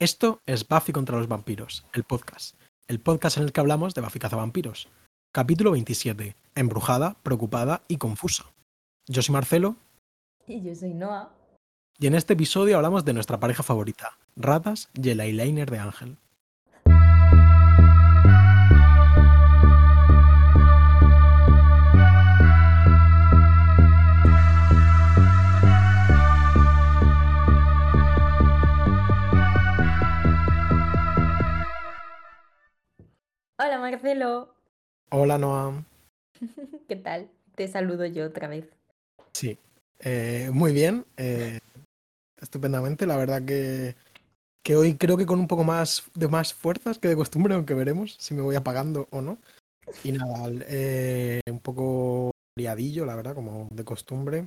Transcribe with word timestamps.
Esto 0.00 0.40
es 0.46 0.68
Buffy 0.68 0.92
contra 0.92 1.18
los 1.18 1.26
vampiros, 1.26 1.84
el 1.92 2.04
podcast. 2.04 2.54
El 2.86 3.00
podcast 3.00 3.36
en 3.36 3.42
el 3.42 3.52
que 3.52 3.58
hablamos 3.58 3.96
de 3.96 4.00
Buffy 4.00 4.20
cazavampiros. 4.20 4.88
Capítulo 5.32 5.72
27. 5.72 6.36
Embrujada, 6.54 7.16
preocupada 7.24 7.82
y 7.88 7.96
confusa. 7.96 8.44
Yo 9.08 9.22
soy 9.22 9.32
Marcelo. 9.32 9.74
Y 10.46 10.62
yo 10.62 10.72
soy 10.76 10.94
Noah. 10.94 11.30
Y 11.98 12.06
en 12.06 12.14
este 12.14 12.34
episodio 12.34 12.76
hablamos 12.76 13.04
de 13.04 13.12
nuestra 13.12 13.40
pareja 13.40 13.64
favorita, 13.64 14.16
Ratas 14.36 14.88
y 14.94 15.10
el 15.10 15.18
eyeliner 15.18 15.68
de 15.68 15.80
Ángel. 15.80 16.16
Hola 33.68 33.80
Marcelo. 33.80 34.54
Hola 35.10 35.36
Noam. 35.36 35.84
¿Qué 36.88 36.96
tal? 36.96 37.28
Te 37.54 37.68
saludo 37.68 38.06
yo 38.06 38.24
otra 38.24 38.48
vez. 38.48 38.64
Sí, 39.34 39.58
eh, 39.98 40.48
muy 40.54 40.72
bien. 40.72 41.04
eh, 41.18 41.58
estupendamente. 42.40 43.06
La 43.06 43.18
verdad 43.18 43.44
que, 43.44 43.94
que 44.64 44.74
hoy 44.74 44.96
creo 44.96 45.18
que 45.18 45.26
con 45.26 45.38
un 45.38 45.48
poco 45.48 45.64
más 45.64 46.10
de 46.14 46.28
más 46.28 46.54
fuerzas 46.54 46.98
que 46.98 47.08
de 47.08 47.16
costumbre, 47.16 47.54
aunque 47.54 47.74
veremos 47.74 48.16
si 48.18 48.32
me 48.32 48.40
voy 48.40 48.56
apagando 48.56 49.06
o 49.10 49.20
no. 49.20 49.36
Y 50.02 50.12
nada, 50.12 50.50
eh, 50.66 51.42
un 51.50 51.60
poco 51.60 52.30
liadillo, 52.56 53.04
la 53.04 53.16
verdad, 53.16 53.34
como 53.34 53.68
de 53.70 53.84
costumbre. 53.84 54.46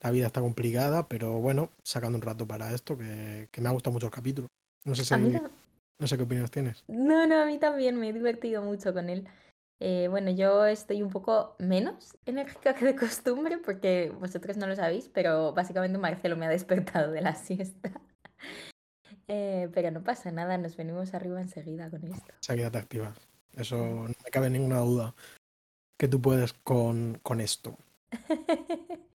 La 0.00 0.12
vida 0.12 0.28
está 0.28 0.40
complicada, 0.40 1.08
pero 1.08 1.40
bueno, 1.40 1.72
sacando 1.82 2.14
un 2.14 2.22
rato 2.22 2.46
para 2.46 2.72
esto, 2.72 2.96
que, 2.96 3.48
que 3.50 3.60
me 3.60 3.68
ha 3.68 3.72
gustado 3.72 3.94
mucho 3.94 4.06
el 4.06 4.12
capítulo. 4.12 4.46
No 4.84 4.94
sé 4.94 5.04
si, 5.04 5.12
A 5.12 5.18
mí 5.18 5.32
tam- 5.32 5.50
no 5.98 6.06
sé 6.06 6.16
qué 6.16 6.22
opiniones 6.22 6.50
tienes. 6.50 6.84
No, 6.88 7.26
no, 7.26 7.42
a 7.42 7.46
mí 7.46 7.58
también 7.58 7.98
me 7.98 8.08
he 8.08 8.12
divertido 8.12 8.62
mucho 8.62 8.92
con 8.92 9.08
él. 9.08 9.26
Eh, 9.80 10.08
bueno, 10.10 10.30
yo 10.30 10.66
estoy 10.66 11.02
un 11.02 11.10
poco 11.10 11.54
menos 11.58 12.16
enérgica 12.26 12.74
que 12.74 12.84
de 12.84 12.96
costumbre 12.96 13.58
porque 13.58 14.12
vosotros 14.18 14.56
no 14.56 14.66
lo 14.66 14.74
sabéis, 14.74 15.08
pero 15.08 15.52
básicamente 15.52 15.98
Marcelo 15.98 16.36
me 16.36 16.46
ha 16.46 16.50
despertado 16.50 17.12
de 17.12 17.20
la 17.20 17.34
siesta. 17.34 17.92
Eh, 19.30 19.68
pero 19.74 19.90
no 19.90 20.02
pasa 20.02 20.30
nada, 20.32 20.56
nos 20.56 20.74
venimos 20.74 21.12
arriba 21.12 21.38
enseguida 21.38 21.90
con 21.90 22.02
esto. 22.02 22.32
Seguida 22.40 22.70
te 22.70 22.78
activas. 22.78 23.18
Eso 23.52 23.76
no 23.76 24.14
me 24.24 24.30
cabe 24.30 24.48
ninguna 24.48 24.78
duda 24.78 25.14
que 25.98 26.08
tú 26.08 26.22
puedes 26.22 26.54
con, 26.54 27.20
con 27.22 27.42
esto. 27.42 27.76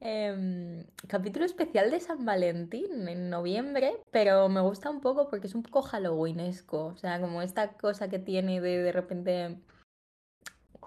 Em, 0.00 0.84
capítulo 1.08 1.44
especial 1.44 1.90
de 1.90 2.00
San 2.00 2.24
Valentín 2.24 3.08
en 3.08 3.30
noviembre, 3.30 3.94
pero 4.10 4.48
me 4.48 4.60
gusta 4.60 4.90
un 4.90 5.00
poco 5.00 5.28
porque 5.28 5.46
es 5.46 5.54
un 5.54 5.62
poco 5.62 5.82
halloweenesco, 5.82 6.86
o 6.86 6.96
sea, 6.96 7.20
como 7.20 7.40
esta 7.40 7.72
cosa 7.72 8.08
que 8.08 8.18
tiene 8.18 8.60
de 8.60 8.82
de 8.82 8.92
repente 8.92 9.56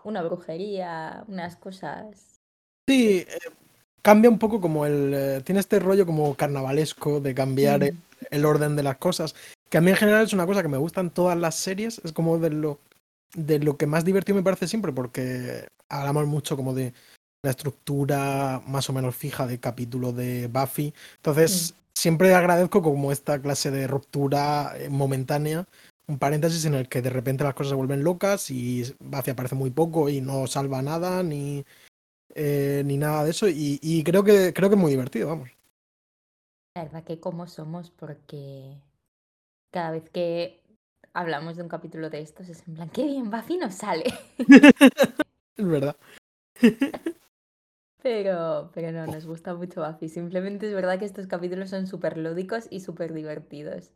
una 0.03 0.21
brujería, 0.21 1.23
unas 1.27 1.55
cosas. 1.55 2.39
Sí, 2.87 3.25
eh, 3.27 3.39
cambia 4.01 4.29
un 4.29 4.39
poco 4.39 4.61
como 4.61 4.85
el... 4.85 5.13
eh, 5.13 5.41
tiene 5.43 5.59
este 5.59 5.79
rollo 5.79 6.05
como 6.05 6.35
carnavalesco 6.35 7.19
de 7.19 7.33
cambiar 7.33 7.83
el, 7.83 7.93
Mm, 7.93 7.97
el 8.31 8.45
orden 8.45 8.75
de 8.75 8.83
las 8.83 8.97
cosas, 8.97 9.35
que 9.69 9.77
a 9.77 9.81
mí 9.81 9.89
en 9.91 9.97
general 9.97 10.25
es 10.25 10.33
una 10.33 10.45
cosa 10.45 10.61
que 10.61 10.67
me 10.67 10.77
gusta 10.77 11.01
en 11.01 11.09
todas 11.09 11.37
las 11.37 11.55
series, 11.55 11.99
es 12.03 12.11
como 12.11 12.37
de 12.37 12.49
lo, 12.49 12.79
de 13.33 13.59
lo 13.59 13.77
que 13.77 13.87
más 13.87 14.05
divertido 14.05 14.35
me 14.35 14.43
parece 14.43 14.67
siempre, 14.67 14.91
porque 14.91 15.67
hablamos 15.89 16.27
mucho 16.27 16.55
como 16.55 16.73
de 16.73 16.93
la 17.41 17.51
estructura 17.51 18.61
más 18.67 18.89
o 18.89 18.93
menos 18.93 19.15
fija 19.15 19.47
de 19.47 19.59
capítulo 19.59 20.11
de 20.11 20.47
Buffy, 20.47 20.87
mm. 20.87 21.15
entonces 21.17 21.75
siempre 21.93 22.33
agradezco 22.33 22.81
como 22.81 23.11
esta 23.11 23.41
clase 23.41 23.71
de 23.71 23.87
ruptura 23.87 24.73
eh, 24.77 24.89
momentánea, 24.89 25.65
un 26.07 26.17
paréntesis 26.17 26.65
en 26.65 26.73
el 26.73 26.89
que 26.89 27.01
de 27.01 27.09
repente 27.09 27.43
las 27.43 27.53
cosas 27.53 27.69
se 27.69 27.75
vuelven 27.75 28.03
locas 28.03 28.49
y 28.51 28.83
Buffy 28.99 29.31
aparece 29.31 29.55
muy 29.55 29.69
poco 29.69 30.09
y 30.09 30.21
no 30.21 30.47
salva 30.47 30.81
nada, 30.81 31.23
ni 31.23 31.65
eh, 32.35 32.83
ni 32.85 32.97
nada 32.97 33.23
de 33.23 33.31
eso 33.31 33.47
y, 33.47 33.79
y 33.81 34.03
creo 34.03 34.23
que 34.23 34.53
creo 34.53 34.69
que 34.69 34.75
es 34.75 34.81
muy 34.81 34.91
divertido, 34.91 35.27
vamos. 35.27 35.49
La 36.75 36.83
verdad 36.83 37.03
que 37.03 37.19
como 37.19 37.47
somos, 37.47 37.91
porque 37.91 38.77
cada 39.71 39.91
vez 39.91 40.09
que 40.09 40.61
hablamos 41.13 41.57
de 41.57 41.63
un 41.63 41.69
capítulo 41.69 42.09
de 42.09 42.21
estos 42.21 42.49
es 42.49 42.67
en 42.67 42.75
plan, 42.75 42.89
qué 42.89 43.05
bien, 43.05 43.29
Buffy 43.29 43.57
nos 43.57 43.75
sale. 43.75 44.05
Es 45.57 45.67
verdad. 45.67 45.97
Pero, 48.01 48.71
pero 48.73 48.91
no, 48.91 49.05
nos 49.07 49.25
gusta 49.25 49.53
mucho 49.53 49.85
Buffy. 49.85 50.07
Simplemente 50.09 50.67
es 50.67 50.73
verdad 50.73 50.97
que 50.99 51.05
estos 51.05 51.27
capítulos 51.27 51.69
son 51.69 51.85
súper 51.87 52.17
lúdicos 52.17 52.67
y 52.69 52.79
súper 52.79 53.13
divertidos. 53.13 53.91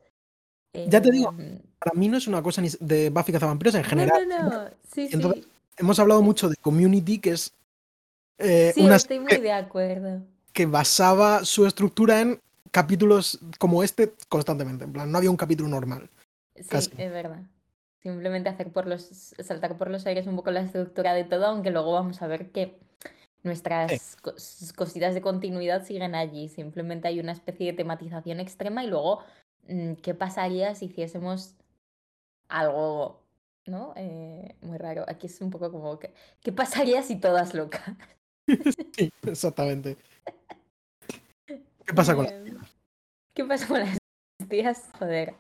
Ya 0.74 1.02
te 1.02 1.12
digo, 1.12 1.34
Em, 1.38 1.60
para 1.80 1.94
mí 1.98 2.08
no 2.10 2.18
es 2.18 2.28
una 2.28 2.42
cosa 2.42 2.62
ni 2.62 2.70
de 2.80 3.10
Buffy 3.12 3.32
cazavampiros 3.32 3.76
en 3.76 3.84
No, 3.84 3.88
general. 3.88 4.28
no, 4.28 4.50
no. 4.50 4.70
Sí, 4.92 5.08
Entonces, 5.12 5.44
sí. 5.44 5.50
hemos 5.78 6.00
hablado 6.00 6.22
mucho 6.22 6.50
de 6.50 6.56
Community, 6.58 7.20
que 7.20 7.30
es 7.32 7.54
eh, 8.40 8.72
Sí, 8.74 8.82
una 8.84 8.96
estoy 8.96 9.20
muy 9.20 9.38
de 9.38 9.52
acuerdo. 9.52 10.22
que 10.52 10.66
basaba 10.66 11.46
su 11.46 11.66
estructura 11.68 12.20
en 12.22 12.40
capítulos 12.72 13.40
como 13.60 13.84
este 13.84 14.14
constantemente. 14.28 14.84
En 14.86 14.92
plan, 14.94 15.12
no 15.12 15.18
había 15.20 15.30
un 15.30 15.38
capítulo 15.38 15.70
normal. 15.70 16.10
Sí, 16.56 16.64
Casi. 16.68 16.92
es 16.98 17.12
verdad. 17.12 17.42
Simplemente 18.02 18.50
hacer 18.50 18.70
por 18.72 18.88
los, 18.88 19.04
saltar 19.40 19.78
por 19.78 19.90
los 19.90 20.06
aires 20.08 20.28
un 20.28 20.36
poco 20.36 20.52
la 20.52 20.62
estructura 20.62 21.14
de 21.14 21.24
todo, 21.24 21.46
aunque 21.46 21.70
luego 21.72 21.94
vamos 21.94 22.22
a 22.22 22.28
ver 22.28 22.50
que 22.52 22.78
nuestras 23.44 24.18
cos- 24.22 24.74
cositas 24.76 25.14
de 25.14 25.22
continuidad 25.22 25.86
siguen 25.86 26.16
allí. 26.16 26.50
Simplemente 26.50 27.08
hay 27.08 27.20
una 27.20 27.32
especie 27.34 27.68
de 27.68 27.78
tematización 27.78 28.40
extrema 28.40 28.84
y 28.84 28.88
luego, 28.88 29.20
mm, 29.68 29.94
¿qué 29.96 30.14
pasaría 30.14 30.74
si 30.76 30.86
hiciésemos 30.86 31.56
algo, 32.48 33.22
¿no? 33.66 33.94
Eh, 33.96 34.56
muy 34.62 34.78
raro. 34.78 35.06
Aquí 35.08 35.28
es 35.28 35.42
un 35.42 35.50
poco 35.50 35.72
como, 35.72 36.00
que, 36.00 36.14
¿qué 36.42 36.52
pasaría 36.52 37.04
si 37.04 37.18
todas 37.20 37.54
locas? 37.54 37.82
Sí, 38.96 39.12
exactamente. 39.24 39.98
¿Qué 41.48 41.94
pasa 41.96 42.16
con 42.16 42.28
Em, 42.28 42.58
¿Qué 43.34 43.44
pasa 43.46 43.68
con 43.68 43.80
las 43.80 43.98
tías? 44.50 44.90
Joder. 45.00 45.36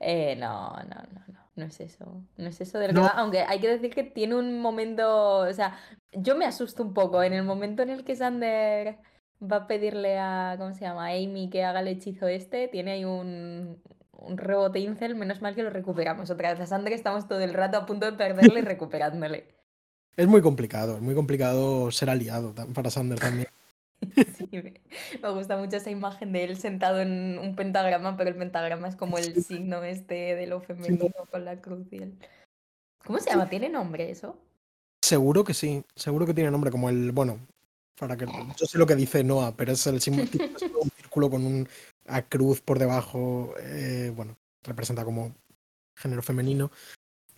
Eh, 0.00 0.36
no, 0.36 0.70
no, 0.70 1.02
no, 1.12 1.24
no. 1.28 1.45
No 1.56 1.64
es 1.64 1.80
eso. 1.80 2.22
No 2.36 2.48
es 2.48 2.60
eso 2.60 2.78
de 2.78 2.88
lo 2.88 2.94
que 2.94 3.00
va. 3.00 3.08
Aunque 3.08 3.40
hay 3.40 3.58
que 3.60 3.68
decir 3.68 3.94
que 3.94 4.04
tiene 4.04 4.34
un 4.34 4.60
momento. 4.60 5.38
O 5.38 5.52
sea, 5.52 5.78
yo 6.12 6.36
me 6.36 6.44
asusto 6.44 6.82
un 6.82 6.92
poco. 6.92 7.22
En 7.22 7.32
el 7.32 7.44
momento 7.44 7.82
en 7.82 7.90
el 7.90 8.04
que 8.04 8.14
Sander 8.14 8.98
va 9.42 9.56
a 9.56 9.66
pedirle 9.66 10.18
a. 10.18 10.56
¿Cómo 10.58 10.74
se 10.74 10.82
llama? 10.82 11.06
A 11.06 11.12
Amy 11.12 11.48
que 11.50 11.64
haga 11.64 11.80
el 11.80 11.88
hechizo 11.88 12.28
este. 12.28 12.68
Tiene 12.68 12.92
ahí 12.92 13.04
un. 13.04 13.82
Un 14.12 14.38
rebote 14.38 14.80
incel. 14.80 15.14
Menos 15.14 15.40
mal 15.40 15.54
que 15.54 15.62
lo 15.62 15.70
recuperamos 15.70 16.30
otra 16.30 16.52
vez. 16.52 16.60
A 16.60 16.66
Sander 16.66 16.92
estamos 16.92 17.26
todo 17.26 17.40
el 17.40 17.54
rato 17.54 17.78
a 17.78 17.86
punto 17.86 18.04
de 18.04 18.12
perderle 18.12 18.60
y 18.60 18.62
recuperándole. 18.64 19.56
Es 20.16 20.26
muy 20.26 20.40
complicado, 20.40 20.96
es 20.96 21.02
muy 21.02 21.14
complicado 21.14 21.90
ser 21.90 22.08
aliado 22.08 22.54
para 22.72 22.90
Sander 22.90 23.18
también. 23.18 23.48
Sí, 24.36 24.48
me, 24.52 24.80
me 25.22 25.30
gusta 25.30 25.56
mucho 25.56 25.76
esa 25.76 25.90
imagen 25.90 26.32
de 26.32 26.44
él 26.44 26.56
sentado 26.58 27.00
en 27.00 27.38
un 27.38 27.56
pentagrama, 27.56 28.16
pero 28.16 28.30
el 28.30 28.36
pentagrama 28.36 28.88
es 28.88 28.96
como 28.96 29.18
el 29.18 29.42
signo 29.42 29.82
este 29.84 30.34
de 30.34 30.46
lo 30.46 30.60
femenino 30.60 31.08
con 31.30 31.44
la 31.44 31.60
cruz 31.60 31.86
y 31.92 31.96
el... 31.96 32.18
¿Cómo 33.04 33.18
se 33.18 33.30
llama? 33.30 33.48
¿Tiene 33.48 33.68
nombre 33.68 34.10
eso? 34.10 34.38
Seguro 35.02 35.44
que 35.44 35.54
sí, 35.54 35.84
seguro 35.94 36.26
que 36.26 36.34
tiene 36.34 36.50
nombre 36.50 36.70
como 36.70 36.88
el, 36.88 37.12
bueno, 37.12 37.38
para 37.98 38.16
que 38.16 38.26
yo 38.26 38.66
sé 38.66 38.78
lo 38.78 38.86
que 38.86 38.96
dice 38.96 39.22
Noah, 39.22 39.54
pero 39.56 39.72
es 39.72 39.86
el 39.86 40.00
símbolo 40.00 40.28
un 40.82 40.90
círculo 40.90 41.30
con 41.30 41.44
un 41.44 41.68
a 42.06 42.22
cruz 42.22 42.60
por 42.60 42.78
debajo, 42.78 43.54
eh, 43.60 44.12
bueno, 44.14 44.36
representa 44.62 45.04
como 45.04 45.34
género 45.96 46.22
femenino. 46.22 46.70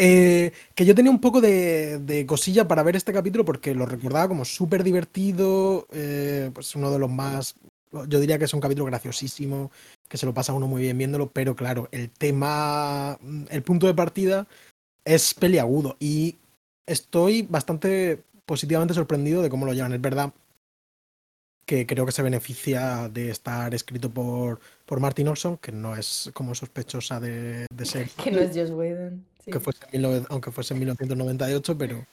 Eh, 0.01 0.53
que 0.77 0.85
yo 0.85 0.95
tenía 0.95 1.11
un 1.11 1.21
poco 1.21 1.41
de, 1.41 2.25
cosilla 2.29 2.69
para 2.69 2.85
ver 2.85 2.95
este 2.95 3.13
capítulo 3.13 3.45
porque 3.45 3.75
lo 3.75 3.85
recordaba 3.85 4.29
como 4.29 4.45
súper 4.45 4.85
divertido, 4.85 5.89
eh, 5.93 6.53
pues 6.55 6.77
uno 6.77 6.93
de 6.93 7.01
los 7.01 7.11
más, 7.11 7.57
yo 7.91 8.21
diría 8.21 8.39
que 8.39 8.45
es 8.45 8.55
un 8.55 8.61
capítulo 8.61 8.87
graciosísimo, 8.87 9.73
que 10.09 10.17
se 10.17 10.25
lo 10.25 10.33
pasa 10.33 10.53
uno 10.53 10.69
muy 10.69 10.83
bien 10.83 10.97
viéndolo, 10.99 11.31
pero 11.31 11.57
claro, 11.57 11.89
el 11.91 12.11
tema, 12.11 13.19
el 13.51 13.63
punto 13.63 13.89
de 13.89 13.95
partida 13.95 14.47
es 15.05 15.35
peliagudo 15.35 15.97
y 15.99 16.37
estoy 16.87 17.43
bastante 17.43 18.23
positivamente 18.47 18.95
sorprendido 18.95 19.43
de 19.43 19.51
cómo 19.51 19.67
lo 19.67 19.73
llevan. 19.73 19.95
Es 19.95 20.01
verdad 20.01 20.33
que 21.67 21.87
creo 21.87 22.07
que 22.07 22.13
se 22.13 22.23
beneficia 22.23 23.09
de 23.09 23.31
estar 23.31 23.75
escrito 23.75 24.11
por, 24.11 24.61
por 24.87 25.01
Martin 25.01 25.29
Olson, 25.29 25.59
que 25.59 25.73
no 25.73 25.97
es 25.97 26.31
como 26.33 26.55
sospechosa 26.55 27.19
de, 27.21 27.67
de 27.71 27.85
ser, 27.85 28.09
Que 28.25 28.31
no 28.31 28.39
es 28.39 28.57
Joss 28.57 28.71
Whedon. 28.71 29.25
Sí. 29.49 29.53
que 29.53 29.61
fuese 29.61 29.85
en 29.87 29.91
19 30.03 30.27
aunque 30.31 30.51
fuese 30.51 30.75
en 30.75 30.81
1998, 30.81 31.77
pero, 31.79 32.05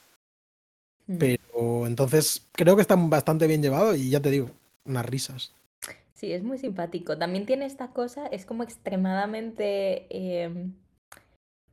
Mm. 1.07 1.17
pero 1.19 1.87
entonces 1.87 2.47
creo 2.51 2.75
que 2.75 2.81
está 2.81 2.95
bastante 2.95 3.47
bien 3.47 3.61
llevado 3.61 3.95
y 3.95 4.09
ya 4.09 4.19
te 4.19 4.31
digo, 4.31 4.49
unas 4.85 5.05
risas. 5.05 5.53
Sí, 6.13 6.31
es 6.31 6.43
muy 6.43 6.57
simpático. 6.57 7.17
También 7.17 7.45
tiene 7.45 7.65
esta 7.65 7.89
cosa, 7.89 8.25
es 8.27 8.45
como 8.45 8.63
extremadamente 8.63 10.07
em, 10.09 10.73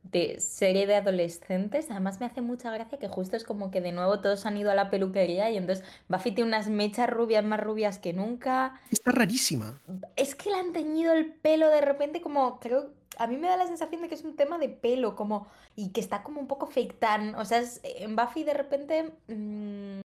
de 0.03 0.39
serie 0.41 0.85
de 0.85 0.95
adolescentes. 0.95 1.89
Además 1.89 2.19
me 2.19 2.25
hace 2.25 2.41
mucha 2.41 2.69
gracia 2.71 2.99
que 2.99 3.07
justo 3.07 3.37
es 3.37 3.43
como 3.45 3.71
que 3.71 3.81
de 3.81 3.93
nuevo 3.93 4.19
todos 4.19 4.45
han 4.45 4.57
ido 4.57 4.69
a 4.69 4.75
la 4.75 4.89
peluquería 4.91 5.49
y 5.49 5.57
entonces 5.57 5.85
Buffy 6.09 6.31
tiene 6.33 6.49
unas 6.49 6.67
mechas 6.67 7.09
rubias 7.09 7.43
más 7.43 7.59
rubias 7.61 7.97
que 7.99 8.13
nunca. 8.13 8.79
Está 8.91 9.11
rarísima. 9.11 9.81
Es 10.15 10.35
que 10.35 10.49
le 10.49 10.57
han 10.57 10.73
teñido 10.73 11.13
el 11.13 11.33
pelo 11.33 11.69
de 11.69 11.81
repente 11.81 12.21
como 12.21 12.59
creo 12.59 12.91
a 13.17 13.27
mí 13.27 13.37
me 13.37 13.47
da 13.47 13.57
la 13.57 13.67
sensación 13.67 14.01
de 14.01 14.09
que 14.09 14.15
es 14.15 14.23
un 14.23 14.35
tema 14.35 14.57
de 14.57 14.69
pelo 14.69 15.15
como 15.15 15.47
y 15.75 15.91
que 15.91 16.01
está 16.01 16.23
como 16.23 16.39
un 16.41 16.47
poco 16.47 16.67
fake 16.67 16.99
tan, 16.99 17.35
o 17.35 17.45
sea, 17.45 17.59
es- 17.59 17.81
en 17.83 18.15
Buffy 18.15 18.43
de 18.43 18.53
repente 18.53 19.13
mm, 19.27 20.01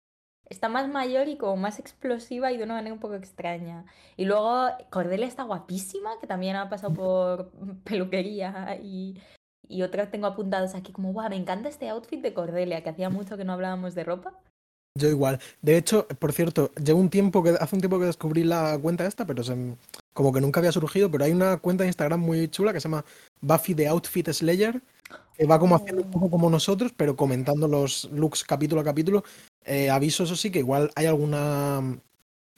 está 0.50 0.70
más 0.70 0.88
mayor 0.90 1.28
y 1.28 1.38
como 1.38 1.58
más 1.58 1.80
explosiva 1.80 2.52
y 2.52 2.58
de 2.58 2.64
una 2.64 2.76
manera 2.76 2.94
un 2.94 3.00
poco 3.00 3.16
extraña. 3.16 3.86
Y 4.18 4.26
luego 4.26 4.68
Cordelia 4.90 5.28
está 5.28 5.44
guapísima, 5.44 6.20
que 6.20 6.28
también 6.28 6.56
ha 6.56 6.70
pasado 6.70 6.94
por 6.94 7.52
peluquería 7.84 8.78
y, 8.82 9.20
y 9.68 9.82
otras 9.84 10.12
tengo 10.12 10.28
apuntados 10.28 10.76
aquí 10.76 10.92
como, 10.94 11.12
guau, 11.14 11.30
me 11.30 11.36
encanta 11.38 11.70
este 11.70 11.90
outfit 11.90 12.22
de 12.22 12.34
Cordelia, 12.34 12.84
que 12.84 12.90
hacía 12.90 13.10
mucho 13.10 13.38
que 13.38 13.46
no 13.46 13.54
hablábamos 13.54 13.96
de 13.96 14.04
ropa. 14.04 14.40
Yo 14.98 15.10
igual. 15.10 15.40
De 15.62 15.78
hecho, 15.78 16.08
por 16.20 16.34
cierto, 16.34 16.72
llevo 16.84 17.00
un 17.00 17.10
tiempo 17.10 17.44
que 17.44 17.52
hace 17.52 17.76
un 17.76 17.82
tiempo 17.82 18.00
que 18.00 18.06
descubrí 18.06 18.44
la 18.44 18.78
cuenta 18.82 19.06
esta, 19.06 19.26
pero 19.26 19.44
se 19.44 19.56
como 20.14 20.34
que 20.34 20.42
nunca 20.42 20.60
había 20.60 20.72
surgido, 20.72 21.12
pero 21.12 21.26
hay 21.26 21.32
una 21.32 21.58
cuenta 21.58 21.84
de 21.84 21.90
Instagram 21.90 22.20
muy 22.20 22.48
chula 22.50 22.74
que 22.74 22.80
se 22.80 22.90
llama 22.90 23.06
Buffy 23.42 23.76
the 23.76 23.88
Outfit 23.88 24.30
Slayer, 24.30 24.82
que 25.38 25.46
va 25.46 25.60
como 25.60 25.76
haciendo 25.76 26.02
un 26.02 26.12
poco 26.12 26.32
como 26.32 26.50
nosotros, 26.50 26.92
pero 26.98 27.16
comentando 27.16 27.68
los 27.68 28.10
looks 28.12 28.44
capítulo 28.44 28.82
a 28.82 28.84
capítulo. 28.84 29.24
Eh, 29.64 29.90
aviso, 29.90 30.24
eso 30.24 30.36
sí, 30.36 30.50
que 30.50 30.60
igual 30.60 30.92
hay 30.96 31.06
alguna 31.06 31.82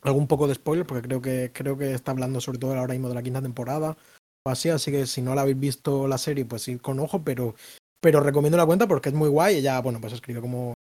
algún 0.02 0.28
poco 0.28 0.48
de 0.48 0.56
spoiler, 0.56 0.86
porque 0.86 1.08
creo 1.08 1.22
que 1.22 1.52
creo 1.54 1.78
que 1.78 1.94
está 1.94 2.12
hablando 2.12 2.40
sobre 2.40 2.60
todo 2.60 2.76
ahora 2.76 2.94
mismo 2.94 3.10
de 3.10 3.16
la 3.16 3.24
quinta 3.24 3.42
temporada 3.42 3.98
o 4.44 4.50
así, 4.50 4.70
así 4.70 4.92
que 4.92 5.06
si 5.06 5.22
no 5.22 5.36
la 5.36 5.42
habéis 5.42 5.60
visto 5.60 6.08
la 6.08 6.18
serie, 6.18 6.46
pues 6.46 6.68
ir 6.70 6.82
con 6.82 7.00
ojo, 7.00 7.24
pero 7.24 7.56
pero 8.02 8.22
recomiendo 8.22 8.58
la 8.58 8.66
cuenta 8.66 8.88
porque 8.88 9.10
es 9.10 9.16
muy 9.16 9.30
guay. 9.30 9.58
Ella, 9.58 9.82
bueno, 9.82 10.00
pues 10.00 10.14
escribe 10.14 10.42
como 10.42 10.74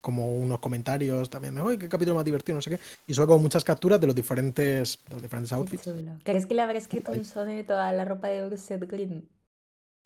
como 0.00 0.34
unos 0.34 0.60
comentarios 0.60 1.28
también 1.28 1.54
de, 1.54 1.62
¡ay, 1.62 1.78
qué 1.78 1.88
capítulo 1.88 2.16
más 2.16 2.24
divertido! 2.24 2.56
No 2.56 2.62
sé 2.62 2.70
qué. 2.70 2.80
Y 3.06 3.14
sube 3.14 3.26
como 3.26 3.40
muchas 3.40 3.64
capturas 3.64 4.00
de 4.00 4.06
los 4.06 4.16
diferentes, 4.16 4.98
de 5.06 5.14
los 5.14 5.22
diferentes 5.22 5.52
outfits. 5.52 5.88
¿Crees 6.24 6.46
que 6.46 6.54
le 6.54 6.62
habrá 6.62 6.78
escrito 6.78 7.12
un 7.12 7.24
soneto 7.24 7.76
a 7.76 7.92
la 7.92 8.04
ropa 8.04 8.28
de 8.28 8.46
Bruce 8.46 8.76
Green? 8.78 9.28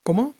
¿Cómo? 0.02 0.34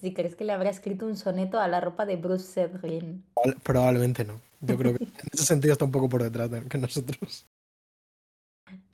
Si 0.00 0.12
crees 0.12 0.34
que 0.36 0.44
le 0.44 0.52
habrá 0.52 0.70
escrito 0.70 1.06
un 1.06 1.16
soneto 1.16 1.60
a 1.60 1.68
la 1.68 1.80
ropa 1.80 2.06
de 2.06 2.16
Bruce 2.16 2.68
Green. 2.82 3.24
Probable- 3.34 3.60
Probablemente 3.62 4.24
no. 4.24 4.40
Yo 4.60 4.76
creo 4.76 4.96
que 4.96 5.04
en 5.04 5.10
ese 5.32 5.44
sentido 5.44 5.72
está 5.72 5.84
un 5.84 5.92
poco 5.92 6.08
por 6.08 6.22
detrás 6.22 6.50
de 6.50 6.62
que 6.68 6.78
nosotros. 6.78 7.46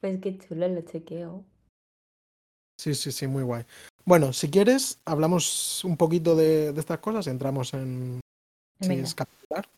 Pues 0.00 0.20
qué 0.20 0.38
chulo, 0.38 0.68
lo 0.68 0.80
chequeo. 0.82 1.44
Sí, 2.80 2.94
sí, 2.94 3.10
sí, 3.10 3.26
muy 3.26 3.42
guay. 3.42 3.64
Bueno, 4.04 4.32
si 4.32 4.48
quieres, 4.50 5.00
hablamos 5.04 5.84
un 5.84 5.96
poquito 5.96 6.36
de, 6.36 6.72
de 6.72 6.80
estas 6.80 6.98
cosas, 7.00 7.26
entramos 7.26 7.74
en 7.74 8.20
si 8.80 8.92
es 8.92 9.14
capitular. 9.14 9.68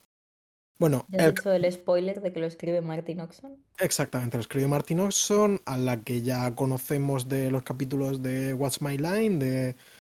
Bueno, 0.80 1.06
ya 1.10 1.18
has 1.20 1.24
el- 1.26 1.38
hecho 1.38 1.52
el 1.52 1.72
spoiler 1.72 2.20
de 2.20 2.32
que 2.32 2.40
lo 2.40 2.46
escribe 2.46 2.80
Martin 2.80 3.20
Oxon. 3.20 3.56
exactamente, 3.78 4.36
lo 4.36 4.40
escribió 4.40 4.68
Martin 4.68 5.00
Oxon, 5.00 5.60
a 5.66 5.76
la 5.76 6.02
que 6.02 6.22
ya 6.22 6.54
conocemos 6.54 7.28
de 7.28 7.50
los 7.50 7.62
capítulos 7.62 8.22
de 8.22 8.54
What's 8.54 8.82
My 8.82 8.96
Line, 8.96 9.38
de, 9.38 9.76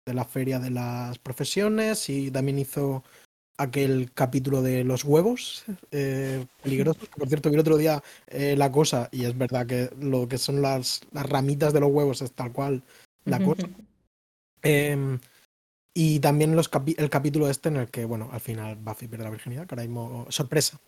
de 0.07 0.15
la 0.15 0.25
Feria 0.25 0.59
de 0.59 0.71
las 0.71 1.19
Profesiones, 1.19 2.09
y 2.09 2.31
también 2.31 2.59
hizo 2.59 3.03
aquel 3.59 4.11
capítulo 4.15 4.63
de 4.63 4.85
los 4.85 5.05
huevos 5.05 5.65
eh, 5.91 6.47
peligrosos. 6.63 7.09
Por 7.09 7.29
cierto, 7.29 7.51
vi 7.51 7.57
el 7.57 7.61
otro 7.61 7.77
día 7.77 8.03
eh, 8.27 8.55
la 8.57 8.71
cosa, 8.71 9.09
y 9.13 9.25
es 9.25 9.37
verdad 9.37 9.67
que 9.67 9.91
lo 10.01 10.29
que 10.29 10.39
son 10.39 10.63
las, 10.63 11.01
las 11.13 11.27
ramitas 11.27 11.73
de 11.73 11.81
los 11.81 11.91
huevos 11.91 12.23
es 12.23 12.33
tal 12.33 12.53
cual 12.53 12.83
la 13.25 13.43
cosa. 13.43 13.69
Em, 14.63 15.19
y 15.95 16.21
también 16.21 16.55
los 16.57 16.71
capi- 16.71 16.95
el 16.99 17.11
capítulo 17.11 17.49
este 17.49 17.69
en 17.69 17.77
el 17.77 17.91
que, 17.91 18.05
bueno, 18.05 18.29
al 18.33 18.41
final 18.41 18.77
Buffy 18.77 19.09
pierde 19.09 19.25
la 19.25 19.31
virginidad, 19.31 19.67
que 19.67 19.75
ahora 19.75 19.83
mismo, 19.83 20.27
sorpresa. 20.31 20.79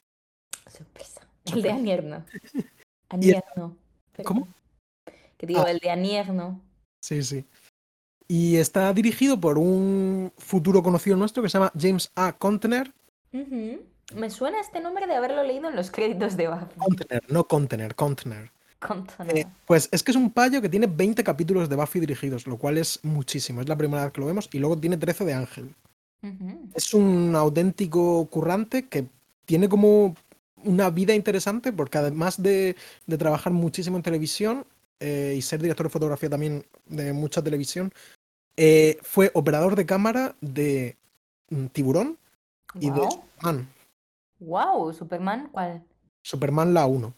Sorpresa. 0.70 1.20
El 1.52 1.62
de 1.62 1.70
Anierno. 1.70 2.24
El- 2.54 2.64
Anierno. 3.08 3.76
¿Cómo? 4.24 4.48
Que 5.36 5.46
digo, 5.46 5.62
Ah. 5.66 5.70
el 5.70 5.78
de 5.78 5.90
Anierno. 5.90 6.60
Sí, 7.00 7.22
sí. 7.22 7.44
Y 8.28 8.56
está 8.56 8.92
dirigido 8.92 9.40
por 9.40 9.58
un 9.58 10.32
futuro 10.38 10.82
conocido 10.82 11.16
nuestro 11.16 11.42
que 11.42 11.48
se 11.48 11.58
llama 11.58 11.72
James 11.78 12.10
A. 12.14 12.32
Contener. 12.32 12.92
Me 14.14 14.30
suena 14.30 14.60
este 14.60 14.80
nombre 14.80 15.06
de 15.06 15.16
haberlo 15.16 15.42
leído 15.42 15.68
en 15.68 15.76
los 15.76 15.90
créditos 15.90 16.36
de 16.36 16.48
Buffy. 16.48 16.78
Contener, 16.78 17.22
no 17.30 17.44
Contener, 17.44 17.94
Contener. 17.94 18.52
Eh, 19.34 19.46
pues 19.66 19.88
es 19.92 20.02
que 20.02 20.10
es 20.10 20.16
un 20.16 20.30
payo 20.30 20.60
que 20.60 20.68
tiene 20.68 20.86
20 20.86 21.22
capítulos 21.24 21.68
de 21.68 21.76
Buffy 21.76 22.00
dirigidos, 22.00 22.46
lo 22.46 22.56
cual 22.56 22.78
es 22.78 22.98
muchísimo. 23.02 23.60
Es 23.60 23.68
la 23.68 23.76
primera 23.76 24.04
vez 24.04 24.12
que 24.12 24.20
lo 24.20 24.26
vemos. 24.26 24.48
Y 24.52 24.58
luego 24.58 24.78
tiene 24.78 24.96
13 24.96 25.24
de 25.24 25.34
Ángel. 25.34 25.74
Es 26.74 26.94
un 26.94 27.34
auténtico 27.34 28.26
currante 28.26 28.86
que 28.88 29.06
tiene 29.44 29.68
como 29.68 30.14
una 30.64 30.88
vida 30.90 31.14
interesante 31.14 31.72
porque 31.72 31.98
además 31.98 32.40
de, 32.40 32.76
de 33.06 33.18
trabajar 33.18 33.52
muchísimo 33.52 33.96
en 33.96 34.04
televisión 34.04 34.64
eh, 35.00 35.34
y 35.36 35.42
ser 35.42 35.60
director 35.60 35.86
de 35.86 35.90
fotografía 35.90 36.30
también 36.30 36.64
de 36.86 37.12
mucha 37.12 37.42
televisión, 37.42 37.92
eh, 38.56 38.98
fue 39.02 39.32
operador 39.34 39.74
de 39.74 39.84
cámara 39.84 40.36
de 40.40 40.96
mm, 41.50 41.66
Tiburón 41.66 42.18
y 42.74 42.88
de. 42.90 43.10
Superman. 43.10 43.68
Wow, 44.38 44.92
Superman, 44.92 45.48
¿cuál? 45.50 45.82
Superman 46.22 46.72
la 46.72 46.86
1. 46.86 47.12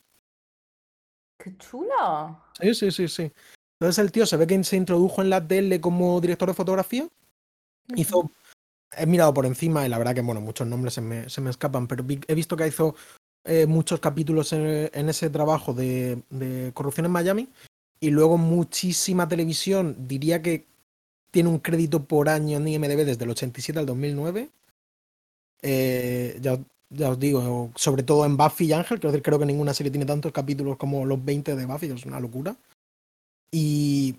¡Qué 1.39 1.57
chulo! 1.59 2.41
Sí, 2.61 2.75
sí, 2.75 2.91
sí, 2.91 3.09
sí. 3.09 3.33
Entonces 3.81 3.99
el 4.05 4.13
tío 4.13 4.27
se 4.27 4.37
ve 4.37 4.47
que 4.47 4.63
se 4.65 4.77
introdujo 4.77 5.21
en 5.23 5.31
la 5.31 5.47
tele 5.47 5.81
como 5.81 6.21
director 6.21 6.49
de 6.49 6.55
fotografía. 6.55 7.09
Hizo, 7.97 8.31
he 8.97 9.07
mirado 9.07 9.35
por 9.35 9.47
encima 9.47 9.87
y 9.87 9.89
la 9.89 9.99
verdad 9.99 10.15
que, 10.15 10.23
bueno, 10.23 10.41
muchos 10.41 10.67
nombres 10.67 10.95
se 10.95 11.01
me, 11.01 11.29
se 11.31 11.41
me 11.41 11.51
escapan, 11.51 11.87
pero 11.89 12.05
vi- 12.05 12.21
he 12.29 12.35
visto 12.35 12.57
que 12.57 12.69
hizo 12.69 12.95
eh, 13.45 13.67
muchos 13.67 14.01
capítulos 14.01 14.53
en, 14.53 14.91
en 14.93 15.09
ese 15.09 15.31
trabajo 15.31 15.75
de, 15.75 16.23
de 16.31 16.73
corrupción 16.75 17.07
en 17.07 17.13
Miami 17.13 17.49
y 18.01 18.11
luego 18.11 18.39
muchísima 18.39 19.29
televisión. 19.29 19.97
Diría 20.09 20.43
que 20.43 20.67
tiene 21.31 21.51
un 21.51 21.59
crédito 21.61 22.05
por 22.05 22.29
año 22.29 22.59
en 22.59 22.69
IMDb 22.69 23.05
desde 23.05 23.25
el 23.25 23.31
87 23.31 23.81
al 23.81 23.87
2009. 23.87 24.51
Eh, 25.63 26.39
ya, 26.41 26.59
ya 26.95 27.11
os 27.11 27.19
digo, 27.19 27.71
sobre 27.77 28.03
todo 28.03 28.25
en 28.25 28.37
Buffy 28.37 28.67
y 28.67 28.73
Ángel, 28.73 28.99
decir, 29.01 29.23
creo 29.23 29.39
que 29.39 29.47
ninguna 29.47 29.75
serie 29.75 29.91
tiene 29.91 30.07
tantos 30.07 30.33
capítulos 30.33 30.77
como 30.77 31.05
los 31.05 31.25
20 31.25 31.55
de 31.57 31.67
Buffy, 31.67 31.87
es 31.87 32.07
una 32.07 32.21
locura. 32.21 32.57
Y, 33.51 34.17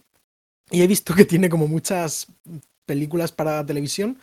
he 0.71 0.87
visto 0.87 1.13
que 1.13 1.25
tiene 1.25 1.49
como 1.49 1.67
muchas 1.67 2.27
películas 2.85 3.31
para 3.31 3.65
televisión 3.65 4.19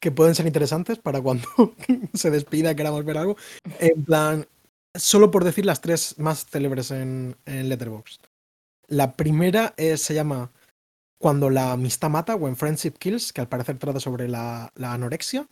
que 0.00 0.10
pueden 0.10 0.34
ser 0.34 0.46
interesantes 0.46 0.98
para 0.98 1.20
cuando 1.20 1.46
se 2.14 2.30
despida 2.30 2.72
y 2.72 2.76
queramos 2.76 3.04
ver 3.04 3.18
algo. 3.18 3.36
En 3.78 4.04
plan, 4.04 4.46
solo 4.94 5.30
por 5.30 5.44
decir 5.44 5.66
las 5.66 5.80
tres 5.80 6.18
más 6.18 6.46
célebres 6.46 6.90
en, 6.90 7.36
en 7.46 7.68
Letterboxd. 7.68 8.20
La 8.88 9.12
primera 9.12 9.74
es- 9.76 10.02
se 10.02 10.14
llama 10.14 10.50
Cuando 11.18 11.50
la 11.50 11.72
amistad 11.72 12.10
mata, 12.10 12.34
When 12.34 12.56
Friendship 12.56 12.92
Kills, 12.98 13.32
que 13.32 13.40
al 13.40 13.48
parecer 13.48 13.78
trata 13.78 14.00
sobre 14.00 14.26
la 14.28 14.70
anorexia. 14.76 15.46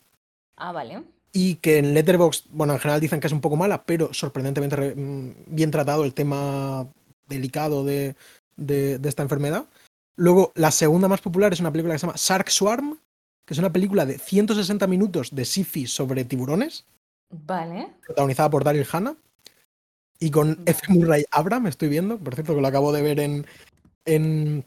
Ah, 0.56 0.72
vale. 0.72 1.04
Y 1.32 1.56
que 1.56 1.78
en 1.78 1.94
Letterboxd, 1.94 2.46
bueno, 2.50 2.72
en 2.72 2.78
general 2.80 3.00
dicen 3.00 3.20
que 3.20 3.26
es 3.26 3.32
un 3.32 3.40
poco 3.40 3.56
mala, 3.56 3.84
pero 3.84 4.12
sorprendentemente 4.14 4.76
re- 4.76 4.94
mm, 4.94 5.34
bien 5.48 5.70
tratado 5.70 6.04
el 6.04 6.14
tema 6.14 6.88
delicado 7.26 7.84
de, 7.84 8.14
de- 8.56 8.98
de 8.98 9.08
esta 9.08 9.22
enfermedad. 9.22 9.66
Luego, 10.16 10.52
la 10.54 10.70
segunda 10.70 11.06
más 11.08 11.20
popular 11.20 11.52
es 11.52 11.60
una 11.60 11.70
película 11.70 11.94
que 11.94 11.98
se 11.98 12.06
llama 12.06 12.16
Shark 12.18 12.48
Swarm, 12.50 12.98
que 13.46 13.54
es 13.54 13.58
una 13.58 13.72
película 13.72 14.04
de 14.06 14.18
160 14.18 14.86
minutos 14.86 15.34
de 15.34 15.44
sci-fi 15.44 15.86
sobre 15.86 16.24
tiburones, 16.24 16.84
Vale. 17.30 17.88
protagonizada 18.06 18.50
por 18.50 18.64
Daryl 18.64 18.86
Hannah. 18.90 19.14
Y 20.18 20.30
con 20.30 20.56
Vale. 20.56 20.62
F. 20.72 20.92
Murray 20.92 21.24
Abram, 21.30 21.66
estoy 21.66 21.88
viendo, 21.88 22.18
por 22.18 22.34
cierto, 22.34 22.54
que 22.54 22.60
lo 22.60 22.66
acabo 22.66 22.90
de 22.92 23.02
ver 23.02 23.20
en, 23.20 23.46
en, 24.06 24.64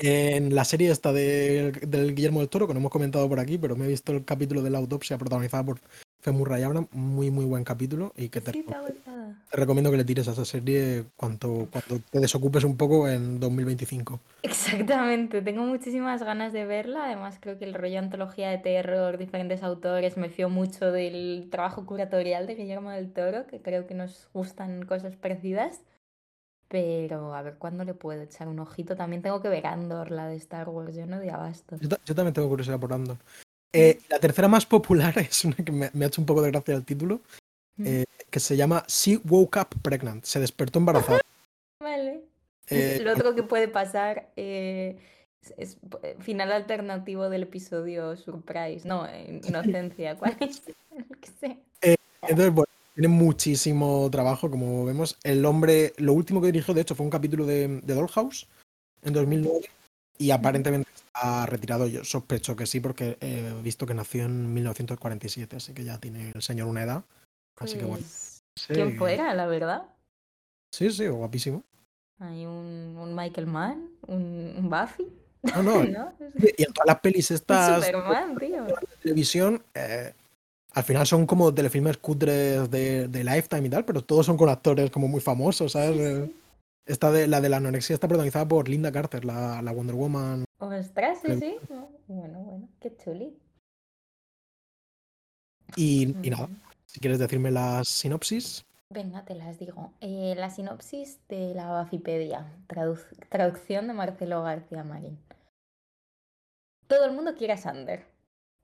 en 0.00 0.54
la 0.54 0.64
serie 0.64 0.90
esta 0.90 1.12
de- 1.12 1.72
del 1.86 2.14
Guillermo 2.14 2.40
del 2.40 2.48
Toro, 2.48 2.66
que 2.66 2.74
no 2.74 2.80
hemos 2.80 2.92
comentado 2.92 3.28
por 3.28 3.40
aquí, 3.40 3.58
pero 3.58 3.76
me 3.76 3.84
he 3.84 3.88
visto 3.88 4.12
el 4.12 4.24
capítulo 4.24 4.62
de 4.62 4.70
la 4.70 4.78
autopsia 4.78 5.18
protagonizada 5.18 5.64
por 5.64 5.78
F. 6.20 6.32
Murray 6.32 6.62
Abram, 6.62 6.86
muy, 6.92 7.30
muy 7.30 7.44
buen 7.46 7.64
capítulo 7.64 8.12
y 8.16 8.28
que 8.28 8.40
Sí, 8.40 8.64
te 9.50 9.56
recomiendo 9.56 9.90
que 9.90 9.96
le 9.96 10.04
tires 10.04 10.28
a 10.28 10.32
esa 10.32 10.44
serie 10.44 11.04
cuanto, 11.16 11.66
cuando 11.70 12.04
te 12.10 12.20
desocupes 12.20 12.62
un 12.64 12.76
poco 12.76 13.08
en 13.08 13.40
2025. 13.40 14.20
Exactamente, 14.42 15.42
tengo 15.42 15.62
muchísimas 15.64 16.22
ganas 16.22 16.52
de 16.52 16.64
verla. 16.66 17.06
Además, 17.06 17.38
creo 17.40 17.58
que 17.58 17.64
el 17.64 17.74
rollo 17.74 17.98
antología 17.98 18.50
de 18.50 18.58
terror, 18.58 19.18
diferentes 19.18 19.62
autores, 19.62 20.16
me 20.16 20.28
fío 20.28 20.48
mucho 20.48 20.92
del 20.92 21.48
trabajo 21.50 21.84
curatorial 21.86 22.46
de 22.46 22.54
Guillermo 22.54 22.90
del 22.90 23.12
Toro, 23.12 23.46
que 23.46 23.60
creo 23.60 23.86
que 23.86 23.94
nos 23.94 24.28
gustan 24.32 24.84
cosas 24.84 25.16
parecidas. 25.16 25.80
Pero 26.70 27.34
a 27.34 27.42
ver 27.42 27.54
cuándo 27.58 27.82
le 27.82 27.94
puedo 27.94 28.22
echar 28.22 28.46
un 28.46 28.60
ojito. 28.60 28.94
También 28.94 29.22
tengo 29.22 29.42
que 29.42 29.48
ver 29.48 29.66
Andor, 29.66 30.12
la 30.12 30.28
de 30.28 30.36
Star 30.36 30.68
Wars, 30.68 30.94
yo 30.94 31.04
no 31.04 31.18
de 31.18 31.30
abasto. 31.32 31.76
Yo, 31.80 31.88
ta- 31.88 31.98
yo 32.04 32.14
también 32.14 32.32
tengo 32.32 32.48
curiosidad 32.48 32.78
por 32.78 32.92
Andor. 32.92 33.16
Eh, 33.72 33.98
la 34.08 34.20
tercera 34.20 34.46
más 34.46 34.66
popular 34.66 35.12
es 35.18 35.44
una 35.44 35.56
que 35.56 35.72
me, 35.72 35.90
me 35.92 36.04
ha 36.04 36.08
hecho 36.08 36.20
un 36.20 36.26
poco 36.26 36.42
de 36.42 36.50
gracia 36.52 36.74
el 36.76 36.84
título, 36.84 37.20
eh, 37.84 38.04
que 38.30 38.38
se 38.38 38.56
llama 38.56 38.84
She 38.86 39.18
Woke 39.28 39.56
Up 39.56 39.80
Pregnant. 39.82 40.22
Se 40.24 40.38
despertó 40.38 40.78
embarazada. 40.78 41.20
Vale. 41.82 42.22
Eh, 42.68 43.00
Lo 43.04 43.14
otro 43.14 43.34
que 43.34 43.42
puede 43.42 43.66
pasar 43.66 44.30
eh, 44.36 44.96
Es, 45.42 45.54
es 45.56 45.78
final 46.20 46.52
alternativo 46.52 47.28
del 47.30 47.42
episodio 47.42 48.16
Surprise. 48.16 48.86
No, 48.86 49.06
eh, 49.08 49.40
Inocencia. 49.42 50.16
¿Cuál 50.16 50.36
es? 50.38 50.60
Que 51.20 51.30
sea. 51.40 51.56
Entonces, 52.22 52.52
bueno, 52.52 52.68
tiene 52.94 53.08
muchísimo 53.08 54.08
trabajo, 54.10 54.50
como 54.50 54.84
vemos. 54.84 55.18
El 55.22 55.44
hombre, 55.44 55.92
lo 55.98 56.12
último 56.12 56.40
que 56.40 56.48
dirigió, 56.48 56.74
de 56.74 56.82
hecho, 56.82 56.94
fue 56.94 57.04
un 57.04 57.10
capítulo 57.10 57.46
de, 57.46 57.80
de 57.82 57.94
Dollhouse 57.94 58.46
en 59.02 59.12
2009 59.12 59.68
y 60.18 60.30
aparentemente 60.30 60.88
está 60.94 61.46
retirado. 61.46 61.86
Yo 61.86 62.04
sospecho 62.04 62.56
que 62.56 62.66
sí, 62.66 62.80
porque 62.80 63.16
he 63.20 63.52
visto 63.62 63.86
que 63.86 63.94
nació 63.94 64.24
en 64.24 64.52
1947, 64.52 65.56
así 65.56 65.72
que 65.72 65.84
ya 65.84 65.98
tiene 65.98 66.32
el 66.34 66.42
señor 66.42 66.68
una 66.68 66.82
edad. 66.82 67.04
Así 67.58 67.78
que 67.78 67.84
bueno. 67.84 68.04
Pues, 68.04 68.40
Sí, 68.56 68.74
¿Quién 68.74 68.96
fuera, 68.96 69.32
la 69.34 69.46
verdad? 69.46 69.84
Sí, 70.72 70.90
sí, 70.90 71.06
guapísimo. 71.08 71.64
Hay 72.18 72.44
un, 72.44 72.96
un 72.98 73.14
Michael 73.14 73.46
Mann, 73.46 73.88
un, 74.06 74.54
un 74.58 74.68
Buffy. 74.68 75.06
No, 75.42 75.62
no. 75.62 75.84
¿No? 75.84 76.12
Y 76.34 76.62
en 76.64 76.72
todas 76.72 76.86
las 76.86 77.00
pelis 77.00 77.30
estas 77.30 77.86
Superman, 77.86 78.36
tío. 78.36 78.64
de 78.64 78.74
televisión, 79.02 79.62
eh, 79.74 80.12
al 80.74 80.84
final 80.84 81.06
son 81.06 81.26
como 81.26 81.52
telefilmes 81.52 81.96
cutres 81.98 82.70
de, 82.70 83.08
de 83.08 83.24
Lifetime 83.24 83.66
y 83.66 83.70
tal, 83.70 83.84
pero 83.84 84.02
todos 84.02 84.26
son 84.26 84.36
con 84.36 84.48
actores 84.48 84.90
como 84.90 85.08
muy 85.08 85.20
famosos, 85.20 85.72
¿sabes? 85.72 85.96
Sí, 85.96 86.02
Eh, 86.02 86.26
sí. 86.26 86.36
Esta 86.86 87.12
de 87.12 87.28
la 87.28 87.40
de 87.40 87.48
la 87.48 87.58
anorexia 87.58 87.94
está 87.94 88.08
protagonizada 88.08 88.48
por 88.48 88.68
Linda 88.68 88.90
Carter, 88.90 89.24
la, 89.24 89.62
la 89.62 89.70
Wonder 89.72 89.94
Woman. 89.94 90.44
Ostras, 90.58 91.18
sí, 91.24 91.38
sí. 91.38 91.56
Bueno, 92.08 92.38
bueno, 92.40 92.68
qué 92.80 92.96
chuli. 92.96 93.36
Y, 95.76 96.16
y 96.22 96.30
nada, 96.30 96.48
si 96.86 96.98
quieres 96.98 97.20
decirme 97.20 97.52
la 97.52 97.84
sinopsis. 97.84 98.64
Venga, 98.88 99.24
te 99.24 99.36
las 99.36 99.58
digo. 99.60 99.92
Eh, 100.00 100.34
la 100.36 100.50
sinopsis 100.50 101.20
de 101.28 101.54
la 101.54 101.68
Bafipedia, 101.68 102.46
traduc- 102.66 103.28
traducción 103.28 103.86
de 103.86 103.92
Marcelo 103.92 104.42
García 104.42 104.82
Marín. 104.82 105.16
Todo 106.88 107.04
el 107.04 107.12
mundo 107.12 107.36
quiere 107.36 107.52
a 107.52 107.56
Sander. 107.56 108.04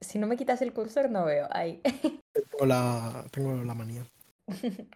Si 0.00 0.18
no 0.18 0.26
me 0.26 0.36
quitas 0.36 0.62
el 0.62 0.72
cursor, 0.72 1.10
no 1.10 1.24
veo. 1.24 1.48
Ahí. 1.50 1.80
Tengo 2.32 2.66
la, 2.66 3.24
tengo 3.30 3.64
la 3.64 3.74
manía. 3.74 4.06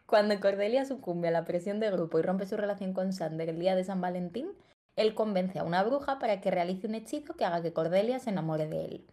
Cuando 0.07 0.39
Cordelia 0.41 0.85
sucumbe 0.85 1.29
a 1.29 1.31
la 1.31 1.45
presión 1.45 1.81
de 1.81 1.91
grupo 1.91 2.19
y 2.19 2.23
rompe 2.23 2.47
su 2.47 2.57
relación 2.57 2.93
con 2.93 3.13
Sander 3.13 3.49
el 3.49 3.59
día 3.59 3.75
de 3.75 3.85
San 3.85 4.01
Valentín, 4.01 4.53
él 4.97 5.15
convence 5.15 5.59
a 5.59 5.65
una 5.65 5.83
bruja 5.83 6.19
para 6.19 6.41
que 6.41 6.51
realice 6.51 6.87
un 6.87 6.95
hechizo 6.95 7.35
que 7.35 7.45
haga 7.45 7.63
que 7.63 7.73
Cordelia 7.73 8.19
se 8.19 8.31
enamore 8.31 8.69
de 8.69 8.85
él. 8.85 9.07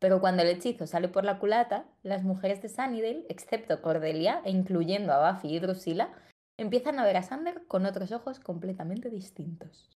Pero 0.00 0.20
cuando 0.20 0.42
el 0.42 0.48
hechizo 0.48 0.86
sale 0.86 1.08
por 1.08 1.24
la 1.24 1.38
culata, 1.38 1.84
las 2.02 2.24
mujeres 2.24 2.62
de 2.62 2.68
Sunnydale, 2.68 3.26
excepto 3.28 3.80
Cordelia 3.82 4.42
e 4.44 4.50
incluyendo 4.50 5.12
a 5.12 5.32
Buffy 5.32 5.54
y 5.54 5.60
Drusilla, 5.60 6.10
empiezan 6.58 6.98
a 6.98 7.04
ver 7.04 7.18
a 7.18 7.22
Sander 7.22 7.66
con 7.66 7.86
otros 7.86 8.10
ojos 8.12 8.40
completamente 8.40 9.10
distintos. 9.10 9.90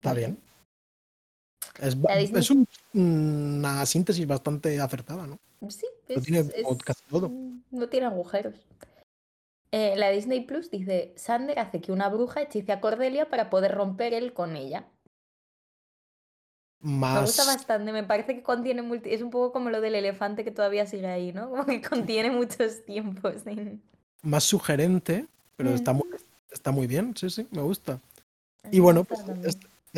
Está 0.00 0.14
bien. 0.14 0.47
Es, 1.78 2.50
un- 2.50 2.66
una 2.94 3.86
síntesis 3.86 4.26
bastante 4.26 4.80
acertada, 4.80 5.26
¿no? 5.26 5.38
Sí, 5.68 5.86
es, 6.08 6.22
tiene 6.22 6.50
como 6.62 6.76
es- 6.76 6.82
casi 6.82 7.02
todo. 7.08 7.30
No 7.70 7.88
tiene 7.88 8.06
agujeros. 8.06 8.54
Eh, 9.70 9.94
la 9.96 10.10
Disney 10.10 10.40
Plus 10.40 10.70
dice, 10.70 11.12
Sander 11.16 11.58
hace 11.58 11.80
que 11.80 11.92
una 11.92 12.08
bruja 12.08 12.40
hechice 12.42 12.72
a 12.72 12.80
Cordelia 12.80 13.28
para 13.28 13.50
poder 13.50 13.74
romper 13.74 14.14
él 14.14 14.32
con 14.32 14.56
ella. 14.56 14.86
Me 16.80 17.20
gusta 17.22 17.44
bastante, 17.44 17.92
me 17.92 18.04
parece 18.04 18.36
que 18.36 18.42
contiene 18.42 18.82
multi... 18.82 19.10
Es 19.12 19.20
un 19.20 19.30
poco 19.30 19.52
como 19.52 19.68
lo 19.68 19.80
del 19.80 19.96
elefante 19.96 20.44
que 20.44 20.52
todavía 20.52 20.86
sigue 20.86 21.08
ahí, 21.08 21.32
¿no? 21.32 21.50
Como 21.50 21.66
que 21.66 21.82
contiene 21.82 22.30
muchos 22.30 22.84
tiempos. 22.84 23.34
más 24.22 24.44
sugerente, 24.44 25.26
pero 25.56 25.70
está 25.74 25.92
Mm. 25.92 25.96
muy, 25.96 26.06
está 26.50 26.70
muy 26.70 26.86
bien, 26.86 27.14
sí, 27.16 27.28
sí, 27.30 27.46
me 27.50 27.62
gusta. 27.62 28.00
Y 28.70 28.78
bueno, 28.80 29.04
pues. 29.04 29.20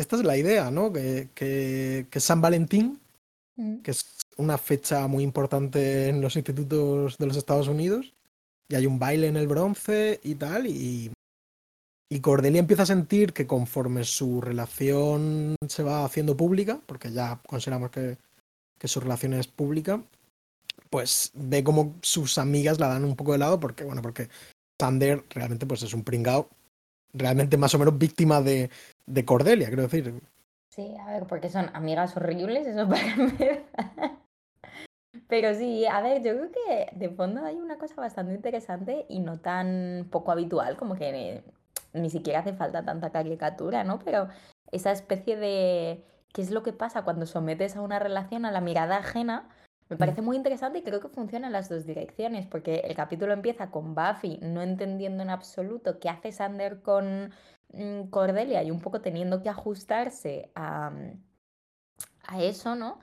Es- 0.01 0.05
esta 0.05 0.17
es 0.17 0.23
la 0.23 0.37
idea, 0.37 0.71
¿no? 0.71 0.91
Que, 0.91 1.29
que, 1.33 2.07
que 2.09 2.19
San 2.19 2.41
Valentín, 2.41 2.99
Mm. 3.57 3.77
que 3.81 3.91
es 3.91 4.05
una 4.37 4.57
fecha 4.57 5.07
muy 5.07 5.23
importante 5.23 6.07
en 6.07 6.21
los 6.21 6.35
institutos 6.37 7.17
de 7.17 7.27
los 7.27 7.35
Estados 7.37 7.67
Unidos, 7.67 8.13
y 8.69 8.75
hay 8.75 8.85
un 8.87 8.97
baile 8.97 9.27
en 9.27 9.35
el 9.35 9.45
bronce 9.47 10.21
y 10.23 10.35
tal, 10.35 10.67
y, 10.67 11.11
y 12.09 12.19
Cordelia 12.21 12.59
empieza 12.59 12.83
a 12.83 12.85
sentir 12.85 13.33
que 13.33 13.45
conforme 13.45 14.05
su 14.05 14.39
relación 14.39 15.55
se 15.67 15.83
va 15.83 16.05
haciendo 16.05 16.37
pública, 16.37 16.79
porque 16.85 17.11
ya 17.11 17.41
consideramos 17.45 17.91
que, 17.91 18.17
que 18.79 18.87
su 18.87 19.01
relación 19.01 19.33
es 19.33 19.47
pública, 19.47 20.01
pues 20.89 21.31
ve 21.33 21.61
como 21.63 21.95
sus 22.01 22.37
amigas 22.37 22.79
la 22.79 22.87
dan 22.87 23.03
un 23.03 23.15
poco 23.17 23.33
de 23.33 23.37
lado, 23.39 23.59
porque, 23.59 23.83
bueno, 23.83 24.01
porque 24.01 24.29
Sander 24.79 25.23
realmente 25.29 25.65
pues 25.65 25.83
es 25.83 25.93
un 25.93 26.03
pringao, 26.03 26.47
realmente 27.13 27.57
más 27.57 27.73
o 27.75 27.79
menos 27.79 27.97
víctima 27.97 28.41
de, 28.41 28.69
de 29.05 29.25
Cordelia, 29.25 29.67
quiero 29.67 29.83
decir. 29.83 30.13
Sí, 30.69 30.95
a 30.99 31.05
ver, 31.07 31.27
porque 31.27 31.49
son 31.49 31.69
amigas 31.73 32.15
horribles, 32.15 32.67
eso 32.67 32.87
para 32.89 33.13
empezar. 33.13 33.63
Pero 35.27 35.53
sí, 35.53 35.85
a 35.85 36.01
ver, 36.01 36.23
yo 36.23 36.33
creo 36.33 36.51
que 36.51 36.89
de 36.97 37.09
fondo 37.09 37.43
hay 37.45 37.55
una 37.55 37.77
cosa 37.77 37.95
bastante 37.95 38.33
interesante 38.33 39.05
y 39.09 39.19
no 39.19 39.39
tan 39.39 40.07
poco 40.09 40.31
habitual, 40.31 40.77
como 40.77 40.95
que 40.95 41.09
eh, 41.09 41.43
ni 41.93 42.09
siquiera 42.09 42.39
hace 42.39 42.53
falta 42.53 42.85
tanta 42.85 43.11
caricatura, 43.11 43.83
¿no? 43.83 43.99
Pero 43.99 44.29
esa 44.71 44.91
especie 44.91 45.37
de 45.37 46.05
qué 46.33 46.41
es 46.41 46.51
lo 46.51 46.63
que 46.63 46.73
pasa 46.73 47.03
cuando 47.03 47.25
sometes 47.25 47.75
a 47.75 47.81
una 47.81 47.99
relación 47.99 48.45
a 48.45 48.51
la 48.51 48.61
mirada 48.61 48.97
ajena, 48.97 49.49
me 49.91 49.97
parece 49.97 50.21
muy 50.21 50.37
interesante 50.37 50.79
y 50.79 50.83
creo 50.83 50.99
que 50.99 51.09
funciona 51.09 51.47
en 51.47 51.53
las 51.53 51.69
dos 51.69 51.85
direcciones, 51.85 52.47
porque 52.47 52.77
el 52.85 52.95
capítulo 52.95 53.33
empieza 53.33 53.71
con 53.71 53.93
Buffy 53.93 54.39
no 54.41 54.61
entendiendo 54.61 55.21
en 55.21 55.29
absoluto 55.29 55.99
qué 55.99 56.09
hace 56.09 56.31
Sander 56.31 56.81
con 56.81 57.31
mm, 57.73 58.03
Cordelia 58.09 58.63
y 58.63 58.71
un 58.71 58.79
poco 58.81 59.01
teniendo 59.01 59.41
que 59.41 59.49
ajustarse 59.49 60.51
a, 60.55 60.89
mm, 60.91 61.23
a 62.27 62.41
eso, 62.43 62.75
¿no? 62.75 62.99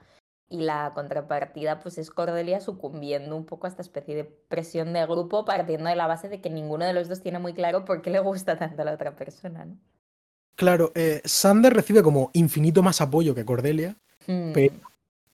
Y 0.50 0.62
la 0.62 0.92
contrapartida, 0.94 1.78
pues 1.80 1.98
es 1.98 2.10
Cordelia 2.10 2.60
sucumbiendo 2.60 3.36
un 3.36 3.44
poco 3.44 3.66
a 3.66 3.70
esta 3.70 3.82
especie 3.82 4.14
de 4.16 4.24
presión 4.24 4.94
de 4.94 5.04
grupo, 5.04 5.44
partiendo 5.44 5.90
de 5.90 5.96
la 5.96 6.06
base 6.06 6.28
de 6.30 6.40
que 6.40 6.48
ninguno 6.48 6.86
de 6.86 6.94
los 6.94 7.08
dos 7.08 7.20
tiene 7.20 7.38
muy 7.38 7.52
claro 7.52 7.84
por 7.84 8.00
qué 8.00 8.08
le 8.10 8.20
gusta 8.20 8.56
tanto 8.58 8.80
a 8.80 8.84
la 8.86 8.92
otra 8.94 9.14
persona, 9.14 9.66
¿no? 9.66 9.76
Claro, 10.54 10.90
eh, 10.94 11.20
Sander 11.24 11.72
recibe 11.74 12.02
como 12.02 12.30
infinito 12.32 12.82
más 12.82 13.00
apoyo 13.00 13.34
que 13.34 13.44
Cordelia, 13.44 13.96
Mm, 14.26 14.52
Pero- 14.52 14.74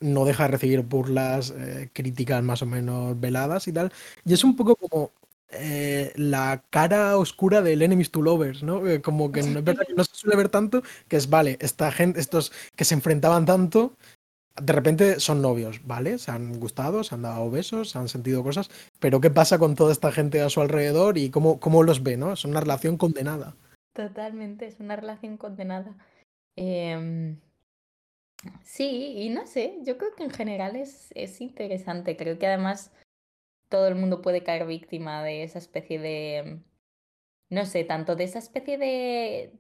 no 0.04 0.24
deja 0.24 0.44
de 0.44 0.50
recibir 0.50 0.82
burlas, 0.82 1.52
eh, 1.56 1.88
críticas 1.92 2.42
más 2.42 2.62
o 2.62 2.66
menos 2.66 3.18
veladas 3.18 3.66
y 3.68 3.72
tal. 3.72 3.92
Y 4.24 4.34
es 4.34 4.44
un 4.44 4.54
poco 4.54 4.76
como 4.76 5.10
eh, 5.50 6.12
la 6.16 6.62
cara 6.70 7.16
oscura 7.16 7.62
del 7.62 7.82
Enemies 7.82 8.10
to 8.10 8.22
Lovers, 8.22 8.62
¿no? 8.62 8.86
Eh, 8.86 9.00
como 9.00 9.32
que 9.32 9.42
no, 9.42 9.58
es 9.58 9.64
verdad 9.64 9.84
que 9.86 9.94
no 9.94 10.04
se 10.04 10.14
suele 10.14 10.36
ver 10.36 10.48
tanto, 10.48 10.82
que 11.08 11.16
es, 11.16 11.30
vale, 11.30 11.56
esta 11.60 11.90
gente, 11.92 12.20
estos 12.20 12.52
que 12.76 12.84
se 12.84 12.94
enfrentaban 12.94 13.46
tanto, 13.46 13.96
de 14.60 14.72
repente 14.72 15.20
son 15.20 15.42
novios, 15.42 15.80
¿vale? 15.84 16.18
Se 16.18 16.30
han 16.30 16.60
gustado, 16.60 17.02
se 17.02 17.14
han 17.14 17.22
dado 17.22 17.50
besos, 17.50 17.90
se 17.90 17.98
han 17.98 18.08
sentido 18.08 18.42
cosas, 18.42 18.70
pero 19.00 19.20
¿qué 19.20 19.30
pasa 19.30 19.58
con 19.58 19.74
toda 19.74 19.92
esta 19.92 20.12
gente 20.12 20.40
a 20.42 20.50
su 20.50 20.60
alrededor 20.60 21.18
y 21.18 21.30
cómo, 21.30 21.58
cómo 21.60 21.82
los 21.82 22.02
ve, 22.02 22.16
¿no? 22.16 22.32
Es 22.32 22.44
una 22.44 22.60
relación 22.60 22.96
condenada. 22.96 23.54
Totalmente, 23.94 24.66
es 24.66 24.80
una 24.80 24.96
relación 24.96 25.36
condenada. 25.36 25.96
Em, 26.56 27.36
sí, 28.62 29.14
y 29.16 29.30
no 29.30 29.46
sé, 29.46 29.78
yo 29.82 29.98
creo 29.98 30.14
que 30.14 30.24
en 30.24 30.30
general 30.30 30.76
es, 30.76 31.10
es 31.14 31.40
interesante. 31.40 32.16
Creo 32.16 32.38
que 32.38 32.46
además 32.46 32.92
todo 33.68 33.88
el 33.88 33.96
mundo 33.96 34.22
puede 34.22 34.42
caer 34.44 34.66
víctima 34.66 35.22
de 35.24 35.42
esa 35.42 35.58
especie 35.58 35.98
de, 35.98 36.60
no 37.50 37.66
sé, 37.66 37.84
tanto 37.84 38.16
de 38.16 38.24
esa 38.24 38.38
especie 38.38 38.78
de, 38.78 39.52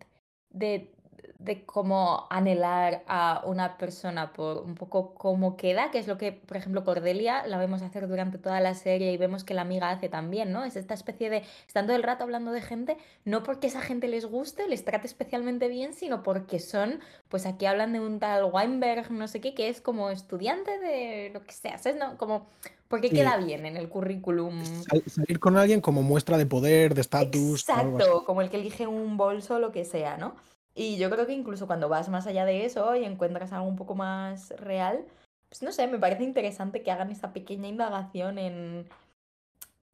de, 0.50 0.93
de 1.38 1.64
como 1.64 2.26
anhelar 2.30 3.02
a 3.06 3.42
una 3.44 3.76
persona 3.76 4.32
por 4.32 4.58
un 4.58 4.74
poco 4.74 5.14
cómo 5.14 5.56
queda, 5.56 5.90
que 5.90 5.98
es 5.98 6.06
lo 6.06 6.16
que, 6.16 6.32
por 6.32 6.56
ejemplo, 6.56 6.84
Cordelia 6.84 7.46
la 7.46 7.58
vemos 7.58 7.82
hacer 7.82 8.08
durante 8.08 8.38
toda 8.38 8.60
la 8.60 8.74
serie 8.74 9.12
y 9.12 9.16
vemos 9.16 9.44
que 9.44 9.52
la 9.54 9.62
amiga 9.62 9.90
hace 9.90 10.08
también, 10.08 10.52
¿no? 10.52 10.64
Es 10.64 10.76
esta 10.76 10.94
especie 10.94 11.30
de, 11.30 11.42
están 11.66 11.86
todo 11.86 11.96
el 11.96 12.02
rato 12.02 12.24
hablando 12.24 12.52
de 12.52 12.62
gente, 12.62 12.96
no 13.24 13.42
porque 13.42 13.66
esa 13.66 13.80
gente 13.80 14.08
les 14.08 14.26
guste, 14.26 14.68
les 14.68 14.84
trate 14.84 15.06
especialmente 15.06 15.68
bien, 15.68 15.92
sino 15.92 16.22
porque 16.22 16.60
son, 16.60 17.00
pues 17.28 17.46
aquí 17.46 17.66
hablan 17.66 17.92
de 17.92 18.00
un 18.00 18.20
tal 18.20 18.44
Weinberg, 18.44 19.10
no 19.10 19.28
sé 19.28 19.40
qué, 19.40 19.54
que 19.54 19.68
es 19.68 19.80
como 19.80 20.10
estudiante 20.10 20.78
de 20.78 21.30
lo 21.34 21.44
que 21.44 21.52
sea, 21.52 21.78
¿sabes? 21.78 21.98
No, 21.98 22.16
como, 22.16 22.46
porque 22.88 23.08
Sí. 23.08 23.16
queda 23.16 23.36
bien 23.38 23.66
en 23.66 23.76
el 23.76 23.88
currículum. 23.88 24.64
Sal- 24.64 25.02
salir 25.06 25.40
con 25.40 25.56
alguien 25.56 25.80
como 25.80 26.02
muestra 26.02 26.38
de 26.38 26.46
poder, 26.46 26.94
de 26.94 27.00
estatus. 27.00 27.68
Exacto, 27.68 28.24
como 28.24 28.40
el 28.40 28.50
que 28.50 28.56
elige 28.58 28.86
un 28.86 29.16
bolso 29.16 29.56
o 29.56 29.58
lo 29.58 29.72
que 29.72 29.84
sea, 29.84 30.16
¿no? 30.16 30.36
Y 30.74 30.96
yo 30.98 31.08
creo 31.10 31.26
que 31.26 31.32
incluso 31.32 31.66
cuando 31.66 31.88
vas 31.88 32.08
más 32.08 32.26
allá 32.26 32.44
de 32.44 32.64
eso 32.64 32.96
y 32.96 33.04
encuentras 33.04 33.52
algo 33.52 33.68
un 33.68 33.76
poco 33.76 33.94
más 33.94 34.50
real, 34.58 35.04
pues 35.48 35.62
no 35.62 35.72
sé, 35.72 35.86
me 35.86 35.98
parece 36.00 36.24
interesante 36.24 36.82
que 36.82 36.90
hagan 36.90 37.10
esa 37.12 37.32
pequeña 37.32 37.68
indagación 37.68 38.38
en... 38.38 38.88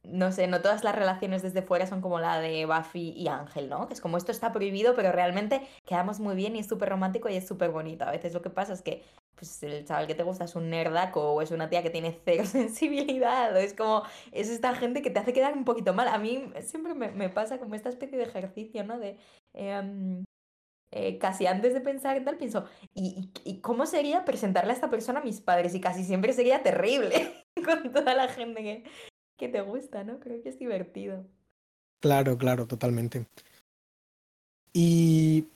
No 0.03 0.33
sé, 0.33 0.47
no 0.47 0.63
todas 0.63 0.83
las 0.83 0.95
relaciones 0.95 1.43
desde 1.43 1.61
fuera 1.61 1.87
son 1.87 2.01
como 2.01 2.19
la 2.19 2.41
de 2.41 2.65
Buffy 2.65 3.11
y 3.11 3.29
Ángel, 3.29 3.69
¿no? 3.69 3.87
Que 3.87 3.93
es 3.93 4.01
como 4.01 4.17
esto 4.17 4.33
está 4.33 4.51
prohibido, 4.51 4.97
pero 4.97 5.13
realmente 5.13 5.61
quedamos 5.85 6.21
muy 6.21 6.35
bien 6.35 6.57
y 6.57 6.61
es 6.61 6.67
súper 6.69 6.89
romántico 6.89 7.29
y 7.29 7.37
es 7.37 7.47
súper 7.47 7.71
bonito. 7.71 8.07
A 8.07 8.11
veces 8.11 8.33
lo 8.33 8.41
que 8.41 8.49
pasa 8.49 8.73
es 8.73 8.81
que 8.81 9.03
pues 9.35 9.63
el 9.63 9.85
chaval 9.85 10.07
que 10.07 10.15
te 10.15 10.23
gusta 10.23 10.45
es 10.45 10.57
un 10.57 10.71
nerdaco 10.71 11.33
o 11.33 11.43
es 11.43 11.51
una 11.51 11.69
tía 11.69 11.83
que 11.83 11.91
tiene 11.91 12.19
cero 12.25 12.45
sensibilidad 12.47 13.55
o 13.55 13.59
es 13.59 13.75
como 13.75 14.05
es 14.33 14.49
esta 14.49 14.75
gente 14.75 15.03
que 15.03 15.11
te 15.11 15.19
hace 15.19 15.35
quedar 15.35 15.53
un 15.53 15.67
poquito 15.67 15.93
mal. 15.93 16.09
A 16.09 16.17
mí 16.17 16.51
siempre 16.63 16.95
me, 16.95 17.29
pasa 17.29 17.59
como 17.59 17.75
esta 17.75 17.91
especie 17.91 18.17
de 18.17 18.25
ejercicio, 18.25 18.83
¿no? 18.85 18.99
De 18.99 19.19
em, 19.53 20.25
eh, 20.93 21.19
casi 21.19 21.47
antes 21.47 21.75
de 21.75 21.81
pensar 21.81 22.17
en 22.17 22.25
tal, 22.25 22.37
pienso, 22.37 22.65
¿y, 22.95 23.31
y, 23.45 23.61
cómo 23.61 23.87
sería 23.87 24.25
presentarle 24.25 24.73
a 24.73 24.75
esta 24.75 24.91
persona 24.91 25.21
a 25.21 25.25
mis 25.25 25.41
padres? 25.41 25.75
Y 25.75 25.81
casi 25.81 26.05
siempre 26.05 26.33
sería 26.33 26.63
terrible 26.63 27.45
con 27.65 27.93
toda 27.93 28.15
la 28.15 28.29
gente 28.29 28.63
que, 28.63 28.85
que 29.39 29.49
te 29.49 29.61
gusta, 29.61 30.05
¿no? 30.05 30.19
Creo 30.21 30.43
que 30.43 30.49
es 30.49 30.59
divertido. 30.59 31.25
Claro, 32.01 32.37
claro, 32.39 32.67
totalmente. 32.67 33.27
Y 34.73 35.47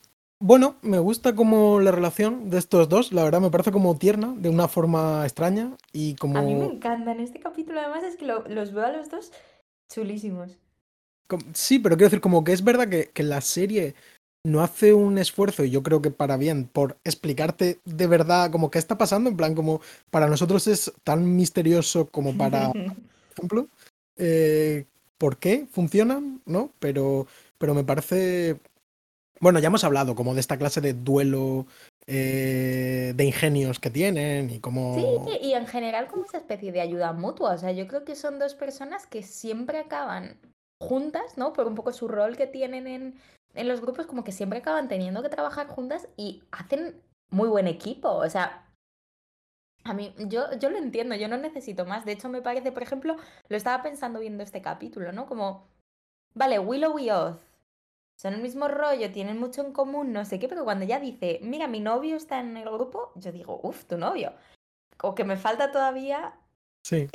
bueno, 0.40 0.76
me 0.82 0.98
gusta 0.98 1.34
como 1.34 1.80
la 1.80 1.90
relación 1.90 2.50
de 2.50 2.58
estos 2.58 2.88
dos, 2.88 3.12
la 3.12 3.24
verdad 3.24 3.40
me 3.40 3.50
parece 3.50 3.72
como 3.72 3.96
tierna, 3.96 4.34
de 4.36 4.50
una 4.50 4.68
forma 4.68 5.22
extraña 5.24 5.76
y 5.92 6.14
como... 6.16 6.38
A 6.38 6.42
mí 6.42 6.54
me 6.54 6.66
encantan. 6.66 7.20
Este 7.20 7.40
capítulo 7.40 7.80
además 7.80 8.04
es 8.04 8.16
que 8.16 8.26
lo- 8.26 8.46
los 8.48 8.72
veo 8.72 8.84
a 8.84 8.92
los 8.92 9.08
dos 9.08 9.32
chulísimos. 9.90 10.58
Sí, 11.54 11.78
pero 11.78 11.96
quiero 11.96 12.08
decir, 12.10 12.20
como 12.20 12.44
que 12.44 12.52
es 12.52 12.62
verdad 12.62 12.88
que, 12.88 13.08
que 13.08 13.22
la 13.22 13.40
serie 13.40 13.94
no 14.44 14.62
hace 14.62 14.92
un 14.92 15.16
esfuerzo, 15.18 15.64
y 15.64 15.70
yo 15.70 15.82
creo 15.82 16.02
que 16.02 16.10
para 16.10 16.36
bien, 16.36 16.68
por 16.70 16.98
explicarte 17.02 17.80
de 17.84 18.06
verdad 18.06 18.50
como 18.50 18.70
qué 18.70 18.78
está 18.78 18.98
pasando, 18.98 19.30
en 19.30 19.36
plan 19.36 19.54
como 19.54 19.80
para 20.10 20.28
nosotros 20.28 20.66
es 20.66 20.92
tan 21.02 21.34
misterioso 21.34 22.06
como 22.06 22.36
para, 22.36 22.70
por 22.72 23.32
ejemplo, 23.32 23.68
eh, 24.16 24.84
por 25.16 25.38
qué 25.38 25.66
funcionan, 25.70 26.42
¿no? 26.44 26.70
Pero, 26.78 27.26
pero 27.58 27.74
me 27.74 27.84
parece... 27.84 28.58
Bueno, 29.40 29.58
ya 29.58 29.68
hemos 29.68 29.84
hablado 29.84 30.14
como 30.14 30.34
de 30.34 30.40
esta 30.40 30.58
clase 30.58 30.80
de 30.80 30.92
duelo 30.92 31.66
eh, 32.06 33.12
de 33.16 33.24
ingenios 33.24 33.80
que 33.80 33.90
tienen 33.90 34.50
y 34.50 34.54
Sí, 34.54 34.60
como... 34.60 35.28
y 35.40 35.54
en 35.54 35.66
general 35.66 36.06
como 36.06 36.24
esa 36.24 36.38
especie 36.38 36.70
de 36.70 36.80
ayuda 36.80 37.12
mutua. 37.12 37.54
O 37.54 37.58
sea, 37.58 37.72
yo 37.72 37.86
creo 37.86 38.04
que 38.04 38.14
son 38.14 38.38
dos 38.38 38.54
personas 38.54 39.06
que 39.06 39.22
siempre 39.22 39.78
acaban 39.78 40.36
juntas, 40.80 41.36
¿no? 41.36 41.52
Por 41.52 41.66
un 41.66 41.74
poco 41.74 41.92
su 41.92 42.08
rol 42.08 42.36
que 42.36 42.46
tienen 42.46 42.86
en, 42.86 43.14
en 43.54 43.68
los 43.68 43.80
grupos, 43.80 44.06
como 44.06 44.24
que 44.24 44.32
siempre 44.32 44.58
acaban 44.58 44.88
teniendo 44.88 45.22
que 45.22 45.28
trabajar 45.28 45.66
juntas 45.68 46.08
y 46.16 46.42
hacen 46.50 47.00
muy 47.30 47.48
buen 47.48 47.66
equipo. 47.66 48.08
O 48.08 48.28
sea, 48.28 48.66
a 49.84 49.92
mí, 49.92 50.14
yo, 50.28 50.52
yo 50.58 50.70
lo 50.70 50.78
entiendo, 50.78 51.14
yo 51.14 51.28
no 51.28 51.36
necesito 51.36 51.84
más. 51.84 52.04
De 52.04 52.12
hecho, 52.12 52.28
me 52.28 52.42
parece, 52.42 52.72
por 52.72 52.82
ejemplo, 52.82 53.16
lo 53.48 53.56
estaba 53.56 53.82
pensando 53.82 54.20
viendo 54.20 54.42
este 54.42 54.62
capítulo, 54.62 55.12
¿no? 55.12 55.26
Como, 55.26 55.68
vale, 56.34 56.58
Willow 56.58 56.98
y 56.98 57.10
Oz 57.10 57.38
son 58.16 58.34
el 58.34 58.42
mismo 58.42 58.68
rollo, 58.68 59.10
tienen 59.12 59.38
mucho 59.38 59.64
en 59.64 59.72
común, 59.72 60.12
no 60.12 60.24
sé 60.24 60.38
qué, 60.38 60.48
pero 60.48 60.64
cuando 60.64 60.84
ella 60.84 61.00
dice, 61.00 61.40
mira, 61.42 61.66
mi 61.66 61.80
novio 61.80 62.16
está 62.16 62.40
en 62.40 62.56
el 62.56 62.70
grupo, 62.70 63.12
yo 63.16 63.32
digo, 63.32 63.60
uff, 63.62 63.84
tu 63.84 63.98
novio. 63.98 64.32
O 65.02 65.14
que 65.14 65.24
me 65.24 65.36
falta 65.36 65.72
todavía 65.72 66.34
Sí. 66.84 67.08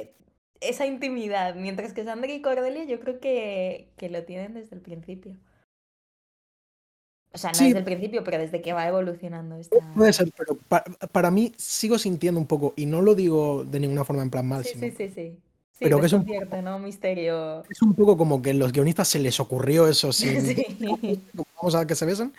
esa 0.59 0.85
intimidad, 0.85 1.55
mientras 1.55 1.93
que 1.93 2.03
Sandra 2.03 2.31
y 2.31 2.41
Cordelia 2.41 2.83
yo 2.83 2.99
creo 2.99 3.19
que, 3.19 3.93
que 3.97 4.09
lo 4.09 4.25
tienen 4.25 4.53
desde 4.53 4.75
el 4.75 4.81
principio. 4.81 5.37
O 7.31 7.37
sea, 7.37 7.51
no 7.51 7.57
Sí. 7.57 7.65
desde 7.65 7.79
el 7.79 7.85
principio, 7.85 8.23
pero 8.23 8.37
desde 8.39 8.61
que 8.61 8.73
va 8.73 8.87
evolucionando 8.87 9.55
esta... 9.57 9.77
Puede 9.95 10.13
ser, 10.13 10.31
pero 10.35 10.55
pa- 10.67 10.83
para 11.11 11.29
mí 11.29 11.53
sigo 11.57 11.99
sintiendo 11.99 12.39
un 12.39 12.47
poco, 12.47 12.73
y 12.75 12.85
no 12.87 13.01
lo 13.01 13.13
digo 13.15 13.63
de 13.65 13.79
ninguna 13.79 14.03
forma 14.03 14.23
en 14.23 14.29
plan 14.31 14.47
mal, 14.47 14.63
Sí, 14.63 14.71
sino 14.73 14.87
sí, 14.87 14.93
sí, 14.97 15.11
sí. 15.13 15.37
Sí, 15.71 15.85
Pero 15.85 15.99
que 16.01 16.07
es 16.07 16.13
un 16.13 16.25
desconcierto, 16.25 16.61
¿no? 16.61 16.77
Misterio. 16.79 17.63
es 17.69 17.81
un 17.81 17.93
poco 17.93 18.17
como 18.17 18.41
que 18.41 18.49
a 18.49 18.53
los 18.53 18.71
guionistas 18.73 19.07
se 19.07 19.19
les 19.19 19.39
ocurrió 19.39 19.87
eso 19.87 20.11
sin 20.13 20.41
Sí. 20.41 20.65
vamos 21.55 21.75
a 21.75 21.85
que 21.87 21.95
se 21.95 22.05
besen 22.05 22.33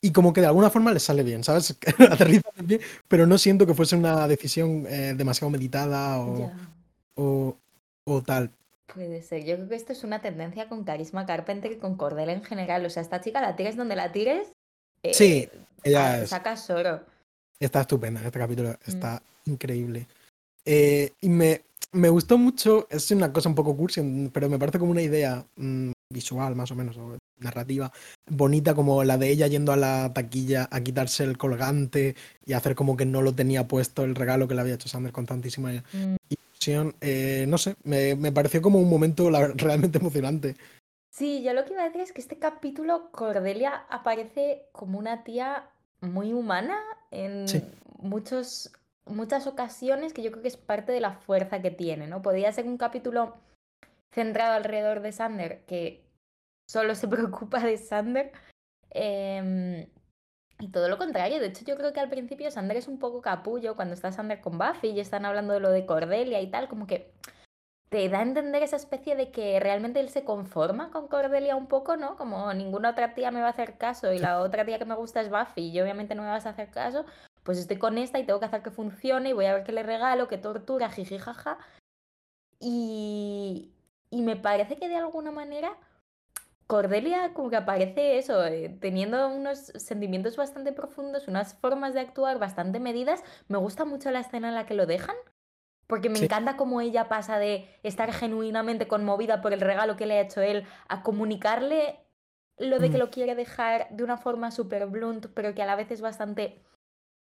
y 0.00 0.10
como 0.10 0.32
que 0.32 0.40
de 0.40 0.48
alguna 0.48 0.68
forma 0.70 0.92
les 0.92 1.04
sale 1.04 1.22
bien, 1.22 1.44
¿sabes? 1.44 1.78
Aterriza 2.10 2.42
bien, 2.64 2.80
pero 3.08 3.26
no 3.26 3.38
siento 3.38 3.64
que 3.66 3.74
fuese 3.74 3.94
una 3.96 4.26
decisión 4.28 4.84
eh, 4.88 5.14
demasiado 5.16 5.50
meditada 5.50 6.18
o, 6.20 6.50
o, 7.14 7.56
o 8.04 8.22
tal. 8.22 8.50
Puede 8.94 9.22
ser. 9.22 9.44
Yo 9.44 9.56
creo 9.56 9.68
que 9.68 9.74
esto 9.76 9.92
es 9.92 10.04
una 10.04 10.20
tendencia 10.20 10.68
con 10.68 10.84
Carisma 10.84 11.26
Carpenter 11.26 11.72
y 11.72 11.76
con 11.78 11.96
Cordelia 11.96 12.34
en 12.34 12.44
general. 12.44 12.84
O 12.84 12.90
sea, 12.90 13.02
esta 13.02 13.20
chica 13.20 13.40
la 13.40 13.56
tires 13.56 13.76
donde 13.76 13.96
la 13.96 14.12
tires, 14.12 14.48
eh, 15.02 15.14
Sí, 15.14 15.48
ah, 15.52 15.58
ella 15.84 16.22
es- 16.22 16.30
sacas 16.30 16.68
oro. 16.70 17.00
está 17.60 17.82
estupenda, 17.82 18.20
este 18.24 18.38
capítulo 18.38 18.70
Mm. 18.70 18.76
está 18.90 19.22
increíble. 19.46 20.06
Eh, 20.64 21.12
y 21.20 21.28
me, 21.28 21.62
me 21.92 22.08
gustó 22.08 22.38
mucho, 22.38 22.86
es 22.90 23.10
una 23.10 23.32
cosa 23.32 23.48
un 23.48 23.54
poco 23.54 23.76
cursi, 23.76 24.30
pero 24.32 24.48
me 24.48 24.58
parece 24.58 24.78
como 24.78 24.90
una 24.92 25.02
idea 25.02 25.44
mm, 25.56 25.92
visual 26.12 26.54
más 26.54 26.70
o 26.70 26.74
menos, 26.74 26.96
o 26.96 27.16
narrativa, 27.38 27.90
bonita 28.30 28.74
como 28.74 29.02
la 29.02 29.18
de 29.18 29.30
ella 29.30 29.46
yendo 29.48 29.72
a 29.72 29.76
la 29.76 30.12
taquilla 30.14 30.68
a 30.70 30.80
quitarse 30.80 31.24
el 31.24 31.36
colgante 31.38 32.14
y 32.46 32.52
hacer 32.52 32.74
como 32.76 32.96
que 32.96 33.04
no 33.06 33.22
lo 33.22 33.34
tenía 33.34 33.66
puesto 33.66 34.04
el 34.04 34.14
regalo 34.14 34.46
que 34.46 34.54
le 34.54 34.60
había 34.60 34.74
hecho 34.74 34.88
Sander 34.88 35.12
con 35.12 35.26
tantísima 35.26 35.72
Mm. 35.92 36.16
Eh, 36.68 37.44
no 37.48 37.58
sé, 37.58 37.76
me, 37.84 38.14
me 38.14 38.32
pareció 38.32 38.62
como 38.62 38.78
un 38.78 38.88
momento 38.90 39.30
la- 39.30 39.48
realmente 39.56 39.98
emocionante. 39.98 40.56
Sí, 41.10 41.42
yo 41.42 41.52
lo 41.52 41.64
que 41.64 41.72
iba 41.74 41.82
a 41.82 41.86
decir 41.86 42.00
es 42.00 42.12
que 42.12 42.20
este 42.20 42.38
capítulo 42.38 43.10
Cordelia 43.10 43.84
aparece 43.90 44.66
como 44.72 44.98
una 44.98 45.24
tía 45.24 45.68
muy 46.00 46.32
humana 46.32 46.78
en 47.10 47.46
Sí. 47.48 47.62
muchos, 47.98 48.72
muchas 49.06 49.46
ocasiones 49.46 50.12
que 50.12 50.22
yo 50.22 50.30
creo 50.30 50.42
que 50.42 50.48
es 50.48 50.56
parte 50.56 50.90
de 50.92 51.00
la 51.00 51.12
fuerza 51.12 51.60
que 51.60 51.70
tiene, 51.70 52.06
¿no? 52.06 52.22
Podría 52.22 52.50
ser 52.52 52.66
un 52.66 52.78
capítulo 52.78 53.36
centrado 54.14 54.54
alrededor 54.54 55.00
de 55.00 55.12
Sander 55.12 55.64
que 55.66 56.02
solo 56.68 56.94
se 56.94 57.08
preocupa 57.08 57.60
de 57.60 57.76
Sander 57.76 58.32
em, 58.90 59.86
y 60.58 60.68
todo 60.68 60.88
lo 60.88 60.98
contrario. 60.98 61.40
De 61.40 61.46
hecho, 61.46 61.64
yo 61.64 61.76
creo 61.76 61.92
que 61.92 62.00
al 62.00 62.08
principio 62.08 62.50
Sander 62.50 62.76
es 62.76 62.88
un 62.88 62.98
poco 62.98 63.20
capullo 63.20 63.76
cuando 63.76 63.94
está 63.94 64.12
Sander 64.12 64.40
con 64.40 64.58
Buffy 64.58 64.90
y 64.90 65.00
están 65.00 65.24
hablando 65.24 65.54
de 65.54 65.60
lo 65.60 65.70
de 65.70 65.86
Cordelia 65.86 66.40
y 66.40 66.50
tal, 66.50 66.68
como 66.68 66.86
que 66.86 67.12
te 67.92 68.08
da 68.08 68.20
a 68.20 68.22
entender 68.22 68.62
esa 68.62 68.76
especie 68.76 69.16
de 69.16 69.30
que 69.30 69.60
realmente 69.60 70.00
él 70.00 70.08
se 70.08 70.24
conforma 70.24 70.90
con 70.90 71.08
Cordelia 71.08 71.56
un 71.56 71.66
poco, 71.66 71.98
¿no? 71.98 72.16
Como 72.16 72.52
ninguna 72.54 72.90
otra 72.90 73.14
tía 73.14 73.30
me 73.30 73.40
va 73.40 73.48
a 73.48 73.50
hacer 73.50 73.76
caso 73.76 74.12
y 74.12 74.18
la 74.18 74.40
otra 74.40 74.64
tía 74.64 74.78
que 74.78 74.86
me 74.86 74.94
gusta 74.94 75.20
es 75.20 75.30
Buffy 75.30 75.68
y 75.68 75.80
obviamente 75.80 76.14
no 76.14 76.22
me 76.22 76.28
vas 76.28 76.46
a 76.46 76.50
hacer 76.50 76.70
caso, 76.70 77.04
pues 77.42 77.58
estoy 77.58 77.76
con 77.76 77.98
esta 77.98 78.18
y 78.18 78.24
tengo 78.24 78.40
que 78.40 78.46
hacer 78.46 78.62
que 78.62 78.70
funcione 78.70 79.30
y 79.30 79.32
voy 79.34 79.44
a 79.44 79.54
ver 79.54 79.64
qué 79.64 79.72
le 79.72 79.82
regalo, 79.82 80.28
qué 80.28 80.38
tortura, 80.38 80.88
jiji, 80.90 81.18
jaja. 81.18 81.58
Y, 82.60 83.72
y 84.08 84.22
me 84.22 84.36
parece 84.36 84.76
que 84.76 84.88
de 84.88 84.96
alguna 84.96 85.32
manera 85.32 85.76
Cordelia 86.72 87.34
como 87.34 87.50
que 87.50 87.56
aparece 87.56 88.16
eso, 88.16 88.42
eh, 88.46 88.74
teniendo 88.80 89.28
unos 89.28 89.58
sentimientos 89.58 90.38
bastante 90.38 90.72
profundos, 90.72 91.28
unas 91.28 91.52
formas 91.52 91.92
de 91.92 92.00
actuar 92.00 92.38
bastante 92.38 92.80
medidas. 92.80 93.22
Me 93.48 93.58
gusta 93.58 93.84
mucho 93.84 94.10
la 94.10 94.20
escena 94.20 94.48
en 94.48 94.54
la 94.54 94.64
que 94.64 94.72
lo 94.72 94.86
dejan. 94.86 95.14
Porque 95.86 96.08
me 96.08 96.16
Sí. 96.16 96.24
encanta 96.24 96.56
cómo 96.56 96.80
ella 96.80 97.10
pasa 97.10 97.38
de 97.38 97.68
estar 97.82 98.10
genuinamente 98.10 98.88
conmovida 98.88 99.42
por 99.42 99.52
el 99.52 99.60
regalo 99.60 99.96
que 99.96 100.06
le 100.06 100.16
ha 100.16 100.22
hecho 100.22 100.40
él 100.40 100.64
a 100.88 101.02
comunicarle 101.02 101.98
lo 102.56 102.78
de 102.78 102.88
que 102.88 102.96
lo 102.96 103.10
quiere 103.10 103.34
dejar 103.34 103.90
de 103.90 104.02
una 104.02 104.16
forma 104.16 104.50
súper 104.50 104.86
blunt, 104.86 105.26
pero 105.34 105.54
que 105.54 105.62
a 105.62 105.66
la 105.66 105.76
vez 105.76 105.90
es 105.90 106.00
bastante 106.00 106.64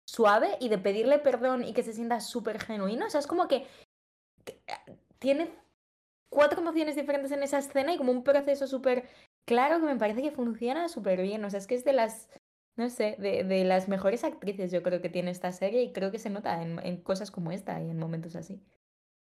suave, 0.06 0.58
y 0.60 0.70
de 0.70 0.78
pedirle 0.78 1.18
perdón 1.18 1.64
y 1.64 1.74
que 1.74 1.82
se 1.82 1.94
sienta 1.94 2.20
súper 2.20 2.60
genuino. 2.60 3.08
O 3.08 3.10
sea, 3.10 3.20
es 3.20 3.26
como 3.26 3.48
que, 3.48 3.66
que, 4.46 4.62
eh, 4.68 4.98
tiene 5.18 5.50
cuatro 6.30 6.62
emociones 6.62 6.96
diferentes 6.96 7.32
en 7.32 7.42
esa 7.42 7.58
escena 7.58 7.94
y 7.94 7.98
como 7.98 8.12
un 8.12 8.24
proceso 8.24 8.68
súper 8.68 9.10
claro 9.46 9.80
que 9.80 9.86
me 9.86 9.98
parece 9.98 10.22
que 10.22 10.32
funciona 10.32 10.90
súper 10.90 11.22
bien. 11.22 11.44
O 11.46 11.50
sea, 11.50 11.60
es 11.60 11.68
que 11.68 11.76
es 11.76 11.84
de 11.84 11.94
las, 11.94 12.30
no 12.76 12.90
sé, 12.90 13.16
de, 13.20 13.44
de 13.44 13.64
las 13.64 13.88
mejores 13.88 14.24
actrices 14.24 14.72
yo 14.72 14.84
creo 14.84 15.02
que 15.02 15.10
tiene 15.10 15.32
esta 15.32 15.52
serie 15.52 15.84
y 15.84 15.94
creo 15.94 16.12
que 16.12 16.20
se 16.20 16.30
nota 16.30 16.62
en, 16.62 16.80
en 16.86 16.98
cosas 16.98 17.32
como 17.32 17.52
esta 17.52 17.82
y 17.82 17.90
en 17.90 17.98
momentos 17.98 18.36
así. 18.36 18.62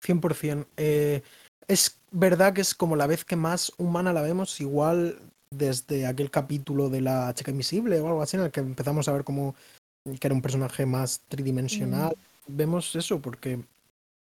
100%. 0.06 0.68
Eh, 0.78 1.22
es 1.68 2.00
verdad 2.12 2.54
que 2.54 2.62
es 2.62 2.76
como 2.76 2.96
la 2.96 3.08
vez 3.08 3.26
que 3.26 3.36
más 3.36 3.72
humana 3.78 4.14
la 4.14 4.22
vemos, 4.22 4.62
igual 4.62 5.20
desde 5.50 6.06
aquel 6.06 6.30
capítulo 6.30 6.90
de 6.90 7.02
la 7.02 7.34
chica 7.34 7.52
invisible 7.52 8.00
o 8.00 8.08
algo 8.08 8.22
así, 8.22 8.38
en 8.38 8.44
el 8.44 8.52
que 8.52 8.60
empezamos 8.60 9.08
a 9.08 9.14
ver 9.14 9.24
como 9.24 9.56
que 10.04 10.28
era 10.28 10.36
un 10.36 10.42
personaje 10.42 10.86
más 10.86 11.22
tridimensional. 11.28 12.16
Vemos 12.48 12.96
eso 12.96 13.20
porque, 13.20 13.60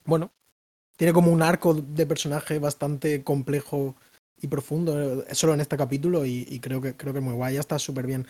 bueno, 0.06 0.32
tiene 0.98 1.14
como 1.14 1.32
un 1.32 1.42
arco 1.42 1.74
de 1.74 2.06
personaje 2.06 2.60
bastante 2.60 3.24
complejo 3.24 3.96
y 4.42 4.48
profundo, 4.48 5.24
eh, 5.24 5.36
solo 5.36 5.54
en 5.54 5.62
este 5.62 5.78
capítulo, 5.78 6.26
y, 6.26 6.46
y 6.50 6.60
creo 6.60 6.82
que 6.82 6.96
creo 6.96 7.14
que 7.14 7.20
es 7.20 7.26
muy 7.26 7.34
guay, 7.34 7.56
ya 7.56 7.60
está 7.60 7.80
súper 7.80 8.06
bien. 8.06 8.26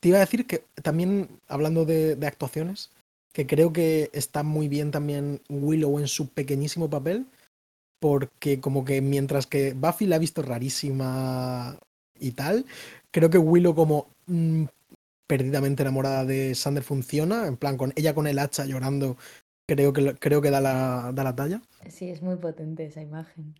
Te 0.00 0.08
iba 0.08 0.18
a 0.18 0.20
decir 0.20 0.46
que 0.46 0.64
también, 0.82 1.28
hablando 1.48 1.84
de, 1.84 2.16
de 2.16 2.26
actuaciones, 2.26 2.90
que 3.32 3.46
creo 3.46 3.72
que 3.72 4.10
está 4.12 4.42
muy 4.42 4.68
bien 4.68 4.90
también 4.90 5.40
Willow 5.48 5.98
en 5.98 6.08
su 6.08 6.28
pequeñísimo 6.28 6.88
papel, 6.88 7.26
porque 8.00 8.60
como 8.60 8.84
que 8.84 9.00
mientras 9.00 9.46
que 9.46 9.72
Buffy 9.74 10.06
la 10.06 10.16
ha 10.16 10.18
visto 10.20 10.42
rarísima 10.42 11.78
y 12.18 12.32
tal, 12.32 12.64
creo 13.10 13.30
que 13.30 13.38
Willow 13.38 13.74
como 13.74 14.08
mm, 14.26 14.64
perdidamente 15.26 15.82
enamorada 15.82 16.24
de 16.24 16.54
Sander 16.54 16.82
funciona, 16.82 17.46
en 17.46 17.56
plan 17.56 17.76
con 17.76 17.92
ella 17.96 18.14
con 18.14 18.26
el 18.26 18.38
hacha 18.38 18.64
llorando, 18.64 19.16
creo 19.68 19.92
que 19.92 20.14
creo 20.14 20.40
que 20.40 20.50
da 20.50 20.60
la, 20.60 21.12
da 21.14 21.24
la 21.24 21.34
talla. 21.34 21.62
Sí, 21.88 22.10
es 22.10 22.22
muy 22.22 22.36
potente 22.36 22.86
esa 22.86 23.02
imagen. 23.02 23.54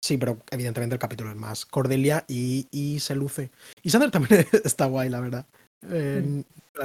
Sí, 0.00 0.16
pero 0.16 0.38
evidentemente 0.50 0.94
el 0.94 1.00
capítulo 1.00 1.30
es 1.30 1.36
más 1.36 1.66
Cordelia 1.66 2.24
y, 2.28 2.66
y 2.70 3.00
se 3.00 3.14
luce. 3.14 3.50
Y 3.82 3.90
Sander 3.90 4.10
también 4.10 4.46
está 4.64 4.86
guay, 4.86 5.08
la 5.08 5.20
verdad. 5.20 5.46
Eh, 5.90 6.22
Mm. 6.24 6.42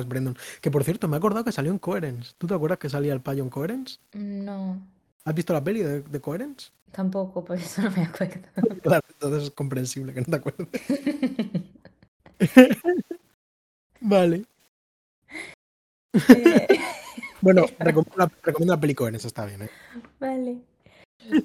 Brendon. 0.08 0.36
Que 0.60 0.72
por 0.72 0.84
cierto, 0.84 1.08
me 1.08 1.16
he 1.16 1.20
acordado 1.20 1.44
que 1.46 1.52
salió 1.52 1.72
en 1.72 1.78
Coherence. 1.78 2.34
¿Tú 2.40 2.48
te 2.48 2.56
acuerdas 2.56 2.80
que 2.80 2.90
salía 2.90 3.14
el 3.14 3.22
payo 3.22 3.44
en 3.44 3.50
Coherence? 3.52 4.00
No, 4.14 4.82
¿Has 5.24 5.36
visto 5.36 5.54
la 5.54 5.64
peli 5.64 5.82
de, 5.84 6.02
de 6.02 6.20
Coherence? 6.20 6.72
tampoco, 6.92 7.44
por 7.46 7.58
eso 7.58 7.82
no 7.84 7.92
me 7.92 8.04
acuerdo. 8.04 8.40
Claro, 8.84 9.04
entonces 9.08 9.44
es 9.44 9.52
comprensible 9.52 10.14
que 10.14 10.22
no 10.22 10.26
te 10.28 10.36
acuerdes. 10.36 10.68
Vale. 14.02 14.46
Eh, 16.30 16.68
Bueno, 17.42 17.66
recomiendo 17.80 18.18
la, 18.18 18.32
recomiendo 18.42 18.74
la 18.76 18.80
peli 18.82 18.96
Cohen, 18.96 19.16
eso 19.16 19.28
está 19.28 19.46
bien, 19.46 19.64
¿eh? 19.64 19.70
vale. 20.20 20.58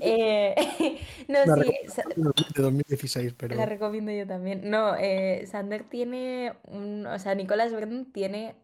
Eh, 0.00 0.54
no, 1.28 1.44
La 1.44 1.62
sí, 1.62 1.72
de 2.54 2.62
2016, 2.62 3.34
pero... 3.36 3.56
la 3.56 3.66
recomiendo 3.66 4.12
yo 4.12 4.26
también. 4.26 4.68
No, 4.68 4.94
eh, 4.96 5.46
Sander 5.46 5.84
tiene 5.84 6.54
un, 6.64 7.06
o 7.06 7.18
sea, 7.18 7.34
Nicolas 7.34 7.72
Brennan 7.72 8.12
tiene 8.12 8.56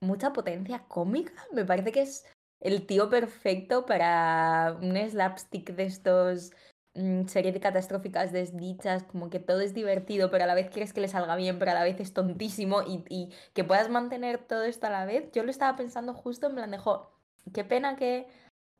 mucha 0.00 0.32
potencia 0.32 0.84
cómica. 0.88 1.32
Me 1.52 1.64
parece 1.64 1.92
que 1.92 2.02
es 2.02 2.24
el 2.60 2.86
tío 2.86 3.08
perfecto 3.08 3.86
para 3.86 4.76
un 4.80 4.96
slapstick 4.96 5.70
de 5.74 5.84
estos 5.84 6.52
mm, 6.94 7.26
series 7.26 7.54
de 7.54 7.60
catastróficas 7.60 8.32
desdichas, 8.32 9.02
como 9.04 9.30
que 9.30 9.40
todo 9.40 9.60
es 9.60 9.74
divertido, 9.74 10.30
pero 10.30 10.44
a 10.44 10.46
la 10.46 10.54
vez 10.54 10.70
quieres 10.70 10.92
que 10.92 11.00
le 11.00 11.08
salga 11.08 11.36
bien, 11.36 11.58
pero 11.58 11.70
a 11.70 11.74
la 11.74 11.84
vez 11.84 12.00
es 12.00 12.12
tontísimo 12.12 12.82
y, 12.82 13.04
y 13.08 13.30
que 13.54 13.64
puedas 13.64 13.88
mantener 13.90 14.38
todo 14.38 14.64
esto 14.64 14.86
a 14.86 14.90
la 14.90 15.04
vez. 15.06 15.30
Yo 15.32 15.42
lo 15.42 15.50
estaba 15.50 15.76
pensando 15.76 16.14
justo 16.14 16.46
en 16.48 16.54
plan 16.54 16.70
de, 16.70 16.78
jo, 16.78 17.10
qué 17.52 17.64
pena 17.64 17.96
que 17.96 18.26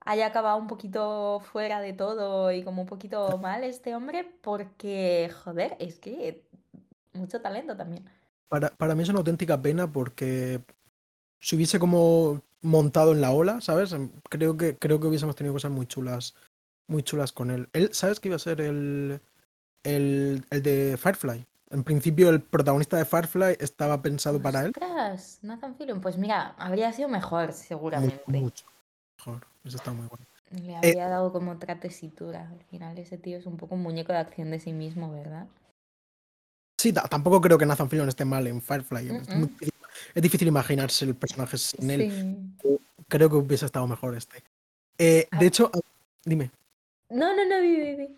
haya 0.04 0.26
acabado 0.26 0.56
un 0.56 0.66
poquito 0.66 1.40
fuera 1.52 1.80
de 1.80 1.92
todo 1.92 2.52
y 2.52 2.62
como 2.62 2.82
un 2.82 2.88
poquito 2.88 3.38
mal 3.38 3.64
este 3.64 3.94
hombre, 3.94 4.26
porque, 4.40 5.30
joder, 5.44 5.76
es 5.78 5.98
que 5.98 6.42
mucho 7.12 7.40
talento 7.40 7.76
también. 7.76 8.04
Para, 8.48 8.70
para 8.70 8.94
mí 8.94 9.02
es 9.02 9.08
una 9.08 9.18
auténtica 9.18 9.60
pena 9.60 9.90
porque 9.90 10.60
si 11.38 11.56
hubiese 11.56 11.78
como 11.78 12.42
montado 12.62 13.12
en 13.12 13.20
la 13.20 13.30
ola, 13.30 13.60
¿sabes? 13.60 13.94
Creo 14.28 14.56
que, 14.56 14.76
creo 14.76 15.00
que 15.00 15.06
hubiésemos 15.06 15.36
tenido 15.36 15.54
cosas 15.54 15.70
muy 15.70 15.86
chulas, 15.86 16.34
muy 16.86 17.02
chulas 17.02 17.32
con 17.32 17.50
él. 17.50 17.68
Él, 17.72 17.90
¿sabes 17.92 18.20
que 18.20 18.28
iba 18.28 18.36
a 18.36 18.40
ser 18.40 18.60
el, 18.60 19.20
el, 19.84 20.44
el 20.50 20.62
de 20.62 20.96
Firefly? 20.96 21.46
En 21.70 21.84
principio 21.84 22.30
el 22.30 22.42
protagonista 22.42 22.96
de 22.96 23.04
Firefly 23.04 23.56
estaba 23.60 24.02
pensado 24.02 24.42
para 24.42 24.64
él. 24.64 24.72
Nathan 25.42 25.76
Fillion, 25.76 26.00
pues 26.00 26.18
mira, 26.18 26.56
habría 26.58 26.92
sido 26.92 27.08
mejor 27.08 27.52
seguramente. 27.52 28.20
Mucho 28.26 28.64
mejor. 29.26 29.46
Eso 29.64 29.76
está 29.76 29.92
muy 29.92 30.06
bueno. 30.06 30.26
Le 30.50 30.76
habría 30.76 31.08
dado 31.08 31.32
como 31.32 31.52
otra 31.52 31.78
tesitura. 31.78 32.48
Al 32.50 32.64
final 32.64 32.98
ese 32.98 33.18
tío 33.18 33.38
es 33.38 33.46
un 33.46 33.56
poco 33.56 33.74
un 33.74 33.82
muñeco 33.82 34.12
de 34.12 34.18
acción 34.18 34.50
de 34.50 34.58
sí 34.58 34.72
mismo, 34.72 35.12
¿verdad? 35.12 35.46
Sí, 36.80 36.92
ta- 36.92 37.06
tampoco 37.08 37.40
creo 37.40 37.58
que 37.58 37.66
Nathan 37.66 37.88
Fillion 37.88 38.08
esté 38.08 38.24
mal 38.24 38.46
en 38.46 38.60
Firefly. 38.60 39.10
Es, 39.16 39.28
muy 39.28 39.46
difícil, 39.48 39.74
es 40.14 40.22
difícil 40.22 40.48
imaginarse 40.48 41.04
el 41.04 41.14
personaje 41.14 41.58
sin 41.58 41.90
él. 41.90 42.54
Sí. 42.62 42.78
Creo 43.08 43.28
que 43.28 43.36
hubiese 43.36 43.66
estado 43.66 43.86
mejor 43.86 44.16
este. 44.16 44.42
Eh, 44.98 45.28
de 45.38 45.46
hecho, 45.46 45.70
ah, 45.74 45.78
dime. 46.24 46.50
No, 47.10 47.34
no, 47.36 47.44
no, 47.44 47.60
di, 47.60 47.96
di. 47.96 48.16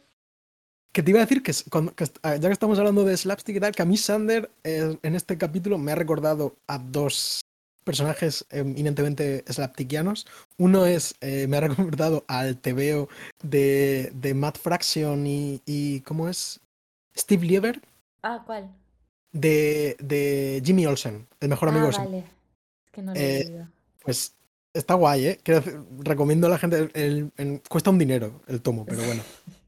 Que 0.93 1.03
te 1.03 1.11
iba 1.11 1.21
a 1.21 1.23
decir 1.25 1.43
que, 1.43 1.53
cuando- 1.71 1.95
que 1.95 2.05
ah, 2.23 2.37
ya 2.37 2.49
que 2.49 2.53
estamos 2.53 2.79
hablando 2.79 3.05
de 3.05 3.17
slapstick 3.17 3.57
y 3.57 3.61
tal, 3.61 3.75
que 3.75 3.83
a 3.83 3.87
mí 3.87 3.97
Sander 3.97 4.51
eh, 4.65 4.97
en 5.03 5.15
este 5.17 5.37
capítulo 5.38 5.77
me 5.79 5.93
ha 5.93 5.97
recordado 5.97 6.55
a 6.67 6.79
dos 6.79 7.41
personajes 7.85 8.45
eminentemente 8.51 9.45
slapstickianos. 9.49 10.27
Uno 10.59 10.87
es, 10.87 11.14
eh, 11.21 11.47
me 11.49 11.57
ha 11.57 11.61
recordado 11.68 12.25
al 12.29 12.59
TVO 12.59 13.09
de, 13.42 14.11
de 14.14 14.35
Matt 14.35 14.59
Fraction 14.59 15.27
y, 15.27 15.61
y 15.66 16.01
¿cómo 16.01 16.29
es? 16.29 16.61
Steve 17.16 17.45
Lieber 17.47 17.81
Ah, 18.23 18.42
¿cuál? 18.47 18.71
de, 19.33 19.97
de 20.01 20.62
Jimmy 20.64 20.87
Olsen, 20.87 21.27
el 21.40 21.49
mejor 21.49 21.68
amigo 21.71 21.88
Ah, 21.92 21.99
vale. 21.99 22.18
Es 22.18 22.90
que 22.92 23.03
no 23.03 23.12
lo 23.14 23.18
he 23.21 23.38
Eh. 23.40 23.66
Pues 24.03 24.35
está 24.75 24.95
guay, 24.95 25.27
¿eh? 25.27 25.40
Quiero 25.42 25.62
recomiendo 26.01 26.47
a 26.47 26.51
la 26.51 26.59
gente, 26.59 26.77
el- 26.79 26.90
el- 26.95 27.33
el- 27.37 27.62
cuesta 27.68 27.90
un 27.90 27.99
dinero 27.99 28.42
el 28.47 28.61
tomo, 28.62 28.85
pero 28.85 29.03
bueno. 29.05 29.23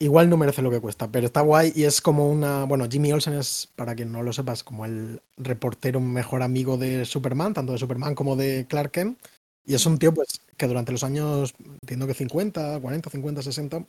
Igual 0.00 0.28
no 0.28 0.36
merece 0.36 0.60
lo 0.60 0.70
que 0.70 0.80
cuesta, 0.80 1.10
pero 1.10 1.26
está 1.26 1.40
guay 1.40 1.72
y 1.74 1.84
es 1.84 2.00
como 2.00 2.28
una. 2.28 2.64
Bueno, 2.64 2.86
Jimmy 2.90 3.12
Olsen 3.12 3.34
es, 3.34 3.68
para 3.76 3.94
quien 3.94 4.10
no 4.12 4.22
lo 4.22 4.32
sepas, 4.32 4.64
como 4.64 4.84
el 4.84 5.22
reportero 5.36 6.00
mejor 6.00 6.42
amigo 6.42 6.76
de 6.76 7.04
Superman, 7.04 7.54
tanto 7.54 7.72
de 7.72 7.78
Superman 7.78 8.14
como 8.14 8.34
de 8.36 8.66
Clark 8.68 8.90
Kent. 8.90 9.18
Y 9.64 9.74
es 9.74 9.86
un 9.86 9.98
tío, 9.98 10.12
pues, 10.12 10.40
que 10.56 10.66
durante 10.66 10.92
los 10.92 11.04
años, 11.04 11.54
entiendo 11.82 12.06
que 12.06 12.14
50, 12.14 12.78
40, 12.80 13.08
50, 13.08 13.40
60, 13.42 13.84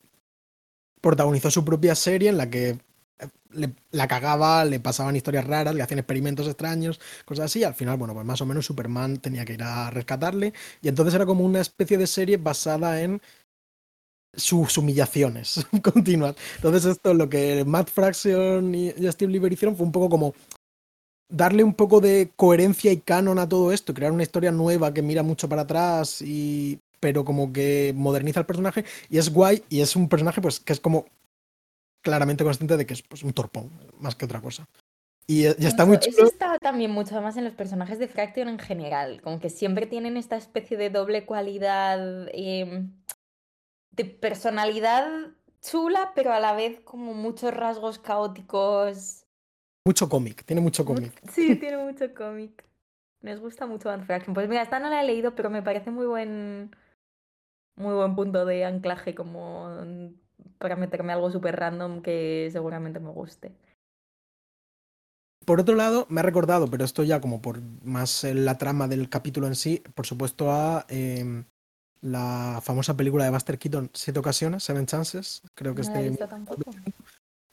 protagonizó 1.02 1.52
su 1.52 1.66
propia 1.66 1.96
serie 1.96 2.30
en 2.30 2.38
la 2.38 2.50
que 2.50 2.70
eh, 3.20 3.28
le- 3.52 3.74
la 3.92 4.08
cagaba, 4.08 4.66
le 4.66 4.80
pasaban 4.80 5.16
historias 5.16 5.46
raras, 5.48 5.76
le 5.76 5.82
hacían 5.84 6.00
experimentos 6.00 6.48
extraños, 6.48 7.00
cosas 7.26 7.46
así. 7.46 7.60
y 7.60 7.64
al 7.64 7.76
final, 7.76 7.98
bueno, 7.98 8.14
pues 8.14 8.26
más 8.26 8.42
o 8.42 8.46
menos 8.46 8.66
Superman 8.66 9.18
tenía 9.20 9.46
que 9.46 9.54
ir 9.54 9.64
a 9.64 9.90
rescatarle. 9.92 10.54
Y 10.82 10.88
entonces 10.90 11.14
era 11.16 11.26
como 11.26 11.46
una 11.46 11.62
especie 11.62 11.98
de 11.98 12.08
serie 12.08 12.38
basada 12.38 13.02
en 13.02 13.22
sus 14.36 14.78
humillaciones 14.78 15.66
continuas. 15.84 16.36
Entonces 16.58 16.86
esto, 16.86 17.14
lo 17.14 17.30
que 17.30 17.64
Matt 17.66 17.90
Fraction 17.90 18.74
y 18.74 18.92
Steve 19.12 19.32
Lieber 19.32 19.52
hicieron 19.52 19.76
fue 19.76 19.86
un 19.86 19.92
poco 19.92 20.10
como 20.10 20.34
darle 21.30 21.64
un 21.64 21.74
poco 21.74 22.02
de 22.02 22.32
coherencia 22.36 22.92
y 22.92 22.98
canon 22.98 23.40
a 23.40 23.50
todo 23.50 23.72
esto, 23.72 23.94
crear 23.94 24.12
una 24.12 24.24
historia 24.24 24.52
nueva 24.52 24.94
que 24.94 25.02
mira 25.02 25.24
mucho 25.24 25.50
para 25.50 25.64
atrás 25.64 26.22
y 26.22 26.80
pero 27.00 27.26
como 27.26 27.52
que 27.54 27.94
moderniza 27.96 28.40
el 28.40 28.46
personaje 28.46 28.86
y 29.10 29.18
es 29.18 29.32
guay 29.32 29.64
y 29.70 29.82
es 29.82 29.96
un 29.96 30.10
personaje 30.10 30.42
pues 30.42 30.60
que 30.60 30.74
es 30.74 30.80
como 30.80 31.06
claramente 32.02 32.44
consciente 32.44 32.78
de 32.78 32.86
que 32.86 32.94
es 32.94 33.02
pues, 33.02 33.24
un 33.24 33.34
torpón 33.34 33.70
más 34.00 34.16
que 34.16 34.26
otra 34.26 34.42
cosa. 34.42 34.66
Y, 35.28 35.44
y 35.46 35.66
está 35.66 35.86
muy 35.86 35.98
Eso, 35.98 36.10
eso 36.10 36.18
chulo. 36.20 36.28
está 36.28 36.60
también 36.60 36.92
mucho 36.92 37.20
más 37.22 37.36
en 37.36 37.44
los 37.46 37.54
personajes 37.54 37.98
de 37.98 38.08
Fraction 38.08 38.48
en 38.48 38.60
general, 38.60 39.22
como 39.22 39.40
que 39.40 39.50
siempre 39.50 39.88
tienen 39.88 40.18
esta 40.18 40.36
especie 40.38 40.78
de 40.78 40.92
doble 40.92 41.26
cualidad 41.26 42.28
em, 42.32 42.92
de 43.96 44.06
personalidad 44.06 45.32
chula, 45.62 46.12
pero 46.16 46.34
a 46.34 46.40
la 46.40 46.54
vez 46.54 46.80
como 46.82 47.14
muchos 47.14 47.54
rasgos 47.54 48.00
caóticos. 48.00 49.26
Mucho 49.86 50.10
cómic, 50.10 50.44
tiene 50.46 50.62
mucho 50.62 50.84
Mu- 50.84 50.96
cómic. 50.96 51.22
Sí, 51.32 51.56
tiene 51.60 51.78
mucho 51.78 52.14
cómic. 52.14 52.64
Nos 53.22 53.40
gusta 53.40 53.66
mucho 53.66 53.90
Fraction. 54.06 54.34
Pues 54.34 54.48
mira, 54.48 54.62
esta 54.62 54.80
no 54.80 54.90
la 54.90 55.02
he 55.02 55.06
leído, 55.06 55.34
pero 55.36 55.50
me 55.50 55.64
parece 55.64 55.90
muy 55.90 56.06
buen, 56.06 56.76
muy 57.76 57.94
buen 57.96 58.16
punto 58.16 58.46
de 58.46 58.66
anclaje 58.66 59.16
como 59.16 59.70
mm, 59.70 60.14
para 60.60 60.76
meterme 60.76 61.14
algo 61.14 61.32
súper 61.32 61.56
random 61.56 62.02
que 62.02 62.50
seguramente 62.52 63.00
me 63.00 63.10
guste. 63.10 63.52
Por 65.46 65.60
otro 65.60 65.76
lado, 65.76 66.08
me 66.10 66.20
ha 66.22 66.24
recordado, 66.24 66.68
pero 66.68 66.84
esto 66.84 67.04
ya 67.04 67.22
como 67.22 67.42
por 67.42 67.62
más 67.84 68.24
la 68.24 68.58
trama 68.58 68.88
del 68.88 69.10
capítulo 69.10 69.46
en 69.48 69.56
sí, 69.56 69.84
por 69.94 70.08
supuesto 70.08 70.52
a 70.52 70.86
em, 70.90 71.46
la 72.06 72.62
famosa 72.64 72.96
película 72.96 73.24
de 73.26 73.32
Buster 73.32 73.58
Keaton, 73.58 73.90
Siete 73.94 74.20
ocasiones, 74.20 74.64
Seven 74.64 74.86
Chances, 74.86 75.42
creo 75.56 75.74
que 75.74 75.82
No 75.82 75.88
este... 76.00 76.26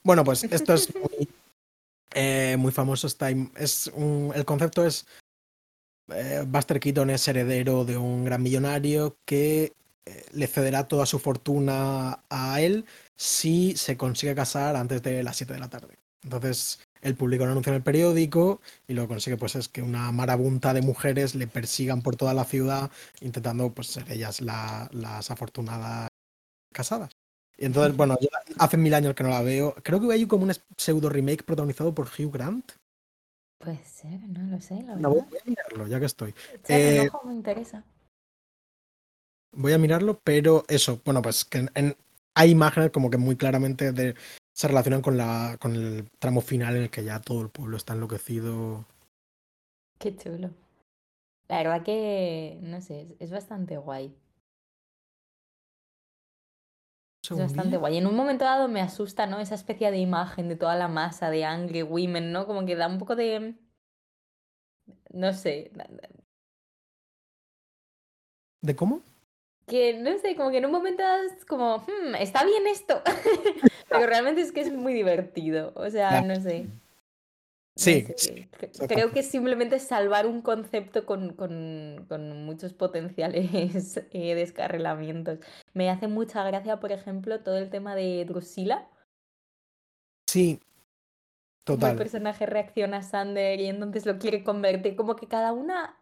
Bueno, 0.03 0.23
pues 0.23 0.43
esto 0.43 0.73
es 0.73 0.93
muy, 0.95 1.29
eh, 2.13 2.55
muy 2.59 2.71
famoso, 2.71 3.07
está, 3.07 3.29
es 3.29 3.87
un- 3.93 4.31
el 4.35 4.43
concepto 4.45 4.85
es 4.85 5.05
eh, 6.09 6.43
Buster 6.45 6.79
Keaton 6.79 7.09
es 7.09 7.25
heredero 7.27 7.85
de 7.85 7.95
un 7.97 8.25
gran 8.25 8.43
millonario 8.43 9.15
que 9.25 9.71
eh, 10.05 10.25
le 10.33 10.47
cederá 10.47 10.87
toda 10.87 11.05
su 11.05 11.19
fortuna 11.19 12.19
a 12.29 12.59
él 12.61 12.85
si 13.15 13.75
se 13.77 13.95
consigue 13.95 14.35
casar 14.35 14.75
antes 14.75 15.01
de 15.01 15.23
las 15.23 15.37
7 15.37 15.53
de 15.53 15.59
la 15.59 15.69
tarde. 15.69 15.97
Entonces, 16.23 16.79
él 17.03 17.15
publica 17.15 17.43
un 17.43 17.51
anuncio 17.51 17.71
en 17.71 17.75
el 17.77 17.83
periódico 17.83 18.61
y 18.87 18.93
lo 18.93 19.03
que 19.03 19.09
consigue 19.09 19.37
pues 19.37 19.55
es 19.55 19.69
que 19.69 19.81
una 19.81 20.11
marabunta 20.11 20.73
de 20.73 20.81
mujeres 20.81 21.35
le 21.35 21.47
persigan 21.47 22.01
por 22.01 22.15
toda 22.15 22.33
la 22.33 22.45
ciudad 22.45 22.89
intentando 23.21 23.71
pues 23.71 23.87
ser 23.87 24.11
ellas 24.11 24.41
la- 24.41 24.89
las 24.91 25.29
afortunadas 25.29 26.07
casadas. 26.73 27.11
Y 27.55 27.65
entonces, 27.65 27.95
bueno, 27.95 28.17
yo 28.19 28.29
hace 28.57 28.77
mil 28.77 28.93
años 28.95 29.13
que 29.13 29.23
no 29.23 29.29
la 29.29 29.43
veo. 29.43 29.75
Creo 29.83 30.01
que 30.01 30.11
hay 30.11 30.25
como 30.25 30.43
un 30.45 30.53
pseudo 30.75 31.07
remake 31.09 31.43
protagonizado 31.43 31.93
por 31.93 32.07
Hugh 32.07 32.31
Grant. 32.33 32.71
Puede 33.59 33.83
ser, 33.85 34.19
no 34.27 34.41
lo 34.51 34.59
sé, 34.59 34.81
la 34.83 34.95
No, 34.95 35.11
voy 35.11 35.19
a 35.21 35.45
mirarlo, 35.49 35.87
ya 35.87 35.99
que 35.99 36.07
estoy. 36.07 36.33
Eh, 36.67 37.07
ojo 37.13 37.27
me 37.27 37.33
interesa. 37.33 37.83
Voy 39.55 39.73
a 39.73 39.77
mirarlo, 39.77 40.19
pero 40.23 40.65
eso, 40.67 40.99
bueno, 41.05 41.21
pues 41.21 41.45
que 41.45 41.59
en- 41.59 41.71
en- 41.75 41.95
hay 42.35 42.49
imágenes 42.49 42.89
como 42.91 43.09
que 43.11 43.17
muy 43.17 43.35
claramente 43.35 43.91
de- 43.91 44.15
se 44.53 44.67
relacionan 44.67 45.01
con, 45.01 45.17
la, 45.17 45.57
con 45.59 45.75
el 45.75 46.09
tramo 46.19 46.41
final 46.41 46.75
en 46.75 46.83
el 46.83 46.89
que 46.89 47.03
ya 47.03 47.19
todo 47.19 47.41
el 47.41 47.49
pueblo 47.49 47.75
está 47.75 47.93
enloquecido. 47.93 48.85
Qué 49.99 50.15
chulo. 50.15 50.51
La 51.47 51.57
verdad 51.57 51.83
que, 51.83 52.59
no 52.61 52.79
sé, 52.81 53.15
es, 53.19 53.31
bastante 53.31 53.77
guay. 53.77 54.15
Es 57.23 57.37
bastante 57.37 57.77
guay. 57.77 57.97
En 57.97 58.07
un 58.07 58.15
momento 58.15 58.45
dado 58.45 58.67
me 58.67 58.81
asusta, 58.81 59.25
¿no? 59.25 59.39
Esa 59.39 59.55
especie 59.55 59.91
de 59.91 59.97
imagen 59.97 60.49
de 60.49 60.55
toda 60.55 60.75
la 60.75 60.87
masa 60.87 61.29
de 61.29 61.45
Angry 61.45 61.81
Women, 61.81 62.31
¿no? 62.31 62.45
Como 62.45 62.65
que 62.65 62.75
da 62.75 62.87
un 62.87 62.99
poco 62.99 63.15
de... 63.15 63.55
No 65.11 65.33
sé. 65.33 65.71
¿De 68.61 68.75
cómo? 68.75 69.01
Que, 69.67 69.97
no 69.97 70.17
sé, 70.19 70.35
como 70.35 70.51
que 70.51 70.57
en 70.57 70.65
un 70.65 70.71
momento 70.71 71.01
dado 71.03 71.23
es 71.23 71.45
como, 71.45 71.77
"Hmm, 71.77 72.15
está 72.19 72.43
bien 72.43 72.67
esto. 72.67 73.01
Pero 73.93 74.07
realmente 74.07 74.41
es 74.41 74.51
que 74.51 74.61
es 74.61 74.71
muy 74.71 74.93
divertido. 74.93 75.71
O 75.75 75.89
sea, 75.89 76.21
no 76.21 76.35
sé. 76.41 76.63
No 76.65 76.81
Sí, 77.75 78.01
sé, 78.03 78.13
sí, 78.17 78.49
exacto. 78.61 78.93
Creo 78.93 79.11
que 79.11 79.21
es 79.21 79.29
simplemente 79.31 79.79
salvar 79.79 80.27
un 80.27 80.43
concepto 80.43 81.07
con, 81.07 81.33
con- 81.33 82.05
con 82.07 82.45
muchos 82.45 82.73
potenciales 82.73 83.97
eh, 84.11 84.35
descarrilamientos. 84.35 85.39
Me 85.73 85.89
hace 85.89 86.07
mucha 86.07 86.43
gracia, 86.43 86.79
por 86.79 86.91
ejemplo, 86.91 87.39
todo 87.41 87.57
el 87.57 87.71
tema 87.71 87.95
de 87.95 88.25
Drusilla. 88.25 88.87
Sí. 90.27 90.59
cómo 91.65 91.75
el 91.77 91.79
Total. 91.81 91.97
personaje 91.97 92.45
reacciona 92.45 92.97
a 92.97 93.01
Sander 93.03 93.59
y 93.59 93.67
entonces 93.67 94.05
lo 94.05 94.19
quiere 94.19 94.43
convertir. 94.43 94.95
Como 94.95 95.15
que 95.15 95.27
cada 95.27 95.51
una 95.53 95.97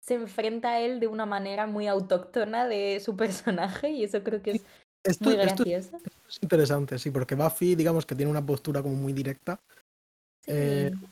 se 0.00 0.14
enfrenta 0.14 0.72
a 0.72 0.80
él 0.80 1.00
de 1.00 1.06
una 1.06 1.24
manera 1.26 1.66
muy 1.66 1.86
autóctona 1.86 2.66
de 2.66 3.00
su 3.00 3.16
personaje 3.86 3.90
y 3.90 4.04
eso 4.04 4.22
creo 4.22 4.42
que 4.42 4.50
es 4.52 4.64
Esto, 5.04 5.30
muy 5.30 5.38
esto 5.40 5.64
gracioso. 5.64 5.98
es 6.28 6.38
interesante, 6.40 6.98
sí, 6.98 7.10
porque 7.10 7.34
Buffy, 7.34 7.74
digamos 7.74 8.06
que 8.06 8.14
tiene 8.14 8.30
una 8.30 8.44
postura 8.44 8.82
como 8.82 8.94
muy 8.94 9.12
directa. 9.12 9.60
Eh, 10.46 10.90
Sí. 10.92 11.06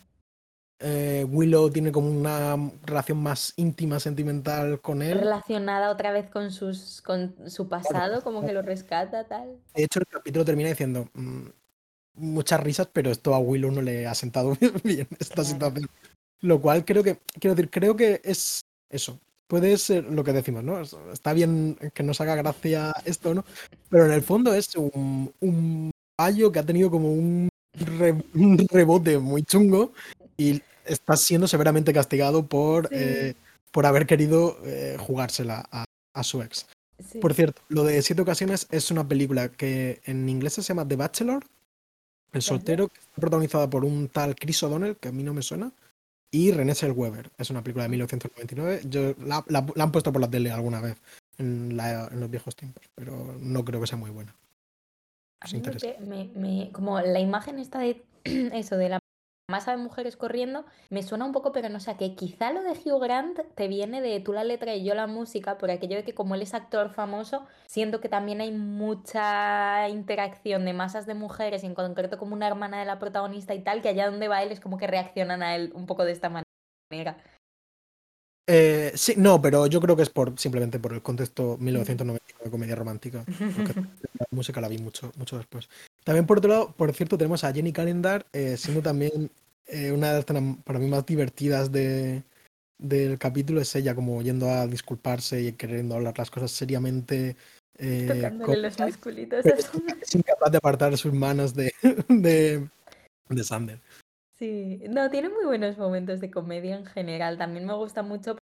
eh, 0.80 1.26
Willow 1.28 1.70
tiene 1.70 1.92
como 1.92 2.10
una 2.10 2.56
relación 2.84 3.22
más 3.22 3.52
íntima, 3.56 4.00
sentimental 4.00 4.80
con 4.80 5.02
él. 5.02 5.18
Relacionada 5.18 5.90
otra 5.90 6.10
vez 6.12 6.30
con 6.30 6.50
sus 6.50 7.02
con 7.02 7.34
su 7.50 7.68
pasado, 7.68 8.22
como 8.22 8.44
que 8.44 8.52
lo 8.52 8.62
rescata, 8.62 9.24
tal. 9.24 9.58
De 9.74 9.84
hecho, 9.84 10.00
el 10.00 10.06
capítulo 10.06 10.44
termina 10.44 10.70
diciendo 10.70 11.08
mm, 11.14 11.48
muchas 12.14 12.60
risas, 12.60 12.88
pero 12.92 13.10
esto 13.10 13.34
a 13.34 13.38
Willow 13.38 13.70
no 13.70 13.82
le 13.82 14.06
ha 14.06 14.14
sentado 14.14 14.56
bien 14.84 15.06
esta 15.18 15.34
Claro. 15.34 15.50
situación. 15.50 15.88
Lo 16.42 16.60
cual 16.60 16.84
creo 16.86 17.02
que, 17.02 17.18
quiero 17.38 17.54
decir, 17.54 17.70
creo 17.70 17.94
que 17.96 18.20
es 18.24 18.62
eso. 18.88 19.18
Puede 19.50 19.76
ser 19.78 20.04
lo 20.04 20.22
que 20.22 20.32
decimos, 20.32 20.62
¿no? 20.62 20.80
Es- 20.80 20.96
Está 21.12 21.32
bien 21.32 21.76
que 21.92 22.04
nos 22.04 22.20
haga 22.20 22.36
gracia 22.36 22.92
esto, 23.04 23.34
¿no? 23.34 23.44
Pero 23.88 24.06
en 24.06 24.12
el 24.12 24.22
fondo 24.22 24.54
es 24.54 24.76
un, 24.76 25.32
un 25.40 25.90
payo 26.16 26.52
que 26.52 26.60
ha 26.60 26.64
tenido 26.64 26.88
como 26.88 27.12
un, 27.12 27.48
re- 27.74 28.22
un 28.34 28.56
rebote 28.70 29.18
muy 29.18 29.42
chungo 29.42 29.92
y 30.36 30.62
está 30.84 31.16
siendo 31.16 31.48
severamente 31.48 31.92
castigado 31.92 32.46
por, 32.46 32.86
Sí. 32.90 32.94
eh, 32.96 33.34
por 33.72 33.86
haber 33.86 34.06
querido 34.06 34.56
eh, 34.64 34.96
jugársela 35.00 35.66
a, 35.72 35.84
a 36.14 36.22
su 36.22 36.42
ex. 36.42 36.66
Sí. 37.10 37.18
Por 37.18 37.34
cierto, 37.34 37.60
lo 37.68 37.82
de 37.82 38.00
Siete 38.02 38.22
Ocasiones 38.22 38.68
es 38.70 38.90
una 38.92 39.08
película 39.08 39.48
que 39.48 40.00
en 40.04 40.28
inglés 40.28 40.52
se 40.52 40.62
llama 40.62 40.86
The 40.86 40.94
Bachelor, 40.96 41.42
El 42.32 42.42
soltero, 42.42 42.86
que 42.88 43.00
está 43.00 43.20
protagonizada 43.20 43.68
por 43.68 43.84
un 43.84 44.06
tal 44.08 44.36
Chris 44.36 44.62
O'Donnell, 44.62 44.96
que 44.96 45.08
a 45.08 45.12
mí 45.12 45.24
no 45.24 45.34
me 45.34 45.42
suena, 45.42 45.72
y 46.30 46.52
René 46.52 46.74
Zellweger. 46.74 47.30
Es 47.38 47.50
una 47.50 47.62
película 47.62 47.84
de 47.84 47.88
1999. 47.90 48.82
Yo, 48.88 49.14
la, 49.24 49.44
la- 49.48 49.66
la 49.74 49.84
han 49.84 49.92
puesto 49.92 50.12
por 50.12 50.20
la 50.20 50.30
tele 50.30 50.50
alguna 50.50 50.80
vez 50.80 50.96
en, 51.38 51.76
la- 51.76 52.08
en 52.08 52.20
los 52.20 52.30
viejos 52.30 52.54
tiempos, 52.56 52.84
pero 52.94 53.36
no 53.40 53.64
creo 53.64 53.80
que 53.80 53.86
sea 53.86 53.98
muy 53.98 54.10
buena. 54.10 54.34
Interesa. 55.52 55.78
que 55.94 56.00
me, 56.04 56.28
me- 56.34 56.70
como 56.70 57.00
la 57.00 57.18
imagen 57.18 57.58
esta 57.58 57.78
de 57.78 58.04
eso, 58.24 58.76
de 58.76 58.90
la 58.90 58.98
masa 59.50 59.72
de 59.72 59.76
mujeres 59.76 60.16
corriendo, 60.16 60.64
me 60.88 61.02
suena 61.02 61.26
un 61.26 61.32
poco, 61.32 61.52
pero 61.52 61.68
no 61.68 61.80
sé 61.80 61.90
a 61.90 61.96
qué. 61.98 62.14
Quizá 62.14 62.52
lo 62.52 62.62
de 62.62 62.70
Hugh 62.70 63.02
Grant 63.02 63.40
te 63.54 63.68
viene 63.68 64.00
de 64.00 64.20
tú 64.20 64.32
la 64.32 64.44
letra 64.44 64.74
y 64.74 64.84
yo 64.84 64.94
la 64.94 65.06
música, 65.06 65.58
por 65.58 65.70
aquello 65.70 65.96
de 65.96 66.04
que 66.04 66.14
como 66.14 66.34
él 66.34 66.42
es 66.42 66.54
actor 66.54 66.90
famoso, 66.90 67.46
siento 67.66 68.00
que 68.00 68.08
también 68.08 68.40
hay 68.40 68.52
mucha 68.52 69.88
interacción 69.88 70.64
de 70.64 70.72
masas 70.72 71.06
de 71.06 71.14
mujeres, 71.14 71.62
y 71.62 71.66
en 71.66 71.74
concreto 71.74 72.18
como 72.18 72.34
una 72.34 72.46
hermana 72.46 72.78
de 72.80 72.86
la 72.86 72.98
protagonista 72.98 73.54
y 73.54 73.62
tal, 73.62 73.82
que 73.82 73.88
allá 73.90 74.10
donde 74.10 74.28
va 74.28 74.42
él 74.42 74.52
es 74.52 74.60
como 74.60 74.78
que 74.78 74.86
reaccionan 74.86 75.42
a 75.42 75.56
él 75.56 75.72
un 75.74 75.86
poco 75.86 76.04
de 76.04 76.12
esta 76.12 76.30
manera. 76.30 77.16
Eh, 78.52 78.90
sí, 78.96 79.14
no, 79.16 79.40
pero 79.40 79.68
yo 79.68 79.80
creo 79.80 79.94
que 79.94 80.02
es 80.02 80.10
por 80.10 80.36
simplemente 80.36 80.80
por 80.80 80.92
el 80.92 81.02
contexto 81.02 81.56
1999 81.60 82.44
de 82.44 82.50
comedia 82.50 82.74
romántica. 82.74 83.24
Porque 83.24 83.74
la 84.18 84.26
música 84.32 84.60
la 84.60 84.66
vi 84.66 84.78
mucho, 84.78 85.12
mucho 85.16 85.36
después. 85.38 85.68
También 86.02 86.26
por 86.26 86.38
otro 86.38 86.50
lado, 86.50 86.72
por 86.76 86.92
cierto, 86.92 87.16
tenemos 87.16 87.44
a 87.44 87.52
Jenny 87.52 87.72
Calendar, 87.72 88.26
eh, 88.32 88.56
siendo 88.56 88.82
también 88.82 89.30
eh, 89.68 89.92
una 89.92 90.08
de 90.12 90.14
las 90.14 90.24
para 90.64 90.78
mí 90.80 90.88
más 90.88 91.06
divertidas 91.06 91.70
de, 91.70 92.24
del 92.78 93.18
capítulo, 93.18 93.60
es 93.60 93.72
ella 93.76 93.94
como 93.94 94.20
yendo 94.20 94.50
a 94.50 94.66
disculparse 94.66 95.40
y 95.42 95.52
queriendo 95.52 95.94
hablar 95.94 96.18
las 96.18 96.30
cosas 96.30 96.50
seriamente. 96.50 97.36
eh, 97.78 98.06
Tocándole 98.08 98.72
con- 98.72 98.88
es 100.02 100.14
incapaz 100.16 100.50
de 100.50 100.58
apartar 100.58 100.98
sus 100.98 101.12
manos 101.12 101.54
de, 101.54 101.72
de, 102.08 102.68
de 103.28 103.44
Sander. 103.44 103.78
Sí, 104.40 104.80
no, 104.88 105.10
tiene 105.10 105.28
muy 105.28 105.44
buenos 105.44 105.76
momentos 105.76 106.18
de 106.18 106.30
comedia 106.30 106.74
en 106.74 106.86
general. 106.86 107.36
También 107.36 107.66
me 107.66 107.74
gusta 107.74 108.02
mucho 108.02 108.38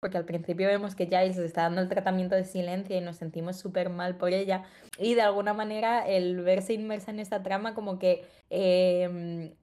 porque 0.00 0.16
al 0.16 0.24
principio 0.24 0.66
vemos 0.66 0.94
que 0.94 1.04
Giles 1.04 1.36
está 1.36 1.64
dando 1.64 1.82
el 1.82 1.90
tratamiento 1.90 2.34
de 2.34 2.44
silencio 2.44 2.96
y 2.96 3.02
nos 3.02 3.18
sentimos 3.18 3.58
súper 3.58 3.90
mal 3.90 4.16
por 4.16 4.32
ella. 4.32 4.64
Y 4.98 5.14
de 5.14 5.20
alguna 5.20 5.52
manera 5.52 6.08
el 6.08 6.40
verse 6.40 6.72
inmersa 6.72 7.10
en 7.10 7.20
esta 7.20 7.42
trama 7.42 7.74
como 7.74 7.98
que 7.98 8.26
em, 8.48 9.54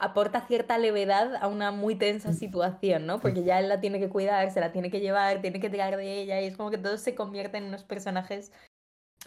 aporta 0.00 0.44
cierta 0.48 0.76
levedad 0.76 1.36
a 1.36 1.46
una 1.46 1.70
muy 1.70 1.94
tensa 1.94 2.32
situación, 2.32 3.06
¿no? 3.06 3.20
Porque 3.20 3.44
ya 3.44 3.60
él 3.60 3.68
la 3.68 3.80
tiene 3.80 4.00
que 4.00 4.08
cuidar, 4.08 4.50
se 4.50 4.58
la 4.58 4.72
tiene 4.72 4.90
que 4.90 4.98
llevar, 4.98 5.40
tiene 5.40 5.60
que 5.60 5.70
tirar 5.70 5.96
de 5.96 6.20
ella 6.20 6.40
y 6.40 6.46
es 6.46 6.56
como 6.56 6.72
que 6.72 6.78
todos 6.78 7.00
se 7.00 7.14
convierten 7.14 7.62
en 7.62 7.68
unos 7.68 7.84
personajes 7.84 8.50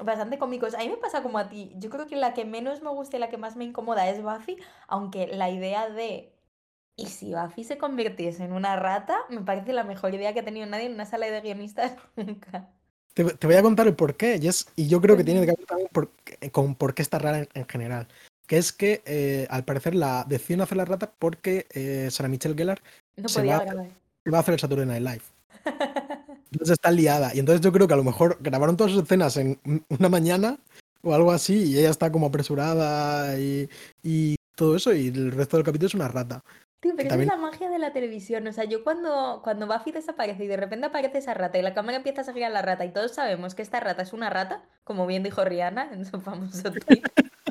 bastante 0.04 0.38
cómicos. 0.38 0.74
A 0.76 0.80
mí 0.80 0.90
me 0.90 0.98
pasa 0.98 1.22
como 1.24 1.38
a 1.38 1.50
ti. 1.50 1.72
Yo 1.78 1.90
creo 1.90 2.08
que 2.08 2.16
la 2.16 2.34
que 2.34 2.46
menos 2.46 2.82
me 2.82 2.90
gusta 2.90 3.18
y 3.18 3.20
la 3.20 3.30
que 3.30 3.38
más 3.38 3.56
me 3.56 3.64
incomoda 3.66 4.10
es 4.10 4.22
Buffy, 4.22 4.58
aunque 4.88 5.28
la 5.28 5.50
idea 5.50 5.90
de 5.90 6.32
¿y 6.98 7.08
si 7.08 7.34
Buffy 7.34 7.64
se 7.64 7.78
convirtiese 7.78 8.44
en 8.44 8.54
una 8.54 8.76
rata? 8.78 9.18
Me 9.30 9.42
parece 9.42 9.74
la 9.74 9.84
mejor 9.84 10.14
idea 10.14 10.34
que 10.34 10.40
ha 10.42 10.46
tenido 10.46 10.66
nadie 10.66 10.86
en 10.86 10.94
una 10.94 11.06
sala 11.06 11.26
de 11.28 11.42
guionistas 11.42 11.96
nunca. 12.16 12.70
Te, 13.14 13.24
te 13.24 13.48
voy 13.48 13.56
a 13.56 13.62
contar 13.62 13.88
el 13.88 13.96
porqué, 13.96 14.38
y, 14.42 14.48
es, 14.50 14.68
y 14.76 14.88
yo 14.90 15.00
creo 15.00 15.16
que 15.16 15.24
tiene 15.24 15.40
que 15.42 15.48
ver 15.48 15.66
también 15.66 15.90
por- 15.94 16.12
con 16.52 16.76
por 16.76 16.94
qué 16.94 17.02
está 17.02 17.18
rara 17.18 17.40
en, 17.40 17.50
en 17.54 17.66
general. 17.68 18.08
Que 18.46 18.58
es 18.58 18.74
que 18.74 19.02
eh, 19.06 19.48
al 19.50 19.64
parecer 19.64 19.96
la 19.96 20.26
deciden 20.28 20.62
hacer 20.62 20.78
la 20.78 20.86
rata 20.86 21.12
porque 21.18 21.66
eh, 21.72 22.10
Sarah 22.12 22.28
Michelle 22.30 22.56
Gellar 22.56 22.82
No 23.16 23.30
Se 23.30 23.40
podía 23.40 23.58
va- 23.60 23.64
grabar. 23.64 23.88
va 24.34 24.38
a 24.38 24.42
hacer 24.42 24.54
el 24.56 24.60
Saturday 24.60 24.86
Night 24.86 25.02
Live. 25.04 25.22
Entonces 26.56 26.74
está 26.74 26.90
liada. 26.92 27.32
Y 27.36 27.40
entonces 27.40 27.62
yo 27.62 27.72
creo 27.72 27.88
que 27.88 27.94
a 27.94 27.98
lo 27.98 28.04
mejor 28.04 28.38
grabaron 28.42 28.78
todas 28.78 28.94
sus 28.94 29.04
escenas 29.04 29.36
en 29.38 29.60
un- 29.66 29.86
una 29.90 30.10
mañana 30.10 30.58
o 31.04 31.14
algo 31.14 31.32
así, 31.32 31.72
y 31.72 31.78
ella 31.78 31.90
está 31.90 32.12
como 32.12 32.28
apresurada 32.28 33.38
y, 33.38 33.70
y 34.02 34.36
todo 34.56 34.76
eso, 34.78 34.94
y 34.94 35.08
el 35.10 35.32
resto 35.34 35.58
del 35.58 35.66
capítulo 35.66 35.88
es 35.88 35.94
una 35.94 36.08
rata. 36.08 36.42
Tío, 36.80 36.94
pero 36.96 37.10
También- 37.10 37.30
esa 37.30 37.36
es 37.36 37.42
la 37.42 37.48
magia 37.52 37.70
de 37.70 37.80
la 37.80 37.94
televisión. 37.94 38.48
O 38.48 38.54
sea, 38.54 38.64
yo 38.64 38.84
cuando, 38.84 39.42
cuando 39.44 39.68
Buffy 39.68 39.92
desaparece 39.92 40.44
y 40.46 40.48
de 40.48 40.58
repente 40.58 40.86
aparece 40.88 41.18
esa 41.20 41.34
rata 41.34 41.58
y 41.58 41.62
la 41.62 41.74
cámara 41.74 41.98
empieza 41.98 42.22
a 42.22 42.24
seguir 42.24 42.46
a 42.46 42.50
la 42.50 42.62
rata 42.62 42.86
y 42.86 42.92
todos 42.92 43.12
sabemos 43.14 43.54
que 43.54 43.62
esta 43.62 43.80
rata 43.80 44.02
es 44.02 44.14
una 44.14 44.30
rata, 44.30 44.64
como 44.84 45.06
bien 45.08 45.24
dijo 45.24 45.44
Rihanna 45.44 45.90
en 45.94 46.06
su 46.06 46.20
famoso 46.22 46.72
tweet. 46.72 47.02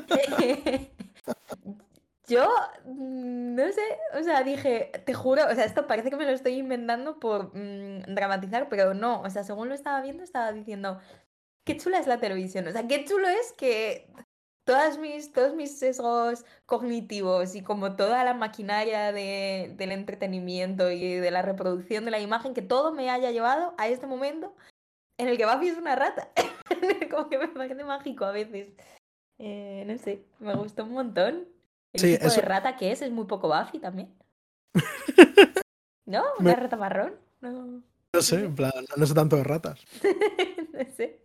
Yo 2.27 2.47
mm, 2.85 3.55
no 3.55 3.71
sé, 3.71 3.81
o 4.19 4.23
sea, 4.23 4.43
dije, 4.43 4.91
te 5.05 5.13
juro, 5.13 5.43
o 5.49 5.55
sea, 5.55 5.65
esto 5.65 5.87
parece 5.87 6.09
que 6.09 6.15
me 6.17 6.25
lo 6.25 6.31
estoy 6.31 6.55
inventando 6.55 7.19
por 7.19 7.55
mm, 7.55 8.15
dramatizar, 8.15 8.69
pero 8.69 8.93
no, 8.93 9.21
o 9.21 9.29
sea, 9.29 9.43
según 9.43 9.69
lo 9.69 9.75
estaba 9.75 10.01
viendo, 10.01 10.23
estaba 10.23 10.51
diciendo, 10.51 10.99
qué 11.65 11.77
chula 11.77 11.99
es 11.99 12.07
la 12.07 12.19
televisión, 12.19 12.67
o 12.67 12.71
sea, 12.71 12.87
qué 12.87 13.05
chulo 13.05 13.27
es 13.27 13.53
que 13.53 14.11
todas 14.65 14.97
mis, 14.97 15.31
todos 15.31 15.55
mis 15.55 15.77
sesgos 15.77 16.45
cognitivos 16.65 17.55
y 17.55 17.61
como 17.61 17.95
toda 17.95 18.23
la 18.23 18.33
maquinaria 18.33 19.11
de, 19.11 19.73
del 19.77 19.91
entretenimiento 19.91 20.91
y 20.91 21.15
de 21.15 21.31
la 21.31 21.43
reproducción 21.43 22.05
de 22.05 22.11
la 22.11 22.19
imagen, 22.19 22.53
que 22.53 22.61
todo 22.63 22.91
me 22.91 23.09
haya 23.09 23.31
llevado 23.31 23.75
a 23.77 23.87
este 23.87 24.07
momento 24.07 24.55
en 25.17 25.27
el 25.29 25.37
que 25.37 25.45
Buffy 25.45 25.69
es 25.69 25.77
una 25.77 25.95
rata. 25.95 26.29
como 27.11 27.29
que 27.29 27.37
me 27.37 27.47
parece 27.47 27.83
mágico 27.83 28.25
a 28.25 28.31
veces. 28.31 28.73
Eh, 29.37 29.83
no 29.87 29.97
sé, 29.97 30.25
me 30.39 30.55
gustó 30.55 30.83
un 30.83 30.93
montón. 30.93 31.47
El 31.95 31.99
Sí, 32.01 32.13
tipo 32.13 32.27
eso- 32.27 32.41
de 32.41 32.47
rata 32.47 32.75
que 32.77 32.91
es, 32.91 33.01
es 33.01 33.11
muy 33.11 33.25
poco 33.25 33.47
Buffy 33.47 33.79
también. 33.79 34.09
¿No? 36.05 36.23
Me- 36.39 36.51
¿Una 36.51 36.55
rata 36.55 36.77
marrón? 36.77 37.13
No, 37.41 37.81
No 38.13 38.21
sé, 38.21 38.45
en 38.45 38.55
plan, 38.55 38.71
no 38.95 39.05
sé 39.05 39.13
tanto 39.13 39.35
de 39.35 39.43
ratas. 39.43 39.79
no 40.73 40.85
sé. 40.95 41.19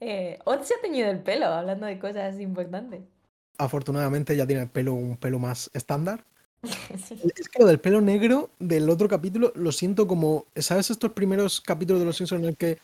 Eh, 0.00 0.38
Oz 0.44 0.66
se 0.66 0.74
ha 0.74 0.80
teñido 0.80 1.10
el 1.10 1.20
pelo, 1.22 1.46
hablando 1.46 1.86
de 1.86 1.98
cosas 1.98 2.38
importantes. 2.40 3.02
Afortunadamente 3.58 4.36
ya 4.36 4.46
tiene 4.46 4.62
el 4.62 4.68
pelo 4.70 4.94
un 4.94 5.16
pelo 5.16 5.38
más 5.38 5.70
estándar. 5.74 6.24
Sí. 7.06 7.20
Es 7.36 7.48
que 7.48 7.60
lo 7.60 7.66
del 7.66 7.78
pelo 7.78 8.00
negro 8.00 8.50
del 8.58 8.90
otro 8.90 9.08
capítulo 9.08 9.52
lo 9.54 9.70
siento 9.70 10.08
como, 10.08 10.46
¿sabes 10.56 10.90
estos 10.90 11.12
primeros 11.12 11.60
capítulos 11.60 12.00
de 12.00 12.06
Los 12.06 12.16
Simpsons 12.16 12.42
en 12.42 12.48
el 12.48 12.56
que 12.56 12.78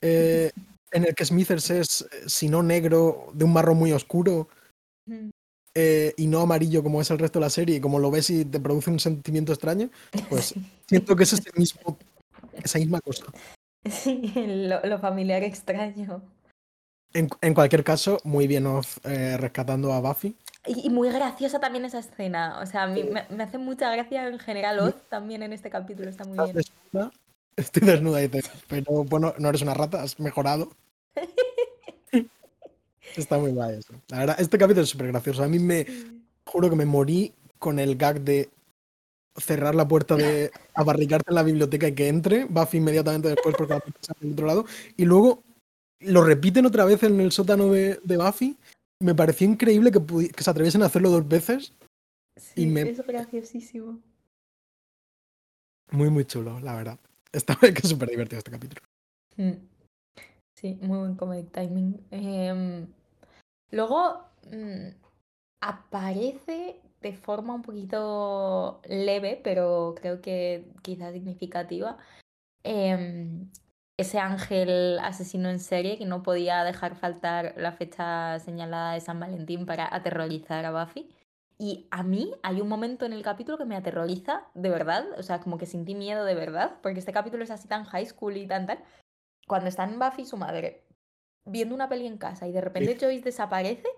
eh, 0.00 0.50
en 0.90 1.04
el 1.04 1.14
que 1.14 1.24
Smithers 1.24 1.70
es, 1.70 2.02
eh, 2.02 2.28
si 2.28 2.48
no 2.48 2.62
negro, 2.64 3.28
de 3.32 3.44
un 3.44 3.52
marrón 3.52 3.78
muy 3.78 3.92
oscuro. 3.92 4.48
Eh, 5.74 6.12
y 6.16 6.26
no 6.26 6.40
amarillo 6.40 6.82
como 6.82 7.00
es 7.00 7.10
el 7.10 7.18
resto 7.18 7.38
de 7.38 7.46
la 7.46 7.50
serie, 7.50 7.76
y 7.76 7.80
como 7.80 7.98
lo 7.98 8.10
ves 8.10 8.30
y 8.30 8.44
te 8.44 8.60
produce 8.60 8.90
un 8.90 9.00
sentimiento 9.00 9.52
extraño? 9.52 9.90
Pues 10.28 10.54
siento 10.86 11.16
que 11.16 11.22
es 11.22 11.32
ese 11.32 11.50
mismo, 11.56 11.98
esa 12.62 12.78
misma 12.78 13.00
cosa. 13.00 13.24
Sí, 13.90 14.32
lo, 14.34 14.80
lo 14.84 14.98
familiar 14.98 15.42
extraño. 15.42 16.22
En, 17.14 17.28
en 17.40 17.54
cualquier 17.54 17.84
caso, 17.84 18.18
muy 18.24 18.46
bien 18.46 18.66
Oz 18.66 18.98
eh, 19.04 19.36
rescatando 19.36 19.92
a 19.92 20.00
Buffy. 20.00 20.36
Y, 20.66 20.86
y 20.86 20.90
muy 20.90 21.10
graciosa 21.10 21.60
también 21.60 21.84
esa 21.84 21.98
escena. 21.98 22.60
O 22.62 22.66
sea, 22.66 22.84
a 22.84 22.86
mí 22.86 23.02
me, 23.04 23.26
me 23.28 23.42
hace 23.42 23.58
mucha 23.58 23.90
gracia 23.90 24.28
en 24.28 24.38
general 24.38 24.78
Oz 24.78 24.94
también 25.08 25.42
en 25.42 25.52
este 25.52 25.68
capítulo, 25.68 26.08
está 26.08 26.24
muy 26.24 26.38
bien. 26.38 26.56
desnuda, 26.56 27.12
estoy 27.56 27.86
desnuda, 27.86 28.18
dice, 28.20 28.50
pero 28.68 29.04
bueno, 29.04 29.34
no 29.38 29.48
eres 29.48 29.62
una 29.62 29.74
rata, 29.74 30.02
has 30.02 30.18
mejorado. 30.20 30.70
Está 33.16 33.38
muy 33.38 33.52
guay 33.52 33.78
eso. 33.78 33.94
La 34.08 34.18
verdad, 34.20 34.36
este 34.40 34.58
capítulo 34.58 34.82
es 34.84 34.90
súper 34.90 35.08
gracioso. 35.08 35.42
A 35.42 35.48
mí 35.48 35.58
me 35.58 35.86
juro 36.46 36.70
que 36.70 36.76
me 36.76 36.86
morí 36.86 37.32
con 37.58 37.78
el 37.78 37.96
gag 37.96 38.20
de 38.20 38.48
cerrar 39.36 39.74
la 39.74 39.86
puerta 39.88 40.16
de 40.16 40.50
abarricarte 40.74 41.30
en 41.30 41.34
la 41.34 41.42
biblioteca 41.42 41.88
y 41.88 41.94
que 41.94 42.08
entre, 42.08 42.44
Buffy 42.44 42.78
inmediatamente 42.78 43.28
después 43.28 43.54
porque 43.56 43.74
puerta 43.74 43.90
está 44.00 44.14
al 44.20 44.32
otro 44.32 44.46
lado, 44.46 44.64
y 44.96 45.04
luego 45.04 45.42
lo 46.00 46.24
repiten 46.24 46.66
otra 46.66 46.84
vez 46.84 47.02
en 47.02 47.20
el 47.20 47.32
sótano 47.32 47.70
de, 47.70 48.00
de 48.02 48.16
Buffy. 48.16 48.56
Me 49.00 49.14
pareció 49.14 49.48
increíble 49.48 49.90
que, 49.90 50.00
que 50.30 50.44
se 50.44 50.50
atreviesen 50.50 50.82
a 50.82 50.86
hacerlo 50.86 51.10
dos 51.10 51.26
veces 51.26 51.72
Sí, 52.36 52.66
me- 52.66 52.82
es 52.82 53.06
graciosísimo. 53.06 54.00
Muy, 55.90 56.08
muy 56.10 56.24
chulo, 56.24 56.58
la 56.60 56.74
verdad. 56.74 56.98
Está 57.32 57.56
que 57.60 57.68
es 57.68 57.88
súper 57.88 58.08
divertido 58.08 58.38
este 58.38 58.50
capítulo. 58.50 58.80
Mm. 59.36 59.52
Sí, 60.58 60.78
muy 60.82 60.98
buen 60.98 61.14
comedic 61.16 61.50
timing. 61.52 62.00
Em, 62.10 62.86
luego 63.72 64.28
mm, 64.50 64.90
aparece 65.60 66.80
de 67.00 67.12
forma 67.14 67.54
un 67.54 67.62
poquito 67.62 68.80
leve, 68.86 69.40
pero 69.42 69.94
creo 70.00 70.20
que 70.22 70.72
quizás 70.82 71.12
significativa, 71.12 71.98
em, 72.64 73.50
ese 73.98 74.18
ángel 74.18 74.98
asesino 75.00 75.50
en 75.50 75.60
serie 75.60 75.98
que 75.98 76.06
no 76.06 76.22
podía 76.22 76.64
dejar 76.64 76.96
faltar 76.96 77.54
la 77.56 77.72
fecha 77.72 78.38
señalada 78.40 78.94
de 78.94 79.00
San 79.00 79.20
Valentín 79.20 79.66
para 79.66 79.92
aterrorizar 79.94 80.64
a 80.64 80.72
Buffy. 80.72 81.10
Y 81.58 81.86
a 81.90 82.02
mí 82.02 82.32
hay 82.42 82.60
un 82.60 82.68
momento 82.68 83.06
en 83.06 83.12
el 83.12 83.22
capítulo 83.22 83.58
que 83.58 83.64
me 83.64 83.76
aterroriza 83.76 84.46
de 84.54 84.70
verdad, 84.70 85.06
o 85.18 85.22
sea, 85.22 85.40
como 85.40 85.58
que 85.58 85.66
sentí 85.66 85.94
miedo 85.94 86.24
de 86.24 86.34
verdad, 86.34 86.78
porque 86.82 86.98
este 86.98 87.12
capítulo 87.12 87.44
es 87.44 87.50
así 87.50 87.68
tan 87.68 87.84
high 87.84 88.06
school 88.06 88.36
y 88.36 88.46
tan 88.46 88.66
tal. 88.66 88.78
Cuando 89.46 89.68
están 89.68 89.98
Buffy 89.98 90.22
y 90.22 90.26
su 90.26 90.36
madre 90.36 90.84
viendo 91.44 91.74
una 91.74 91.88
peli 91.88 92.06
en 92.06 92.18
casa 92.18 92.46
y 92.46 92.52
de 92.52 92.60
repente 92.60 92.96
Joyce 93.00 93.24
desaparece, 93.24 93.88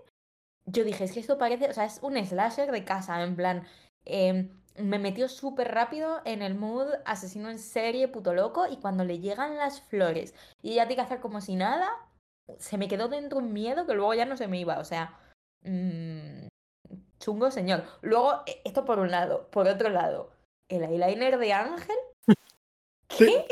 yo 0.66 0.84
dije, 0.84 1.04
es 1.04 1.12
que 1.12 1.20
esto 1.20 1.38
parece, 1.38 1.68
o 1.68 1.72
sea, 1.72 1.84
es 1.84 1.98
un 2.02 2.16
slasher 2.24 2.70
de 2.70 2.84
casa, 2.84 3.22
en 3.22 3.36
plan, 3.36 3.66
em, 4.04 4.50
me 4.76 4.98
metió 4.98 5.28
súper 5.28 5.72
rápido 5.72 6.20
en 6.24 6.42
el 6.42 6.54
mood 6.54 6.88
asesino 7.04 7.50
en 7.50 7.58
serie, 7.58 8.08
puto 8.08 8.34
loco, 8.34 8.66
y 8.66 8.76
cuando 8.78 9.04
le 9.04 9.20
llegan 9.20 9.56
las 9.56 9.80
flores 9.82 10.34
y 10.62 10.72
ella 10.72 10.86
tiene 10.88 10.96
que 10.96 11.06
hacer 11.06 11.20
como 11.20 11.40
si 11.40 11.54
nada, 11.54 11.90
se 12.58 12.78
me 12.78 12.88
quedó 12.88 13.08
dentro 13.08 13.38
un 13.38 13.52
miedo 13.52 13.86
que 13.86 13.94
luego 13.94 14.14
ya 14.14 14.24
no 14.24 14.36
se 14.36 14.48
me 14.48 14.58
iba, 14.58 14.78
o 14.78 14.84
sea, 14.84 15.18
mm, 15.62 16.48
chungo 17.18 17.50
señor. 17.50 17.84
Luego, 18.02 18.42
e- 18.46 18.60
esto 18.64 18.84
por 18.84 18.98
un 18.98 19.10
lado, 19.10 19.48
por 19.50 19.66
otro 19.68 19.90
lado, 19.90 20.32
el 20.68 20.82
eyeliner 20.82 21.38
de 21.38 21.52
Ángel, 21.52 21.96
¿qué? 23.08 23.46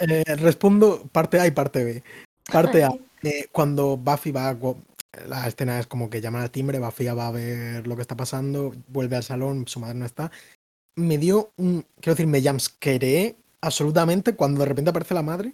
Eh, 0.00 0.36
respondo 0.36 1.08
parte 1.10 1.40
A 1.40 1.46
y 1.46 1.50
parte 1.50 1.82
B. 1.82 2.04
Parte 2.50 2.84
A. 2.84 2.90
eh, 3.22 3.46
cuando 3.52 3.96
Buffy 3.96 4.32
va, 4.32 4.56
la 5.26 5.46
escena 5.46 5.78
es 5.80 5.86
como 5.86 6.08
que 6.08 6.20
llaman 6.20 6.42
al 6.42 6.50
timbre, 6.50 6.78
Buffy 6.78 7.04
ya 7.04 7.14
va 7.14 7.28
a 7.28 7.32
ver 7.32 7.86
lo 7.86 7.96
que 7.96 8.02
está 8.02 8.16
pasando, 8.16 8.74
vuelve 8.88 9.16
al 9.16 9.22
salón, 9.24 9.66
su 9.66 9.80
madre 9.80 9.94
no 9.98 10.06
está. 10.06 10.30
Me 10.96 11.18
dio 11.18 11.52
un, 11.56 11.84
quiero 12.00 12.14
decir, 12.14 12.26
me 12.26 12.42
jumpscareé 12.42 13.36
absolutamente 13.60 14.34
cuando 14.34 14.60
de 14.60 14.66
repente 14.66 14.90
aparece 14.90 15.14
la 15.14 15.22
madre. 15.22 15.52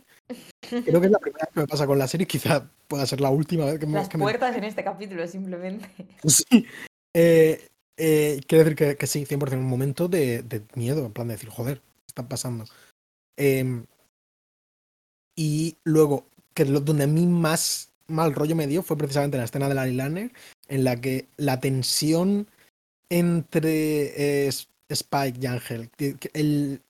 Creo 0.60 1.00
que 1.00 1.06
es 1.06 1.12
la 1.12 1.18
primera 1.18 1.44
vez 1.46 1.54
que 1.54 1.60
me 1.60 1.66
pasa 1.66 1.86
con 1.86 1.98
la 1.98 2.08
serie, 2.08 2.26
quizá 2.26 2.68
pueda 2.88 3.06
ser 3.06 3.20
la 3.20 3.30
última 3.30 3.66
vez 3.66 3.78
que 3.78 3.86
me, 3.86 3.94
Las 3.94 4.08
que 4.08 4.16
me- 4.18 4.24
puertas 4.24 4.56
en 4.56 4.64
este 4.64 4.82
capítulo, 4.84 5.26
simplemente. 5.26 5.88
Sí. 6.24 6.66
Eh, 7.16 7.68
eh, 7.96 8.40
quiero 8.48 8.64
decir 8.64 8.76
que, 8.76 8.96
que 8.96 9.06
sí, 9.06 9.24
100% 9.24 9.52
un 9.52 9.64
momento 9.68 10.08
de, 10.08 10.42
de 10.42 10.62
miedo, 10.74 11.04
en 11.06 11.12
plan 11.12 11.28
de 11.28 11.34
decir, 11.34 11.48
joder, 11.50 11.78
¿qué 11.78 12.06
está 12.08 12.26
pasando? 12.28 12.64
Em, 13.36 13.84
y 15.36 15.76
luego, 15.84 16.26
que 16.54 16.64
lo- 16.64 16.80
donde 16.80 17.04
a 17.04 17.08
mí 17.08 17.26
más 17.26 17.90
mal 18.06 18.34
rollo 18.34 18.54
me 18.54 18.66
dio 18.66 18.82
fue 18.82 18.96
precisamente 18.96 19.38
la 19.38 19.44
escena 19.44 19.68
de 19.68 19.74
Larry 19.74 19.94
Lanner, 19.94 20.32
en 20.68 20.84
la 20.84 21.00
que 21.00 21.26
la 21.36 21.60
tensión 21.60 22.46
entre 23.10 24.46
eh, 24.46 24.50
Spike 24.88 25.38
y 25.40 25.46
Ángel, 25.46 25.90
el 26.32 26.80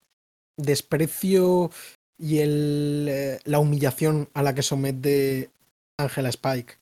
desprecio 0.56 1.70
y 2.18 2.38
el, 2.38 3.06
eh, 3.08 3.38
la 3.44 3.58
humillación 3.58 4.28
a 4.34 4.42
la 4.42 4.54
que 4.54 4.62
somete 4.62 5.50
Ángel 5.98 6.26
a 6.26 6.30
Spike, 6.30 6.74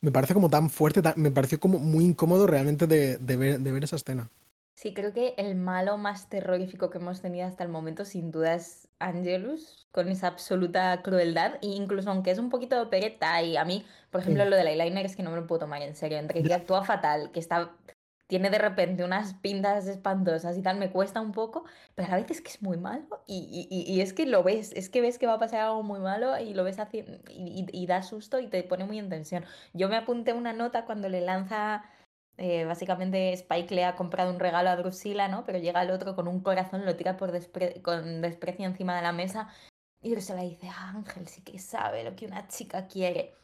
me 0.00 0.12
parece 0.12 0.34
como 0.34 0.50
tan 0.50 0.70
fuerte, 0.70 1.02
me 1.16 1.30
pareció 1.30 1.58
como 1.60 1.78
muy 1.78 2.04
incómodo 2.04 2.46
realmente 2.46 2.86
de 2.86 3.16
ver 3.18 3.84
esa 3.84 3.96
escena. 3.96 4.28
Sí, 4.76 4.92
creo 4.92 5.12
que 5.12 5.34
el 5.38 5.54
malo 5.54 5.96
más 5.98 6.28
terrorífico 6.28 6.90
que 6.90 6.98
hemos 6.98 7.22
tenido 7.22 7.46
hasta 7.46 7.62
el 7.62 7.70
momento, 7.70 8.04
sin 8.04 8.30
duda, 8.32 8.54
es 8.54 8.88
Angelus, 8.98 9.86
con 9.92 10.08
esa 10.08 10.26
absoluta 10.26 11.00
crueldad. 11.02 11.54
E 11.62 11.68
incluso 11.68 12.10
aunque 12.10 12.32
es 12.32 12.38
un 12.38 12.50
poquito 12.50 12.74
de 12.76 12.82
opereta, 12.82 13.40
y 13.42 13.56
a 13.56 13.64
mí, 13.64 13.84
por 14.10 14.20
ejemplo, 14.20 14.42
Sí. 14.44 14.50
lo 14.50 14.56
del 14.56 14.66
eyeliner 14.66 15.06
es 15.06 15.14
que 15.16 15.22
no 15.22 15.30
me 15.30 15.36
lo 15.36 15.46
puedo 15.46 15.60
tomar 15.60 15.80
en 15.82 15.94
serio. 15.94 16.18
Entre 16.18 16.42
que 16.42 16.52
actúa 16.54 16.84
fatal, 16.84 17.30
que 17.30 17.38
está. 17.40 17.70
Tiene 18.26 18.48
de 18.50 18.58
repente 18.58 19.04
unas 19.04 19.34
pintas 19.34 19.86
espantosas 19.86 20.56
y 20.56 20.62
tal, 20.62 20.78
me 20.78 20.90
cuesta 20.90 21.20
un 21.20 21.32
poco, 21.32 21.64
pero 21.94 22.12
a 22.12 22.16
veces 22.16 22.38
es 22.38 22.42
que 22.42 22.48
es 22.50 22.62
muy 22.62 22.78
malo 22.78 23.22
y, 23.26 23.68
y- 23.70 23.92
y- 23.94 24.00
es 24.00 24.14
que 24.14 24.24
lo 24.26 24.42
ves, 24.42 24.72
es 24.74 24.88
que 24.88 25.02
ves 25.02 25.18
que 25.18 25.26
va 25.26 25.34
a 25.34 25.38
pasar 25.38 25.60
algo 25.60 25.82
muy 25.82 26.00
malo 26.00 26.36
y 26.38 26.54
lo 26.54 26.64
ves 26.64 26.78
haciendo 26.78 27.18
y, 27.30 27.66
y- 27.70 27.82
y 27.82 27.86
da 27.86 28.02
susto 28.02 28.40
y 28.40 28.48
te 28.48 28.62
pone 28.64 28.84
muy 28.86 28.98
en 28.98 29.10
tensión. 29.10 29.44
Yo 29.74 29.88
me 29.90 29.96
apunté 29.96 30.32
una 30.32 30.54
nota 30.54 30.86
cuando 30.86 31.08
le 31.10 31.20
lanza 31.20 31.84
eh, 32.36 32.64
básicamente 32.64 33.32
Spike 33.32 33.74
le 33.74 33.84
ha 33.84 33.94
comprado 33.94 34.32
un 34.32 34.40
regalo 34.40 34.70
a 34.70 34.76
Drusilla, 34.76 35.28
¿no? 35.28 35.44
Pero 35.44 35.58
llega 35.58 35.82
el 35.82 35.90
otro 35.90 36.14
con 36.16 36.28
un 36.28 36.40
corazón, 36.40 36.84
lo 36.84 36.96
tira 36.96 37.16
por 37.16 37.32
despre- 37.32 37.80
con 37.82 38.20
desprecio 38.22 38.64
encima 38.66 38.96
de 38.96 39.02
la 39.02 39.12
mesa 39.12 39.48
y 40.02 40.10
Drusilla 40.10 40.42
dice, 40.42 40.68
"Ah, 40.68 40.90
Ángel 40.94 41.26
sí 41.28 41.42
que 41.42 41.58
sabe 41.58 42.04
lo 42.04 42.14
que 42.16 42.26
una 42.26 42.46
chica 42.48 42.86
quiere. 42.86 43.34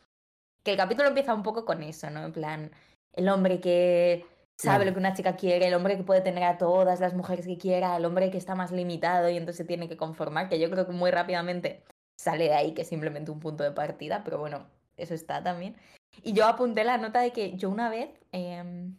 Que 0.62 0.72
el 0.72 0.76
capítulo 0.76 1.08
empieza 1.08 1.34
un 1.34 1.42
poco 1.42 1.64
con 1.64 1.82
eso, 1.82 2.10
¿no? 2.10 2.24
En 2.24 2.32
plan, 2.32 2.70
el 3.14 3.28
hombre 3.28 3.60
que 3.60 4.26
sabe 4.58 4.84
lo 4.84 4.92
que 4.92 4.98
una 4.98 5.14
chica 5.14 5.36
quiere, 5.36 5.68
el 5.68 5.74
hombre 5.74 5.96
que 5.96 6.02
puede 6.02 6.20
tener 6.20 6.44
a 6.44 6.58
todas 6.58 7.00
las 7.00 7.14
mujeres 7.14 7.46
que 7.46 7.56
quiera, 7.56 7.96
el 7.96 8.04
hombre 8.04 8.30
que 8.30 8.36
está 8.38 8.54
más 8.54 8.72
limitado 8.72 9.30
y 9.30 9.36
entonces 9.38 9.56
se 9.56 9.64
tiene 9.64 9.88
que 9.88 9.96
conformar, 9.96 10.48
que 10.50 10.60
yo 10.60 10.70
creo 10.70 10.86
que 10.86 10.92
muy 10.92 11.10
rápidamente 11.10 11.82
sale 12.20 12.44
de 12.44 12.54
ahí, 12.54 12.74
que 12.74 12.82
es 12.82 12.88
simplemente 12.88 13.30
un 13.30 13.40
punto 13.40 13.64
de 13.64 13.72
partida, 13.72 14.22
pero 14.22 14.38
bueno, 14.38 14.66
eso 15.00 15.14
está 15.14 15.42
también. 15.42 15.76
Y 16.22 16.32
yo 16.32 16.46
apunté 16.46 16.84
la 16.84 16.98
nota 16.98 17.20
de 17.20 17.32
que 17.32 17.56
yo 17.56 17.70
una 17.70 17.88
vez, 17.88 18.10
em, 18.32 18.96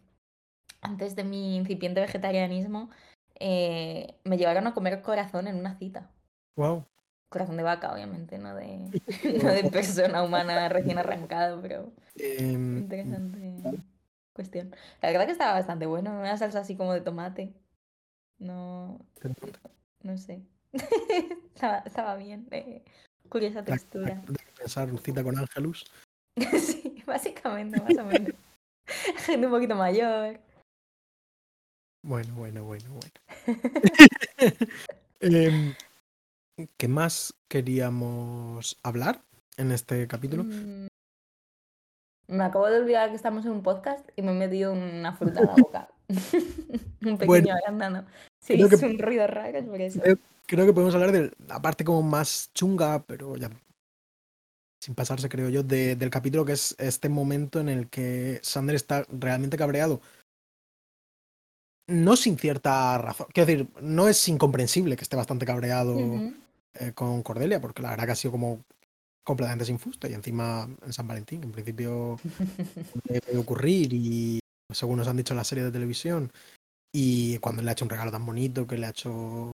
antes 0.81 1.15
de 1.15 1.23
mi 1.23 1.57
incipiente 1.57 2.01
vegetarianismo, 2.01 2.89
eh, 3.39 4.15
me 4.23 4.37
llevaron 4.37 4.67
a 4.67 4.73
comer 4.73 5.01
corazón 5.01 5.47
en 5.47 5.55
una 5.57 5.77
cita. 5.77 6.09
Wow. 6.55 6.85
Corazón 7.29 7.57
de 7.57 7.63
vaca, 7.63 7.93
obviamente, 7.93 8.37
no 8.37 8.55
de, 8.55 8.77
no 9.43 9.53
de 9.53 9.69
persona 9.71 10.23
humana 10.23 10.69
recién 10.69 10.97
arrancado, 10.97 11.61
pero 11.61 11.91
Em, 12.15 12.77
interesante 12.79 13.39
cuestión. 14.33 14.73
La 15.01 15.09
verdad 15.09 15.25
que 15.25 15.31
estaba 15.31 15.53
bastante 15.53 15.85
bueno, 15.85 16.11
una 16.11 16.37
salsa 16.37 16.59
así 16.59 16.75
como 16.75 16.93
de 16.93 17.01
tomate. 17.01 17.53
No, 18.37 18.99
no 20.03 20.17
sé. 20.17 20.41
estaba, 21.53 21.79
estaba 21.79 22.15
bien, 22.15 22.47
eh, 22.51 22.83
curiosa 23.29 23.63
textura. 23.63 24.21
Pensar 24.61 24.89
cita 24.99 25.23
con 25.23 25.37
Ángelus. 25.37 25.85
sí, 26.59 27.03
básicamente, 27.05 27.81
más 27.81 27.97
o 27.97 28.05
menos. 28.05 28.35
Gente 29.25 29.47
un 29.47 29.53
poquito 29.53 29.75
mayor. 29.75 30.39
Bueno, 32.03 32.33
bueno, 32.35 32.63
bueno, 32.63 32.85
bueno. 32.89 33.13
Em, 35.23 35.75
¿Qué 36.77 36.87
más 36.87 37.35
queríamos 37.47 38.79
hablar 38.83 39.21
en 39.57 39.71
este 39.71 40.07
capítulo? 40.07 40.43
Mm, 40.43 40.87
Me 42.27 42.43
acabo 42.43 42.67
de 42.67 42.79
olvidar 42.79 43.09
que 43.11 43.15
estamos 43.17 43.45
en 43.45 43.51
un 43.51 43.61
podcast 43.61 44.07
y 44.15 44.23
me 44.23 44.31
he 44.31 44.35
metido 44.35 44.73
una 44.73 45.13
fruta 45.13 45.41
en 45.41 45.45
la 45.45 45.53
boca. 45.55 45.89
un 47.05 47.17
pequeño 47.19 47.27
Bueno. 47.27 48.05
Sí, 48.41 48.57
que- 48.57 48.75
es 48.75 48.81
un 48.81 48.97
ruido 48.97 49.27
raro, 49.27 49.59
es 49.59 49.65
por 49.65 49.79
eso. 49.79 50.01
Creo, 50.01 50.17
creo 50.47 50.65
que 50.65 50.73
podemos 50.73 50.95
hablar 50.95 51.11
de 51.11 51.31
la 51.47 51.61
parte 51.61 51.83
como 51.83 52.01
más 52.01 52.49
chunga, 52.55 53.03
pero 53.03 53.35
ya 53.37 53.49
sin 54.81 54.95
pasarse, 54.95 55.29
creo 55.29 55.49
yo, 55.49 55.61
de- 55.63 55.95
del 55.95 56.09
capítulo, 56.09 56.43
que 56.43 56.53
es 56.53 56.75
este 56.79 57.07
momento 57.07 57.59
en 57.59 57.69
el 57.69 57.87
que 57.89 58.39
Sander 58.43 58.75
está 58.75 59.05
realmente 59.11 59.55
cabreado. 59.57 60.01
No 61.87 62.15
sin 62.15 62.37
cierta 62.37 62.97
razón. 62.97 63.27
Quiero 63.33 63.47
decir, 63.47 63.67
no 63.81 64.07
es 64.07 64.27
incomprensible 64.27 64.95
que 64.95 65.03
esté 65.03 65.15
bastante 65.17 65.45
cabreado 65.45 65.97
eh, 66.75 66.93
con 66.93 67.21
Cordelia, 67.21 67.59
porque 67.59 67.81
la 67.81 67.89
verdad 67.91 68.05
que 68.05 68.11
ha 68.13 68.15
sido 68.15 68.31
como 68.31 68.63
completamente 69.23 69.65
sin 69.65 69.77
fusto 69.77 70.07
y 70.07 70.13
encima 70.13 70.67
en 70.83 70.93
San 70.93 71.07
Valentín, 71.07 71.41
que 71.41 71.45
en 71.47 71.51
principio 71.51 72.17
puede 73.05 73.37
ocurrir 73.37 73.93
y 73.93 74.39
según 74.73 74.97
nos 74.97 75.07
han 75.07 75.17
dicho 75.17 75.33
en 75.33 75.37
la 75.37 75.43
serie 75.43 75.63
de 75.65 75.71
televisión 75.71 76.31
y 76.93 77.37
cuando 77.39 77.61
le 77.61 77.69
ha 77.69 77.73
hecho 77.73 77.85
un 77.85 77.89
regalo 77.91 78.09
tan 78.11 78.25
bonito 78.25 78.65
que 78.65 78.77
le 78.77 78.87
ha 78.87 78.91
hecho 78.91 79.51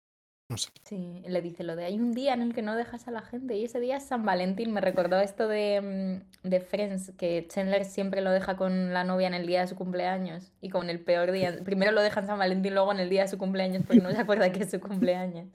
no 0.47 0.57
sé 0.57 0.69
Sí, 0.83 1.23
le 1.27 1.41
dice 1.41 1.63
lo 1.63 1.75
de 1.75 1.85
hay 1.85 1.99
un 1.99 2.13
día 2.13 2.33
en 2.33 2.41
el 2.41 2.53
que 2.53 2.61
no 2.61 2.75
dejas 2.75 3.07
a 3.07 3.11
la 3.11 3.21
gente 3.21 3.55
y 3.55 3.65
ese 3.65 3.79
día 3.79 3.97
es 3.97 4.05
San 4.05 4.25
Valentín. 4.25 4.71
Me 4.71 4.81
recordó 4.81 5.19
esto 5.19 5.47
de, 5.47 6.21
mm, 6.43 6.47
de 6.47 6.59
Friends, 6.59 7.11
que 7.17 7.47
Chandler 7.47 7.85
siempre 7.85 8.21
lo 8.21 8.31
deja 8.31 8.55
con 8.55 8.93
la 8.93 9.03
novia 9.03 9.27
en 9.27 9.33
el 9.33 9.47
día 9.47 9.61
de 9.61 9.67
su 9.67 9.75
cumpleaños 9.75 10.51
y 10.61 10.69
con 10.69 10.89
el 10.89 10.99
peor 10.99 11.31
día. 11.31 11.57
Primero 11.65 11.91
lo 11.91 12.01
deja 12.01 12.19
en 12.19 12.27
San 12.27 12.39
Valentín, 12.39 12.73
luego 12.73 12.91
en 12.91 12.99
el 12.99 13.09
día 13.09 13.23
de 13.23 13.27
su 13.27 13.37
cumpleaños 13.37 13.83
porque 13.87 14.01
no 14.01 14.11
se 14.11 14.17
acuerda 14.17 14.51
que 14.51 14.63
es 14.63 14.71
su 14.71 14.79
cumpleaños. 14.79 15.47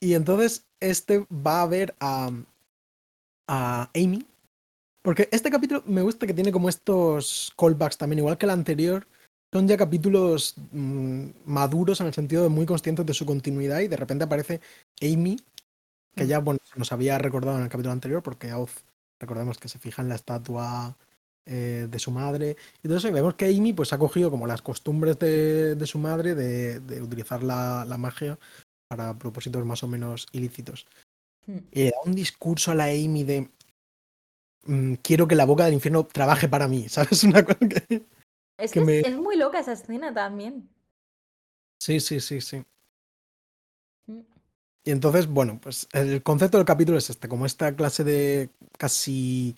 y 0.00 0.14
entonces 0.14 0.66
este 0.80 1.26
va 1.30 1.62
a 1.62 1.66
ver 1.66 1.94
a 2.00 2.30
a 3.46 3.90
Amy 3.94 4.26
porque 5.02 5.28
este 5.32 5.50
capítulo 5.50 5.82
me 5.86 6.02
gusta 6.02 6.26
que 6.26 6.32
tiene 6.32 6.50
como 6.50 6.68
estos 6.68 7.52
callbacks 7.58 7.98
también 7.98 8.20
igual 8.20 8.38
que 8.38 8.46
el 8.46 8.50
anterior 8.50 9.06
son 9.54 9.68
ya 9.68 9.76
capítulos 9.76 10.56
mm, 10.72 11.26
maduros 11.44 12.00
en 12.00 12.08
el 12.08 12.12
sentido 12.12 12.42
de 12.42 12.48
muy 12.48 12.66
conscientes 12.66 13.06
de 13.06 13.14
su 13.14 13.24
continuidad 13.24 13.78
y 13.78 13.86
de 13.86 13.96
repente 13.96 14.24
aparece 14.24 14.60
Amy 15.00 15.36
que 16.16 16.24
Mm. 16.24 16.26
ya 16.26 16.38
bueno 16.40 16.58
nos 16.74 16.90
había 16.90 17.18
recordado 17.18 17.56
en 17.58 17.62
el 17.62 17.68
capítulo 17.68 17.92
anterior 17.92 18.20
porque 18.20 18.52
Oz 18.52 18.84
recordemos 19.20 19.58
que 19.58 19.68
se 19.68 19.78
fija 19.78 20.02
en 20.02 20.08
la 20.08 20.16
estatua 20.16 20.96
eh, 21.46 21.86
de 21.88 21.98
su 22.00 22.10
madre. 22.10 22.56
Entonces 22.82 23.12
vemos 23.12 23.34
que 23.34 23.46
Amy 23.46 23.72
pues 23.72 23.92
ha 23.92 23.98
cogido 23.98 24.28
como 24.28 24.46
las 24.48 24.60
costumbres 24.60 25.18
de, 25.20 25.76
de 25.76 25.86
su 25.86 25.98
madre 25.98 26.34
de, 26.34 26.80
de 26.80 27.00
utilizar 27.00 27.44
la, 27.44 27.84
la, 27.84 27.96
magia 27.96 28.38
para 28.88 29.16
propósitos 29.16 29.64
más 29.64 29.84
o 29.84 29.88
menos 29.88 30.26
ilícitos. 30.32 30.86
Hmm. 31.46 31.58
Y 31.70 31.84
da 31.84 31.96
un 32.04 32.14
discurso 32.14 32.72
a 32.72 32.74
la 32.74 32.86
Amy 32.86 33.22
de 33.22 33.48
mm, 34.66 34.94
quiero 34.94 35.28
que 35.28 35.36
la 35.36 35.44
boca 35.44 35.66
del 35.66 35.74
infierno 35.74 36.06
trabaje 36.06 36.48
para 36.48 36.66
mí, 36.66 36.88
¿sabes? 36.88 37.22
Una 37.22 37.44
cosa 37.44 37.58
que... 37.68 38.02
Es 38.58 38.72
que, 38.72 38.80
que 38.80 38.86
me... 38.86 39.00
es 39.00 39.16
muy 39.16 39.36
loca 39.36 39.60
esa 39.60 39.72
escena 39.72 40.12
también. 40.12 40.68
Sí, 41.78 42.00
sí, 42.00 42.20
sí, 42.20 42.40
sí. 42.40 42.62
Mm. 44.06 44.20
Y 44.84 44.90
entonces, 44.90 45.26
bueno, 45.26 45.58
pues 45.60 45.88
el 45.92 46.22
concepto 46.22 46.58
del 46.58 46.66
capítulo 46.66 46.98
es 46.98 47.10
este, 47.10 47.28
como 47.28 47.46
esta 47.46 47.74
clase 47.74 48.04
de 48.04 48.50
casi, 48.78 49.56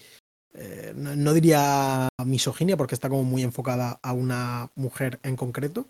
eh, 0.54 0.92
no, 0.96 1.16
no, 1.16 1.34
diría 1.34 2.08
misoginia, 2.24 2.76
porque 2.76 2.94
está 2.94 3.08
como 3.08 3.24
muy 3.24 3.42
enfocada 3.42 3.98
a 4.02 4.12
una 4.12 4.70
mujer 4.76 5.20
en 5.22 5.36
concreto, 5.36 5.88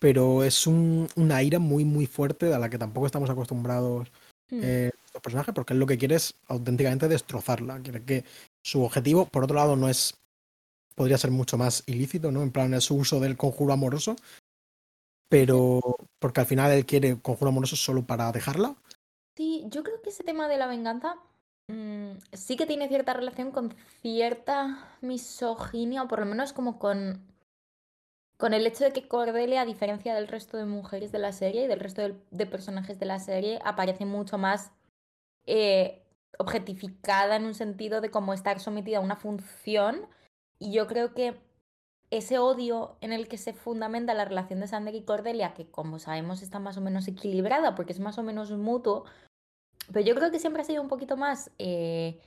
pero 0.00 0.42
es 0.42 0.66
un, 0.66 1.08
una 1.14 1.42
ira 1.42 1.58
muy, 1.58 1.84
muy 1.84 2.06
fuerte 2.06 2.52
a 2.52 2.58
la 2.58 2.70
que 2.70 2.78
tampoco 2.78 3.06
estamos 3.06 3.30
acostumbrados 3.30 4.10
mm. 4.50 4.60
eh, 4.62 4.90
los 5.12 5.22
personajes, 5.22 5.54
porque 5.54 5.74
él 5.74 5.78
lo 5.78 5.86
que 5.86 5.98
quiere 5.98 6.16
es 6.16 6.34
auténticamente 6.48 7.06
destrozarla, 7.06 7.80
quiere 7.80 8.02
que 8.02 8.24
su 8.62 8.82
objetivo, 8.82 9.26
por 9.26 9.44
otro 9.44 9.56
lado, 9.56 9.76
no 9.76 9.88
es, 9.88 10.14
podría 11.00 11.16
ser 11.16 11.30
mucho 11.30 11.56
más 11.56 11.82
ilícito, 11.86 12.30
¿no? 12.30 12.42
En 12.42 12.52
plan, 12.52 12.78
su 12.82 12.94
uso 12.94 13.20
del 13.20 13.38
conjuro 13.38 13.72
amoroso, 13.72 14.16
pero 15.30 15.80
porque 16.18 16.40
al 16.40 16.46
final 16.46 16.72
él 16.72 16.84
quiere 16.84 17.18
conjuro 17.22 17.48
amoroso 17.48 17.74
solo 17.74 18.04
para 18.04 18.30
dejarla. 18.32 18.76
Sí, 19.34 19.64
yo 19.70 19.82
creo 19.82 20.02
que 20.02 20.10
ese 20.10 20.24
tema 20.24 20.46
de 20.46 20.58
la 20.58 20.66
venganza 20.66 21.16
mmm, 21.68 22.10
sí 22.34 22.58
que 22.58 22.66
tiene 22.66 22.86
cierta 22.88 23.14
relación 23.14 23.50
con 23.50 23.74
cierta 24.02 24.94
misoginia, 25.00 26.02
o 26.02 26.08
por 26.08 26.20
lo 26.20 26.26
menos 26.26 26.52
como 26.52 26.78
con, 26.78 27.26
con 28.36 28.52
el 28.52 28.66
hecho 28.66 28.84
de 28.84 28.92
que 28.92 29.08
Cordelia, 29.08 29.62
a 29.62 29.64
diferencia 29.64 30.14
del 30.14 30.28
resto 30.28 30.58
de 30.58 30.66
mujeres 30.66 31.12
de 31.12 31.18
la 31.18 31.32
serie 31.32 31.64
y 31.64 31.66
del 31.66 31.80
resto 31.80 32.02
de, 32.30 32.46
personajes 32.46 32.98
de 32.98 33.06
la 33.06 33.20
serie, 33.20 33.58
aparece 33.64 34.04
mucho 34.04 34.36
más 34.36 34.70
eh, 35.46 36.02
objetificada 36.38 37.36
en 37.36 37.46
un 37.46 37.54
sentido 37.54 38.02
de 38.02 38.10
cómo 38.10 38.34
estar 38.34 38.60
sometida 38.60 38.98
a 38.98 39.00
una 39.00 39.16
función. 39.16 40.06
Y 40.60 40.72
yo 40.72 40.86
creo 40.86 41.14
que 41.14 41.40
ese 42.10 42.38
odio 42.38 42.96
en 43.00 43.12
el 43.12 43.28
que 43.28 43.38
se 43.38 43.52
fundamenta 43.52 44.14
la 44.14 44.24
relación 44.24 44.60
de 44.60 44.68
Sander 44.68 44.94
y 44.94 45.02
Cordelia, 45.02 45.54
que 45.54 45.66
como 45.66 45.98
sabemos 45.98 46.42
está 46.42 46.58
más 46.58 46.76
o 46.76 46.80
menos 46.80 47.08
equilibrada 47.08 47.74
porque 47.74 47.92
es 47.92 48.00
más 48.00 48.18
o 48.18 48.22
menos 48.22 48.50
mutuo, 48.52 49.04
pero 49.92 50.04
yo 50.04 50.14
creo 50.14 50.30
que 50.30 50.38
siempre 50.38 50.62
ha 50.62 50.66
sido 50.66 50.82
un 50.82 50.88
poquito 50.88 51.16
más... 51.16 51.50
Eh, 51.58 52.20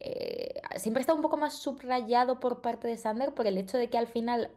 eh, 0.00 0.60
siempre 0.76 1.00
está 1.00 1.12
un 1.12 1.22
poco 1.22 1.36
más 1.36 1.54
subrayado 1.54 2.38
por 2.38 2.60
parte 2.60 2.86
de 2.86 2.96
Sander 2.96 3.34
por 3.34 3.46
el 3.46 3.58
hecho 3.58 3.78
de 3.78 3.90
que 3.90 3.98
al 3.98 4.06
final 4.06 4.50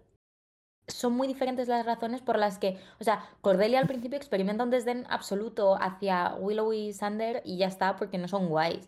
son 0.88 1.14
muy 1.14 1.28
diferentes 1.28 1.68
las 1.68 1.86
razones 1.86 2.22
por 2.22 2.38
las 2.38 2.60
que, 2.60 2.78
o 3.00 3.04
sea, 3.04 3.28
Cordelia 3.42 3.80
al 3.80 3.88
principio 3.88 4.18
experimenta 4.18 4.64
un 4.64 4.70
desdén 4.70 5.06
absoluto 5.10 5.76
hacia 5.82 6.36
Willow 6.36 6.74
y 6.74 6.94
Sander 6.94 7.42
y 7.44 7.58
ya 7.58 7.68
está 7.68 7.96
porque 7.96 8.18
no 8.18 8.28
son 8.28 8.50
guays. 8.50 8.88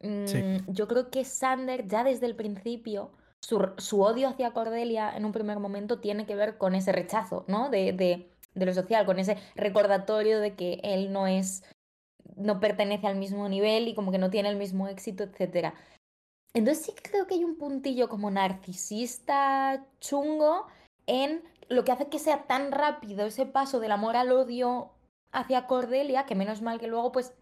Mm, 0.00 0.26
Sí. 0.26 0.42
Yo 0.68 0.86
creo 0.86 1.10
que 1.10 1.24
Sander 1.24 1.86
ya 1.88 2.04
desde 2.04 2.26
el 2.26 2.36
principio 2.36 3.10
su, 3.46 4.00
odio 4.00 4.28
hacia 4.28 4.50
Cordelia 4.50 5.16
en 5.16 5.24
un 5.24 5.30
primer 5.30 5.60
momento 5.60 6.00
tiene 6.00 6.26
que 6.26 6.34
ver 6.34 6.58
con 6.58 6.74
ese 6.74 6.90
rechazo, 6.90 7.44
¿no? 7.46 7.70
De, 7.70 7.92
de, 7.92 8.28
lo 8.54 8.74
social, 8.74 9.06
con 9.06 9.18
ese 9.18 9.36
recordatorio 9.54 10.40
de 10.40 10.56
que 10.56 10.80
él 10.82 11.12
no 11.12 11.26
es, 11.26 11.62
no 12.34 12.58
pertenece 12.58 13.06
al 13.06 13.16
mismo 13.16 13.48
nivel 13.48 13.86
y 13.86 13.94
como 13.94 14.10
que 14.10 14.18
no 14.18 14.30
tiene 14.30 14.48
el 14.48 14.56
mismo 14.56 14.88
éxito, 14.88 15.24
etc. 15.24 15.74
Entonces 16.54 16.86
sí 16.86 16.92
creo 17.00 17.26
que 17.26 17.34
hay 17.34 17.44
un 17.44 17.56
puntillo 17.56 18.08
como 18.08 18.30
narcisista 18.30 19.86
chungo 20.00 20.66
en 21.06 21.44
lo 21.68 21.84
que 21.84 21.92
hace 21.92 22.08
que 22.08 22.18
sea 22.18 22.46
tan 22.46 22.72
rápido 22.72 23.26
ese 23.26 23.46
paso 23.46 23.78
del 23.78 23.92
amor 23.92 24.16
al 24.16 24.32
odio 24.32 24.90
hacia 25.30 25.66
Cordelia, 25.66 26.26
que 26.26 26.34
menos 26.34 26.62
mal 26.62 26.80
que 26.80 26.88
luego 26.88 27.12
pues 27.12 27.34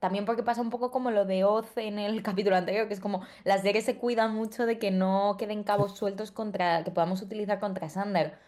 también 0.00 0.24
porque 0.24 0.42
pasa 0.42 0.62
un 0.62 0.70
poco 0.70 0.90
como 0.90 1.10
lo 1.10 1.24
de 1.24 1.44
Oz 1.44 1.76
en 1.76 1.98
el 1.98 2.22
capítulo 2.24 2.56
anterior, 2.56 2.88
que 2.88 2.94
es 2.94 3.00
como 3.00 3.22
las 3.44 3.62
series 3.62 3.84
se 3.84 3.96
cuidan 3.96 4.34
mucho 4.34 4.66
de 4.66 4.78
que 4.78 4.90
no 4.90 5.36
queden 5.38 5.62
cabos 5.62 5.96
sueltos 5.96 6.32
contra 6.32 6.82
que 6.82 6.90
podamos 6.90 7.22
utilizar 7.22 7.60
contra 7.60 7.88
Sander. 7.88 8.38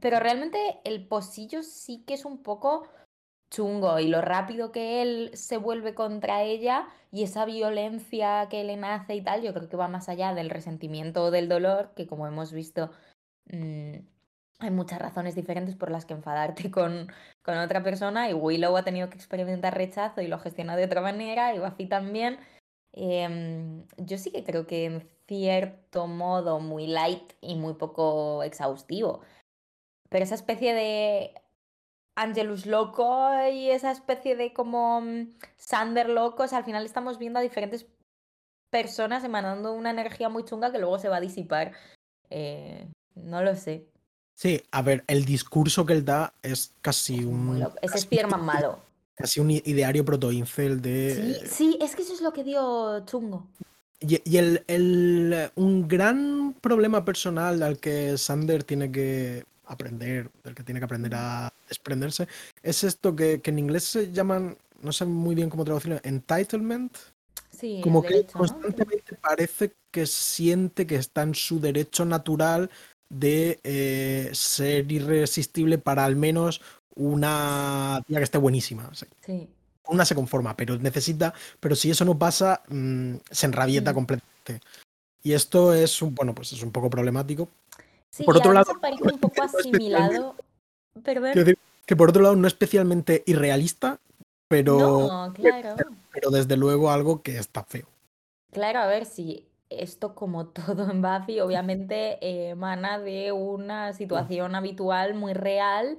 Pero 0.00 0.20
realmente 0.20 0.58
el 0.84 1.06
posillo 1.08 1.62
sí 1.62 2.04
que 2.06 2.14
es 2.14 2.26
un 2.26 2.42
poco 2.42 2.86
chungo 3.48 3.98
y 4.00 4.08
lo 4.08 4.20
rápido 4.20 4.72
que 4.72 5.02
él 5.02 5.30
se 5.34 5.56
vuelve 5.56 5.94
contra 5.94 6.42
ella 6.42 6.88
y 7.12 7.22
esa 7.22 7.44
violencia 7.44 8.48
que 8.50 8.64
le 8.64 8.76
nace 8.76 9.14
y 9.14 9.22
tal, 9.22 9.42
yo 9.42 9.54
creo 9.54 9.68
que 9.68 9.76
va 9.76 9.88
más 9.88 10.08
allá 10.08 10.34
del 10.34 10.50
resentimiento 10.50 11.24
o 11.24 11.30
del 11.30 11.48
dolor, 11.48 11.92
que 11.94 12.06
como 12.06 12.26
hemos 12.26 12.52
visto 12.52 12.90
mmm, 13.46 13.98
hay 14.58 14.70
muchas 14.70 14.98
razones 14.98 15.34
diferentes 15.34 15.76
por 15.76 15.90
las 15.90 16.06
que 16.06 16.14
enfadarte 16.14 16.70
con, 16.70 17.12
con, 17.42 17.58
otra 17.58 17.82
persona 17.82 18.30
y 18.30 18.34
Willow 18.34 18.76
ha 18.76 18.84
tenido 18.84 19.10
que 19.10 19.16
experimentar 19.16 19.76
rechazo 19.76 20.22
y 20.22 20.28
lo 20.28 20.38
gestiona 20.38 20.76
de 20.76 20.84
otra 20.84 21.00
manera 21.02 21.54
y 21.54 21.58
Buffy 21.58 21.86
también. 21.86 22.38
Eh, 22.92 23.84
yo 23.98 24.18
sí 24.18 24.30
que 24.32 24.44
creo 24.44 24.66
que 24.66 24.86
en 24.86 25.08
cierto 25.28 26.06
modo 26.06 26.60
muy 26.60 26.86
light 26.86 27.34
y 27.40 27.56
muy 27.56 27.74
poco 27.74 28.42
exhaustivo. 28.42 29.20
Pero 30.08 30.24
esa 30.24 30.34
especie 30.34 30.72
de 30.72 31.34
Angelus 32.14 32.64
loco 32.64 33.28
y 33.52 33.70
esa 33.70 33.90
especie 33.90 34.36
de 34.36 34.52
como 34.54 35.02
Sander 35.56 36.08
locos, 36.08 36.52
al 36.52 36.64
final 36.64 36.86
estamos 36.86 37.18
viendo 37.18 37.38
a 37.38 37.42
diferentes 37.42 37.86
personas 38.70 39.24
emanando 39.24 39.72
una 39.72 39.90
energía 39.90 40.28
muy 40.28 40.44
chunga 40.44 40.72
que 40.72 40.78
luego 40.78 40.98
se 40.98 41.08
va 41.08 41.16
a 41.16 41.20
disipar. 41.20 41.72
Eh, 42.30 42.88
no 43.14 43.42
lo 43.42 43.54
sé. 43.54 43.90
Sí, 44.36 44.62
a 44.70 44.82
ver, 44.82 45.02
el 45.06 45.24
discurso 45.24 45.86
que 45.86 45.94
él 45.94 46.04
da 46.04 46.34
es 46.42 46.70
casi 46.82 47.24
un. 47.24 47.66
Es 47.80 48.02
Spiderman 48.02 48.44
malo. 48.44 48.78
Casi 49.14 49.40
un 49.40 49.50
ideario 49.50 50.04
protoincel 50.04 50.82
de. 50.82 51.40
Sí, 51.42 51.48
sí, 51.48 51.78
es 51.80 51.96
que 51.96 52.02
eso 52.02 52.12
es 52.12 52.20
lo 52.20 52.34
que 52.34 52.44
dio 52.44 53.02
chungo. 53.06 53.46
Y, 53.98 54.20
y 54.30 54.36
el, 54.36 54.62
el, 54.66 55.50
un 55.54 55.88
gran 55.88 56.54
problema 56.60 57.02
personal 57.02 57.62
al 57.62 57.78
que 57.78 58.18
Sander 58.18 58.62
tiene 58.62 58.92
que 58.92 59.46
aprender, 59.64 60.30
del 60.44 60.54
que 60.54 60.62
tiene 60.62 60.80
que 60.80 60.84
aprender 60.84 61.14
a 61.14 61.50
desprenderse, 61.66 62.28
es 62.62 62.84
esto 62.84 63.16
que, 63.16 63.40
que 63.40 63.50
en 63.50 63.58
inglés 63.58 63.84
se 63.84 64.12
llaman, 64.12 64.58
no 64.82 64.92
sé 64.92 65.06
muy 65.06 65.34
bien 65.34 65.48
cómo 65.48 65.64
traducirlo, 65.64 65.98
entitlement. 66.02 66.94
Sí, 67.50 67.80
Como 67.82 68.02
que 68.02 68.08
derecho, 68.08 68.36
constantemente 68.36 69.12
¿no? 69.12 69.18
parece 69.22 69.72
que 69.90 70.04
siente 70.04 70.86
que 70.86 70.96
está 70.96 71.22
en 71.22 71.34
su 71.34 71.58
derecho 71.58 72.04
natural 72.04 72.68
de 73.08 73.60
eh, 73.64 74.30
ser 74.32 74.90
irresistible 74.90 75.78
para 75.78 76.04
al 76.04 76.16
menos 76.16 76.60
una 76.94 78.02
tía 78.06 78.18
que 78.18 78.24
esté 78.24 78.38
buenísima. 78.38 78.90
Sí. 79.24 79.48
Una 79.88 80.04
se 80.04 80.14
conforma, 80.14 80.56
pero 80.56 80.76
necesita, 80.78 81.32
pero 81.60 81.76
si 81.76 81.90
eso 81.90 82.04
no 82.04 82.18
pasa, 82.18 82.62
mmm, 82.68 83.16
se 83.30 83.46
enrabieta 83.46 83.92
Mm. 83.92 83.94
completamente. 83.94 84.60
Y 85.22 85.32
esto 85.32 85.74
es 85.74 86.02
un, 86.02 86.14
bueno, 86.14 86.34
pues 86.34 86.52
es 86.52 86.62
un 86.62 86.72
poco 86.72 86.88
problemático. 86.90 87.48
Sí, 88.10 88.24
por 88.24 88.36
y 88.36 88.38
otro 88.38 88.52
lado, 88.52 88.72
parece 88.80 89.02
un 89.14 89.18
poco 89.20 89.34
no 89.38 89.44
asimilado. 89.44 90.36
Perdón. 91.04 91.32
Quiero 91.32 91.44
decir 91.44 91.58
que 91.84 91.96
por 91.96 92.08
otro 92.10 92.22
lado 92.22 92.34
no 92.36 92.48
especialmente 92.48 93.22
irrealista, 93.26 94.00
pero, 94.48 94.78
No, 94.78 95.32
claro. 95.34 95.74
pero, 95.76 95.90
pero 96.12 96.30
desde 96.30 96.56
luego 96.56 96.90
algo 96.90 97.22
que 97.22 97.36
está 97.38 97.62
feo. 97.64 97.86
Claro, 98.52 98.78
a 98.80 98.86
ver 98.86 99.04
si 99.04 99.44
esto, 99.70 100.14
como 100.14 100.46
todo 100.48 100.90
en 100.90 101.02
Buffy, 101.02 101.40
obviamente 101.40 102.18
eh, 102.26 102.50
emana 102.50 102.98
de 102.98 103.32
una 103.32 103.92
situación 103.92 104.54
habitual 104.54 105.14
muy 105.14 105.32
real 105.34 105.98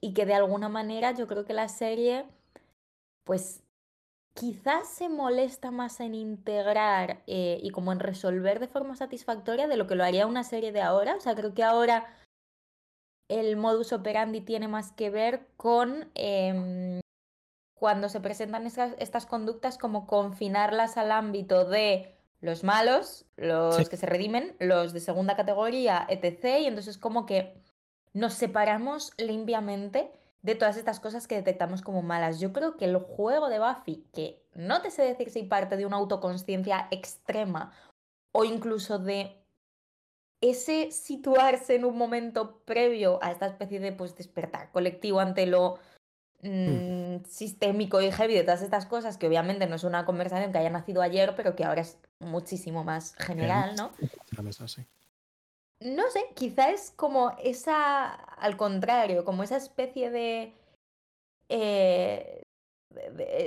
y 0.00 0.14
que 0.14 0.26
de 0.26 0.34
alguna 0.34 0.68
manera 0.68 1.12
yo 1.12 1.26
creo 1.26 1.44
que 1.44 1.52
la 1.52 1.68
serie, 1.68 2.26
pues 3.24 3.62
quizás 4.34 4.88
se 4.88 5.08
molesta 5.08 5.70
más 5.70 6.00
en 6.00 6.14
integrar 6.14 7.22
eh, 7.26 7.58
y 7.62 7.70
como 7.70 7.92
en 7.92 8.00
resolver 8.00 8.60
de 8.60 8.68
forma 8.68 8.96
satisfactoria 8.96 9.68
de 9.68 9.76
lo 9.76 9.86
que 9.86 9.96
lo 9.96 10.04
haría 10.04 10.26
una 10.26 10.44
serie 10.44 10.72
de 10.72 10.80
ahora. 10.80 11.16
O 11.16 11.20
sea, 11.20 11.34
creo 11.34 11.52
que 11.52 11.64
ahora 11.64 12.06
el 13.28 13.56
modus 13.56 13.92
operandi 13.92 14.40
tiene 14.40 14.68
más 14.68 14.92
que 14.92 15.10
ver 15.10 15.46
con 15.56 16.10
eh, 16.14 17.00
cuando 17.74 18.08
se 18.08 18.20
presentan 18.20 18.66
estas, 18.66 18.94
estas 18.98 19.26
conductas 19.26 19.78
como 19.78 20.06
confinarlas 20.06 20.96
al 20.96 21.12
ámbito 21.12 21.64
de 21.64 22.14
los 22.40 22.64
malos, 22.64 23.26
los 23.36 23.76
Sí. 23.76 23.86
que 23.86 23.96
se 23.96 24.06
redimen, 24.06 24.56
los 24.58 24.92
de 24.92 25.00
segunda 25.00 25.36
categoría, 25.36 26.06
etc. 26.08 26.60
Y 26.60 26.66
entonces 26.66 26.98
como 26.98 27.26
que 27.26 27.54
nos 28.12 28.34
separamos 28.34 29.12
limpiamente 29.18 30.10
de 30.42 30.54
todas 30.54 30.76
estas 30.76 31.00
cosas 31.00 31.28
que 31.28 31.34
detectamos 31.36 31.82
como 31.82 32.02
malas. 32.02 32.40
Yo 32.40 32.52
creo 32.52 32.76
que 32.76 32.86
el 32.86 32.96
juego 32.96 33.48
de 33.50 33.58
Buffy, 33.58 34.06
que 34.12 34.42
no 34.54 34.80
te 34.80 34.90
sé 34.90 35.02
decir 35.02 35.30
si 35.30 35.42
parte 35.42 35.76
de 35.76 35.84
una 35.86 35.96
autoconsciencia 35.98 36.88
extrema 36.90 37.72
o 38.32 38.44
incluso 38.44 38.98
de 38.98 39.36
ese 40.40 40.90
situarse 40.90 41.74
en 41.74 41.84
un 41.84 41.98
momento 41.98 42.62
previo 42.64 43.18
a 43.22 43.30
esta 43.30 43.46
especie 43.46 43.80
de 43.80 43.92
pues 43.92 44.16
despertar 44.16 44.72
colectivo 44.72 45.20
ante 45.20 45.44
lo 45.44 45.78
mm, 46.42 47.24
sistémico 47.24 48.00
y 48.00 48.10
heavy 48.10 48.34
de 48.34 48.42
todas 48.42 48.62
estas 48.62 48.86
cosas, 48.86 49.16
que 49.16 49.26
obviamente 49.26 49.66
no 49.66 49.76
es 49.76 49.84
una 49.84 50.04
conversación 50.04 50.52
que 50.52 50.58
haya 50.58 50.70
nacido 50.70 51.02
ayer, 51.02 51.34
pero 51.36 51.54
que 51.56 51.64
ahora 51.64 51.82
es 51.82 51.98
muchísimo 52.18 52.84
más 52.84 53.14
general, 53.16 53.74
¿no? 53.76 53.92
No 55.80 56.10
sé, 56.10 56.20
quizá 56.34 56.70
es 56.70 56.92
como 56.94 57.34
esa, 57.42 58.12
al 58.12 58.56
contrario, 58.56 59.24
como 59.24 59.42
esa 59.42 59.56
especie 59.56 60.10
de 60.10 60.52
eh, 61.48 62.42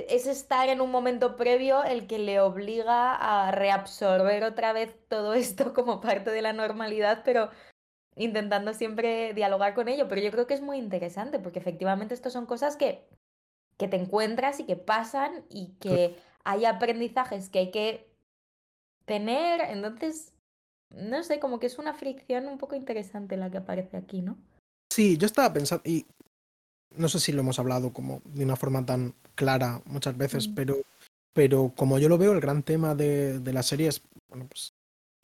es 0.08 0.26
estar 0.26 0.68
en 0.68 0.80
un 0.80 0.90
momento 0.90 1.36
previo 1.36 1.84
el 1.84 2.06
que 2.06 2.18
le 2.18 2.40
obliga 2.40 3.14
a 3.14 3.50
reabsorber 3.50 4.42
otra 4.44 4.72
vez 4.72 4.96
todo 5.08 5.34
esto 5.34 5.72
como 5.74 6.00
parte 6.00 6.30
de 6.30 6.42
la 6.42 6.52
normalidad, 6.52 7.22
pero 7.24 7.50
intentando 8.16 8.74
siempre 8.74 9.34
dialogar 9.34 9.74
con 9.74 9.88
ello. 9.88 10.08
Pero 10.08 10.20
yo 10.20 10.30
creo 10.30 10.46
que 10.46 10.54
es 10.54 10.62
muy 10.62 10.78
interesante 10.78 11.38
porque 11.38 11.58
efectivamente 11.58 12.14
esto 12.14 12.30
son 12.30 12.46
cosas 12.46 12.76
que, 12.76 13.06
que 13.76 13.88
te 13.88 13.96
encuentras 13.96 14.60
y 14.60 14.64
que 14.64 14.76
pasan 14.76 15.44
y 15.48 15.74
que 15.80 16.16
hay 16.44 16.64
aprendizajes 16.64 17.48
que 17.48 17.58
hay 17.58 17.70
que 17.70 18.10
tener. 19.04 19.60
Entonces, 19.62 20.32
no 20.90 21.22
sé, 21.22 21.40
como 21.40 21.58
que 21.58 21.66
es 21.66 21.78
una 21.78 21.94
fricción 21.94 22.46
un 22.46 22.58
poco 22.58 22.74
interesante 22.74 23.36
la 23.36 23.50
que 23.50 23.58
aparece 23.58 23.96
aquí, 23.96 24.22
¿no? 24.22 24.36
Sí, 24.92 25.16
yo 25.16 25.26
estaba 25.26 25.52
pensando, 25.52 25.82
y 25.84 26.06
no 26.90 27.08
sé 27.08 27.18
si 27.18 27.32
lo 27.32 27.40
hemos 27.40 27.58
hablado 27.58 27.92
como 27.92 28.22
de 28.24 28.44
una 28.44 28.54
forma 28.54 28.86
tan 28.86 29.14
clara 29.34 29.82
muchas 29.86 30.16
veces, 30.16 30.48
mm. 30.48 30.54
pero, 30.54 30.76
pero 31.32 31.72
como 31.76 31.98
yo 31.98 32.08
lo 32.08 32.18
veo, 32.18 32.32
el 32.32 32.40
gran 32.40 32.62
tema 32.62 32.94
de, 32.94 33.40
de 33.40 33.52
la 33.52 33.64
serie 33.64 33.88
es 33.88 34.02
bueno, 34.28 34.46
pues, 34.48 34.73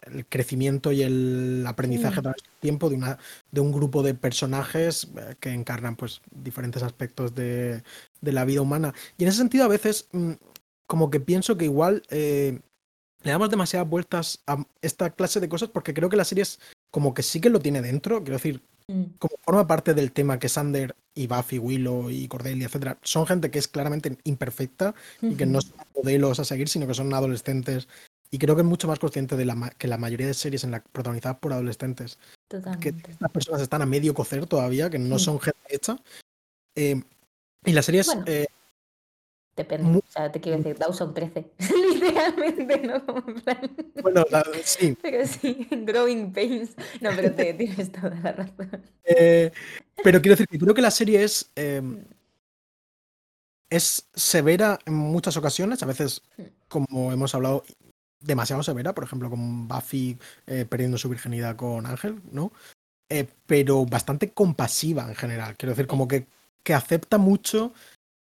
el 0.02 0.26
crecimiento 0.26 0.92
y 0.92 1.02
el 1.02 1.64
aprendizaje 1.66 2.18
a 2.18 2.22
través 2.22 2.42
del 2.42 2.60
tiempo 2.60 2.88
de, 2.88 2.96
una, 2.96 3.18
de 3.50 3.60
un 3.60 3.72
grupo 3.72 4.02
de 4.02 4.14
personajes 4.14 5.08
eh, 5.16 5.34
que 5.40 5.50
encarnan 5.50 5.96
pues, 5.96 6.20
diferentes 6.30 6.82
aspectos 6.82 7.34
de, 7.34 7.82
de, 8.20 8.32
la 8.32 8.44
vida 8.44 8.62
humana. 8.62 8.94
Y 9.18 9.24
en 9.24 9.28
ese 9.28 9.38
sentido, 9.38 9.64
a 9.64 9.68
veces, 9.68 10.08
mm, 10.12 10.32
como 10.86 11.10
que 11.10 11.20
pienso 11.20 11.56
que 11.56 11.66
igual 11.66 12.02
eh, 12.10 12.60
le 13.22 13.30
damos 13.30 13.50
demasiadas 13.50 13.88
vueltas 13.88 14.42
a 14.46 14.64
esta 14.82 15.10
clase 15.10 15.40
de 15.40 15.48
cosas 15.48 15.68
porque 15.68 15.94
creo 15.94 16.08
que 16.08 16.16
la 16.16 16.24
serie 16.24 16.42
es 16.42 16.58
como 16.90 17.14
que 17.14 17.22
sí 17.22 17.40
que 17.40 17.50
lo 17.50 17.60
tiene 17.60 17.82
dentro. 17.82 18.18
Quiero 18.22 18.36
decir, 18.36 18.62
Mm. 18.90 19.04
como 19.20 19.36
forma 19.44 19.66
parte 19.68 19.94
del 19.94 20.10
tema 20.10 20.40
que 20.40 20.48
Sander 20.48 20.96
y 21.14 21.28
Buffy, 21.28 21.58
Willow 21.58 22.10
y 22.10 22.26
Cordelia, 22.26 22.66
etcétera, 22.66 22.98
son 23.02 23.24
gente 23.24 23.50
que 23.50 23.60
es 23.60 23.68
claramente 23.68 24.18
imperfecta 24.24 24.94
y 25.22 25.36
que 25.36 25.46
no 25.46 25.60
son 25.60 25.76
modelos 25.94 26.40
a 26.40 26.44
seguir, 26.44 26.68
sino 26.68 26.88
que 26.88 26.94
son 26.94 27.14
adolescentes. 27.14 27.88
Y 28.30 28.38
creo 28.38 28.54
que 28.54 28.62
es 28.62 28.66
mucho 28.66 28.86
más 28.86 28.98
consciente 28.98 29.36
de 29.36 29.44
la, 29.44 29.72
que 29.76 29.88
la 29.88 29.98
mayoría 29.98 30.26
de 30.26 30.34
series 30.34 30.62
en 30.64 30.70
la, 30.70 30.82
protagonizadas 30.82 31.38
por 31.38 31.52
adolescentes. 31.52 32.18
Que 32.80 32.90
estas 32.90 33.30
personas 33.30 33.60
están 33.60 33.82
a 33.82 33.86
medio 33.86 34.14
cocer 34.14 34.46
todavía, 34.46 34.88
que 34.88 34.98
no 34.98 35.16
mm. 35.16 35.20
son 35.20 35.40
gente 35.40 35.60
hecha. 35.68 35.98
Eh, 36.76 37.02
y 37.64 37.72
las 37.72 37.84
series 37.84 38.08
eh, 38.26 38.46
Depende. 39.56 39.98
O 39.98 40.02
sea, 40.08 40.32
te 40.32 40.40
quiero 40.40 40.58
decir, 40.58 40.78
Dawson 40.78 41.12
13. 41.12 41.50
Literalmente, 41.92 42.78
¿no? 42.78 43.02
Bueno, 44.02 44.24
sí. 44.64 44.96
Pero 45.02 45.26
sí, 45.26 45.68
Growing 45.70 46.32
Pains. 46.32 46.70
No, 47.00 47.10
pero 47.14 47.32
te 47.32 47.52
tienes 47.54 47.92
toda 47.92 48.14
la 48.22 48.32
razón. 48.32 48.82
Eh, 49.04 49.50
pero 50.02 50.22
quiero 50.22 50.34
decir 50.34 50.46
que 50.48 50.58
creo 50.58 50.74
que 50.74 50.82
la 50.82 50.90
serie 50.90 51.24
es. 51.24 51.50
Em, 51.56 52.04
es 53.68 54.08
severa 54.14 54.80
en 54.84 54.94
muchas 54.94 55.36
ocasiones, 55.36 55.80
a 55.82 55.86
veces, 55.86 56.22
hmm. 56.36 56.42
como 56.66 57.12
hemos 57.12 57.34
hablado, 57.36 57.62
demasiado 58.20 58.62
severa, 58.62 58.94
por 58.94 59.04
ejemplo, 59.04 59.30
con 59.30 59.66
Buffy 59.66 60.18
eh, 60.46 60.66
perdiendo 60.68 60.98
su 60.98 61.08
virginidad 61.08 61.56
con 61.56 61.86
Ángel, 61.86 62.20
¿no? 62.32 62.52
Eh, 63.08 63.26
pero 63.46 63.86
bastante 63.86 64.30
compasiva 64.30 65.08
en 65.08 65.16
general. 65.16 65.56
Quiero 65.56 65.72
decir, 65.72 65.86
como 65.86 66.06
que, 66.06 66.26
que 66.62 66.74
acepta 66.74 67.18
mucho 67.18 67.72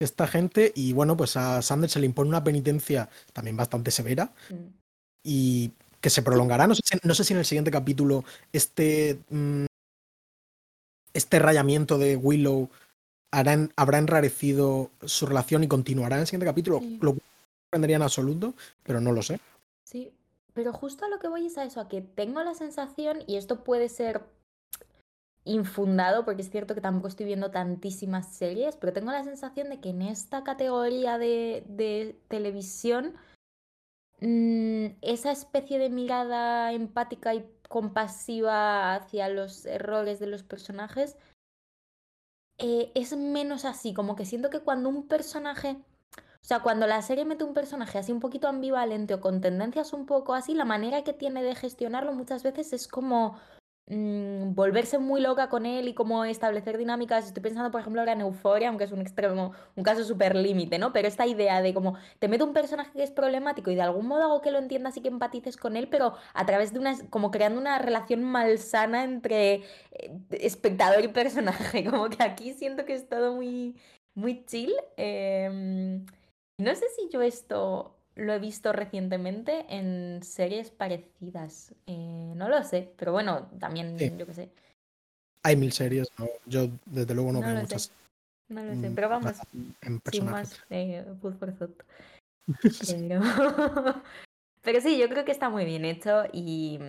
esta 0.00 0.26
gente 0.26 0.72
y 0.74 0.92
bueno, 0.92 1.16
pues 1.16 1.36
a 1.36 1.60
Sanders 1.60 1.92
se 1.92 2.00
le 2.00 2.06
impone 2.06 2.30
una 2.30 2.44
penitencia 2.44 3.08
también 3.32 3.56
bastante 3.56 3.90
severa 3.90 4.32
y 5.22 5.72
que 6.00 6.10
se 6.10 6.22
prolongará. 6.22 6.66
No 6.66 6.74
sé, 6.74 6.82
si, 6.84 6.98
no 7.02 7.14
sé 7.14 7.24
si 7.24 7.32
en 7.32 7.40
el 7.40 7.44
siguiente 7.44 7.70
capítulo 7.70 8.24
este, 8.52 9.18
mm, 9.30 9.66
este 11.12 11.38
rayamiento 11.38 11.98
de 11.98 12.16
Willow 12.16 12.70
habrá 13.30 13.98
enrarecido 13.98 14.90
su 15.04 15.26
relación 15.26 15.64
y 15.64 15.68
continuará 15.68 16.16
en 16.16 16.22
el 16.22 16.26
siguiente 16.26 16.46
capítulo. 16.46 16.80
Lo 17.00 17.16
sorprendería 17.66 17.96
en 17.96 18.02
absoluto, 18.02 18.54
pero 18.84 19.00
no 19.00 19.12
lo 19.12 19.22
sé. 19.22 19.38
Sí, 19.88 20.12
pero 20.52 20.74
justo 20.74 21.06
a 21.06 21.08
lo 21.08 21.18
que 21.18 21.28
voy 21.28 21.46
es 21.46 21.56
a 21.56 21.64
eso, 21.64 21.80
a 21.80 21.88
que 21.88 22.02
tengo 22.02 22.42
la 22.42 22.52
sensación, 22.52 23.20
y 23.26 23.36
esto 23.36 23.64
puede 23.64 23.88
ser 23.88 24.22
infundado, 25.44 26.26
porque 26.26 26.42
es 26.42 26.50
cierto 26.50 26.74
que 26.74 26.82
tampoco 26.82 27.08
estoy 27.08 27.24
viendo 27.24 27.50
tantísimas 27.50 28.34
series, 28.34 28.76
pero 28.76 28.92
tengo 28.92 29.12
la 29.12 29.24
sensación 29.24 29.70
de 29.70 29.80
que 29.80 29.88
en 29.88 30.02
esta 30.02 30.44
categoría 30.44 31.16
de, 31.16 31.64
de 31.68 32.20
televisión, 32.28 33.14
mm, 34.20 34.98
esa 35.00 35.32
especie 35.32 35.78
de 35.78 35.88
mirada 35.88 36.70
empática 36.74 37.34
y 37.34 37.50
compasiva 37.70 38.94
hacia 38.94 39.30
los 39.30 39.64
errores 39.64 40.20
de 40.20 40.26
los 40.26 40.42
personajes 40.42 41.16
eh, 42.58 42.92
es 42.94 43.16
menos 43.16 43.64
así, 43.64 43.94
como 43.94 44.16
que 44.16 44.26
siento 44.26 44.50
que 44.50 44.60
cuando 44.60 44.90
un 44.90 45.08
personaje... 45.08 45.82
O 46.42 46.46
sea, 46.48 46.60
cuando 46.60 46.86
la 46.86 47.02
serie 47.02 47.24
mete 47.24 47.44
un 47.44 47.54
personaje 47.54 47.98
así 47.98 48.12
un 48.12 48.20
poquito 48.20 48.48
ambivalente 48.48 49.14
o 49.14 49.20
con 49.20 49.40
tendencias 49.40 49.92
un 49.92 50.06
poco 50.06 50.34
así, 50.34 50.54
la 50.54 50.64
manera 50.64 51.04
que 51.04 51.12
tiene 51.12 51.42
de 51.42 51.54
gestionarlo 51.54 52.12
muchas 52.14 52.42
veces 52.42 52.72
es 52.72 52.88
como 52.88 53.36
Mm, 53.90 54.54
volverse 54.54 54.98
muy 54.98 55.18
loca 55.22 55.48
con 55.48 55.64
él 55.64 55.88
y 55.88 55.94
cómo 55.94 56.24
establecer 56.26 56.76
dinámicas. 56.76 57.26
Estoy 57.26 57.42
pensando, 57.42 57.70
por 57.70 57.80
ejemplo, 57.80 58.02
ahora 58.02 58.12
en 58.12 58.20
Euforia, 58.20 58.68
aunque 58.68 58.84
es 58.84 58.92
un 58.92 59.00
extremo, 59.00 59.52
un 59.76 59.82
caso 59.82 60.04
súper 60.04 60.36
límite, 60.36 60.78
¿no? 60.78 60.92
Pero 60.92 61.08
esta 61.08 61.26
idea 61.26 61.62
de 61.62 61.72
como 61.72 61.96
te 62.18 62.28
meto 62.28 62.44
un 62.44 62.52
personaje 62.52 62.90
que 62.92 63.02
es 63.02 63.10
problemático 63.10 63.70
y 63.70 63.76
de 63.76 63.82
algún 63.82 64.06
modo 64.06 64.24
hago 64.24 64.42
que 64.42 64.50
lo 64.50 64.58
entiendas 64.58 64.96
y 64.98 65.00
que 65.00 65.08
empatices 65.08 65.56
con 65.56 65.74
él, 65.76 65.88
pero 65.88 66.14
a 66.34 66.44
través 66.44 66.74
de 66.74 66.80
una, 66.80 66.98
como 67.08 67.30
creando 67.30 67.58
una 67.58 67.78
relación 67.78 68.22
malsana 68.24 69.04
entre 69.04 69.62
eh, 69.92 70.20
espectador 70.32 71.02
y 71.02 71.08
personaje. 71.08 71.84
Como 71.90 72.10
que 72.10 72.22
aquí 72.22 72.52
siento 72.52 72.84
que 72.84 72.94
es 72.94 73.08
todo 73.08 73.34
muy, 73.34 73.76
muy 74.14 74.44
chill. 74.44 74.72
Em, 74.98 76.04
no 76.58 76.74
sé 76.74 76.86
si 76.96 77.08
yo 77.10 77.22
esto 77.22 77.94
lo 78.16 78.32
he 78.32 78.38
visto 78.38 78.72
recientemente 78.72 79.64
en 79.68 80.22
series 80.22 80.70
parecidas. 80.70 81.72
Eh, 81.86 82.32
no 82.34 82.48
lo 82.48 82.62
sé, 82.64 82.92
pero 82.96 83.12
bueno, 83.12 83.48
también 83.58 83.96
yo 84.18 84.26
qué 84.26 84.34
sé. 84.34 84.50
Hay 85.44 85.56
mil 85.56 85.72
series, 85.72 86.08
yo 86.46 86.68
desde 86.86 87.14
luego 87.14 87.32
no, 87.32 87.40
veo 87.40 87.54
muchas. 87.54 87.92
No 88.48 88.64
lo 88.64 88.74
sé, 88.74 88.90
mm, 88.90 88.94
pero 88.94 89.08
vamos, 89.08 89.36
sin 90.10 90.24
más 90.24 90.60
eh, 90.70 91.04
for 91.20 91.52
thought. 91.52 91.82
Pero... 94.62 94.80
sí, 94.80 94.98
yo 94.98 95.08
creo 95.08 95.24
que 95.24 95.32
está 95.32 95.48
muy 95.48 95.64
bien 95.64 95.84
hecho 95.84 96.24
y 96.32 96.80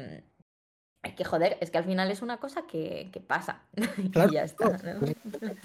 hay 1.01 1.13
que 1.13 1.23
joder, 1.23 1.57
es 1.61 1.71
que 1.71 1.77
al 1.77 1.85
final 1.85 2.11
es 2.11 2.21
una 2.21 2.37
cosa 2.37 2.63
que, 2.67 3.09
que 3.11 3.19
pasa. 3.19 3.61
y 3.97 4.33
ya 4.33 4.43
está. 4.43 4.77
¿no? 4.77 4.99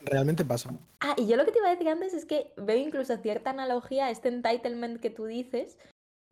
realmente 0.00 0.44
pasa. 0.44 0.70
Ah, 1.00 1.14
y 1.16 1.26
yo 1.26 1.36
lo 1.36 1.44
que 1.44 1.52
te 1.52 1.58
iba 1.58 1.68
a 1.68 1.72
decir 1.72 1.88
antes 1.88 2.14
es 2.14 2.24
que 2.24 2.52
veo 2.56 2.76
incluso 2.76 3.16
cierta 3.18 3.50
analogía 3.50 4.06
a 4.06 4.10
este 4.10 4.28
entitlement 4.28 5.00
que 5.00 5.10
tú 5.10 5.26
dices. 5.26 5.78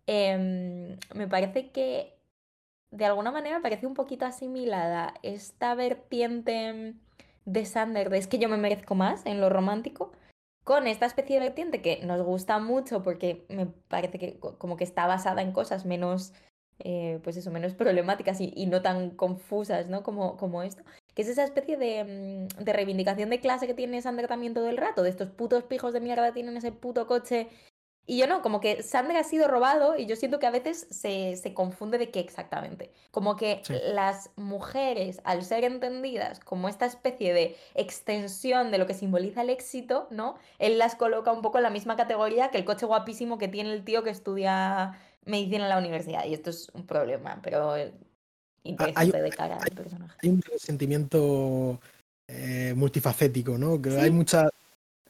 Em, 0.07 0.97
me 1.15 1.29
parece 1.29 1.71
que 1.71 2.15
de 2.91 3.05
alguna 3.05 3.31
manera 3.31 3.61
parece 3.61 3.87
un 3.87 3.95
poquito 3.95 4.25
asimilada 4.25 5.15
esta 5.23 5.75
vertiente 5.75 6.95
de 7.45 7.65
Sander 7.67 8.11
de 8.11 8.19
es 8.19 8.27
que 8.27 8.39
yo 8.39 8.49
me 8.49 8.57
merezco 8.57 8.95
más 8.95 9.25
en 9.27 9.41
lo 9.41 9.51
romántico 9.51 10.13
con 10.65 10.87
esta 10.87 11.07
especie 11.07 11.37
de 11.37 11.47
vertiente 11.47 11.83
que 11.83 12.05
nos 12.05 12.23
gusta 12.23 12.59
mucho 12.59 13.03
porque 13.03 13.47
me 13.49 13.67
parece 13.67 14.19
que 14.19 14.39
como 14.39 14.77
que 14.77 14.85
está 14.85 15.07
basada 15.07 15.43
en 15.43 15.53
cosas 15.53 15.87
menos 15.87 16.33
eh, 16.81 17.21
pues 17.23 17.37
eso, 17.37 17.51
menos 17.51 17.75
problemáticas 17.75 18.41
y, 18.41 18.53
y, 18.55 18.67
no 18.67 18.83
tan 18.83 19.11
confusas, 19.11 19.89
¿no? 19.89 20.03
Como, 20.03 20.37
como 20.37 20.63
esto 20.63 20.83
que 21.19 21.23
es 21.23 21.29
esa 21.31 21.43
especie 21.43 21.77
de, 21.77 22.05
mm, 22.05 22.63
de 22.63 22.73
reivindicación 22.73 23.29
de 23.29 23.41
clase 23.41 23.67
que 23.67 23.75
tiene 23.75 24.01
Sander 24.01 24.29
también 24.29 24.55
todo 24.55 24.69
el 24.69 24.77
rato, 24.77 25.03
de 25.03 25.11
estos 25.11 25.31
putos 25.31 25.65
pijos 25.65 25.93
de 25.93 26.01
mierda 26.01 26.33
tienen 26.33 26.57
ese 26.57 26.71
puto 26.71 27.09
coche. 27.09 27.49
Y 28.07 28.19
yo 28.19 28.29
no, 28.29 28.41
como 28.41 28.61
que 28.61 28.85
Sander 28.85 29.17
ha 29.17 29.25
sido 29.25 29.49
robado 29.49 29.99
y 29.99 30.07
yo 30.07 30.15
siento 30.15 30.39
que 30.39 30.47
a 30.47 30.53
veces 30.53 30.87
se, 30.93 31.35
se 31.35 31.55
confunde 31.55 31.99
de 31.99 32.13
qué 32.13 32.21
exactamente. 32.21 32.93
Como 33.11 33.35
que 33.35 33.63
las 33.93 34.31
mujeres, 34.37 35.21
al 35.25 35.43
ser 35.45 35.65
entendidas 35.65 36.39
como 36.39 36.69
esta 36.69 36.87
especie 36.87 37.35
de 37.35 37.57
extensión 37.75 38.71
de 38.71 38.79
lo 38.79 38.87
que 38.87 38.95
simboliza 38.95 39.43
el 39.43 39.51
éxito, 39.51 40.07
¿no? 40.13 40.37
Él 40.61 40.79
las 40.79 40.95
coloca 40.95 41.33
un 41.33 41.43
poco 41.43 41.59
en 41.59 41.65
la 41.65 41.71
misma 41.71 41.97
categoría 41.97 42.51
que 42.51 42.59
el 42.59 42.65
coche 42.65 42.87
guapísimo 42.87 43.39
que 43.39 43.49
tiene 43.49 43.73
el 43.73 43.85
tío 43.85 44.05
que 44.05 44.11
estudia 44.11 44.97
medicina 45.29 45.65
en 45.65 45.69
la 45.69 45.79
universidad. 45.79 46.25
Y 46.25 46.35
esto 46.35 46.51
es 46.51 46.69
un 46.73 46.87
problema, 46.87 47.41
pero 47.43 47.73
hay, 47.73 47.93
de 48.65 49.31
cara 49.31 49.59
Hay 50.23 50.31
un 50.31 50.43
sentimiento 50.57 51.81
eh, 52.27 52.75
multifacético, 52.77 53.57
¿no? 53.57 53.81
Que 53.81 53.91
hay 53.99 54.11
muchas 54.11 54.51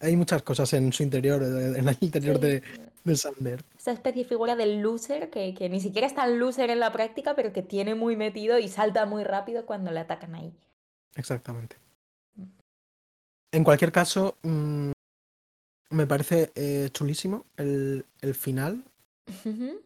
hay 0.00 0.16
muchas 0.16 0.42
cosas 0.42 0.72
en 0.74 0.92
su 0.92 1.02
interior, 1.02 1.42
en 1.42 1.88
el 1.88 1.96
interior 2.00 2.38
de, 2.38 2.62
de, 3.02 3.16
Sander. 3.16 3.64
Esa 3.76 3.90
especie 3.90 4.22
de 4.22 4.28
figura 4.28 4.54
del 4.54 4.80
loser 4.80 5.28
que, 5.28 5.54
que, 5.54 5.68
ni 5.68 5.80
siquiera 5.80 6.06
es 6.06 6.14
tan 6.14 6.38
loser 6.38 6.70
en 6.70 6.78
la 6.78 6.92
práctica, 6.92 7.34
pero 7.34 7.52
que 7.52 7.62
tiene 7.62 7.96
muy 7.96 8.14
metido 8.14 8.60
y 8.60 8.68
salta 8.68 9.06
muy 9.06 9.24
rápido 9.24 9.66
cuando 9.66 9.90
le 9.90 9.98
atacan 9.98 10.36
ahí. 10.36 10.52
Exactamente. 11.16 11.76
En 13.50 13.64
cualquier 13.64 13.90
caso, 13.90 14.36
mm, 14.42 14.92
me 15.90 16.06
parece 16.06 16.52
eh, 16.54 16.90
chulísimo 16.92 17.44
el, 17.56 18.04
el 18.20 18.36
final 18.36 18.84
Ujú. 19.44 19.80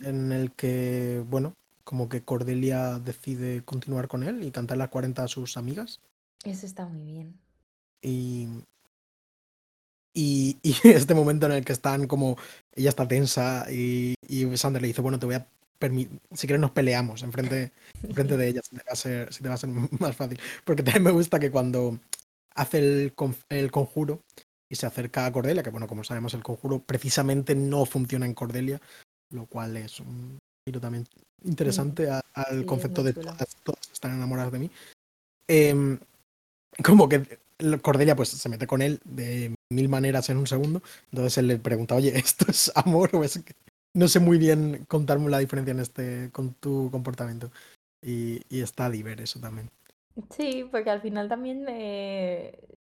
En 0.00 0.32
el 0.32 0.52
que, 0.52 1.22
bueno, 1.28 1.54
como 1.84 2.08
que 2.08 2.22
Cordelia 2.22 2.98
decide 2.98 3.62
continuar 3.64 4.08
con 4.08 4.22
él 4.22 4.42
y 4.42 4.50
cantar 4.50 4.76
las 4.76 4.88
40 4.88 5.22
a 5.22 5.28
sus 5.28 5.56
amigas. 5.56 6.00
Eso 6.44 6.66
está 6.66 6.86
muy 6.86 7.04
bien. 7.04 7.38
Y, 8.02 8.48
y, 10.12 10.58
y 10.62 10.74
este 10.88 11.14
momento 11.14 11.46
en 11.46 11.52
el 11.52 11.64
que 11.64 11.72
están 11.72 12.06
como, 12.06 12.36
ella 12.74 12.90
está 12.90 13.06
tensa 13.06 13.66
y, 13.70 14.14
y 14.26 14.56
Sander 14.56 14.82
le 14.82 14.88
dice, 14.88 15.02
bueno, 15.02 15.18
te 15.18 15.26
voy 15.26 15.36
a 15.36 15.46
permitir, 15.78 16.18
si 16.32 16.46
quieres 16.46 16.60
nos 16.60 16.70
peleamos 16.70 17.22
enfrente, 17.22 17.72
enfrente 18.02 18.36
de 18.36 18.48
ella, 18.48 18.62
si 18.62 18.76
te, 18.76 18.82
va 18.82 18.92
a 18.92 18.96
ser, 18.96 19.32
si 19.32 19.42
te 19.42 19.48
va 19.48 19.54
a 19.54 19.58
ser 19.58 19.70
más 20.00 20.16
fácil. 20.16 20.40
Porque 20.64 20.82
también 20.82 21.04
me 21.04 21.10
gusta 21.10 21.38
que 21.38 21.50
cuando 21.50 22.00
hace 22.54 22.78
el, 22.78 23.14
el 23.50 23.70
conjuro 23.70 24.22
y 24.68 24.74
se 24.74 24.86
acerca 24.86 25.26
a 25.26 25.32
Cordelia, 25.32 25.62
que 25.62 25.70
bueno, 25.70 25.86
como 25.86 26.02
sabemos 26.02 26.34
el 26.34 26.42
conjuro 26.42 26.80
precisamente 26.80 27.54
no 27.54 27.84
funciona 27.86 28.26
en 28.26 28.34
Cordelia, 28.34 28.80
lo 29.30 29.46
cual 29.46 29.76
es 29.76 30.00
un 30.00 30.38
giro 30.66 30.80
también 30.80 31.06
interesante 31.44 32.10
a- 32.10 32.22
al 32.34 32.60
Sí, 32.60 32.66
concepto 32.66 33.02
de 33.02 33.12
todas, 33.12 33.56
todas 33.62 33.90
están 33.92 34.12
enamoradas 34.14 34.52
de 34.52 34.58
mí. 34.58 34.70
Em, 35.48 35.98
como 36.84 37.08
que 37.08 37.38
Cordelia 37.82 38.14
pues 38.16 38.28
se 38.28 38.48
mete 38.48 38.66
con 38.66 38.82
él 38.82 39.00
de 39.04 39.54
mil 39.72 39.88
maneras 39.88 40.28
en 40.28 40.36
un 40.38 40.46
segundo, 40.46 40.82
entonces 41.10 41.38
él 41.38 41.46
le 41.48 41.58
pregunta, 41.58 41.94
oye, 41.94 42.12
¿esto 42.24 42.46
es 42.50 42.70
amor 42.74 43.10
o 43.14 43.24
es 43.24 43.38
que-?" 43.44 43.54
No 43.94 44.08
sé 44.08 44.20
muy 44.20 44.36
bien 44.38 44.84
contarme 44.88 45.30
la 45.30 45.38
diferencia 45.38 45.72
en 45.72 45.80
este 45.80 46.30
con 46.32 46.52
tu 46.54 46.90
comportamiento. 46.90 47.50
Y, 48.02 48.42
y 48.50 48.60
está 48.60 48.90
diver 48.90 49.20
eso 49.22 49.40
también. 49.40 49.70
Sí, 50.30 50.66
porque 50.70 50.90
al 50.90 51.02
final 51.02 51.28
también 51.28 51.66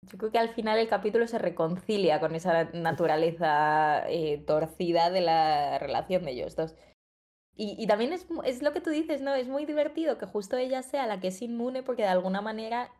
yo 0.03 0.19
creo 0.19 0.31
que 0.31 0.39
al 0.39 0.51
final 0.51 0.79
el 0.79 0.89
capítulo 0.89 1.27
se 1.27 1.39
reconcilia 1.39 2.21
con 2.21 2.35
esa 2.35 2.65
naturaleza 2.73 4.05
eh, 4.09 4.43
torcida 4.47 5.11
de 5.11 5.21
la 5.21 5.79
relación 5.79 6.25
de 6.25 6.33
ellos 6.33 6.57
dos. 6.57 6.75
Y, 7.57 7.77
y 7.79 7.87
también 7.87 8.13
es, 8.13 8.27
es 8.45 8.63
lo 8.63 8.73
que 8.73 8.81
tú 8.81 8.91
dices, 8.91 9.21
¿no? 9.21 9.35
Es 9.35 9.49
muy 9.49 9.65
divertido 9.65 10.19
que 10.19 10.27
justo 10.27 10.57
ella 10.57 10.83
sea 10.83 11.07
la 11.07 11.21
que 11.21 11.29
es 11.29 11.43
inmune 11.43 11.83
porque 11.83 12.03
de 12.03 12.09
alguna 12.09 12.41
manera 12.41 12.91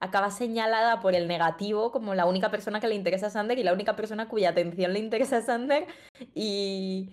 acaba 0.00 0.30
señalada 0.30 1.00
por 1.00 1.14
el 1.14 1.28
negativo 1.28 1.90
como 1.90 2.14
la 2.14 2.26
única 2.26 2.50
persona 2.50 2.80
que 2.80 2.88
le 2.88 2.94
interesa 2.94 3.26
a 3.26 3.30
Sander 3.30 3.58
y 3.58 3.64
la 3.64 3.72
única 3.72 3.96
persona 3.96 4.28
cuya 4.28 4.50
atención 4.50 4.92
le 4.92 5.00
interesa 5.00 5.38
a 5.38 5.42
Sander. 5.42 5.86
Y, 6.34 7.10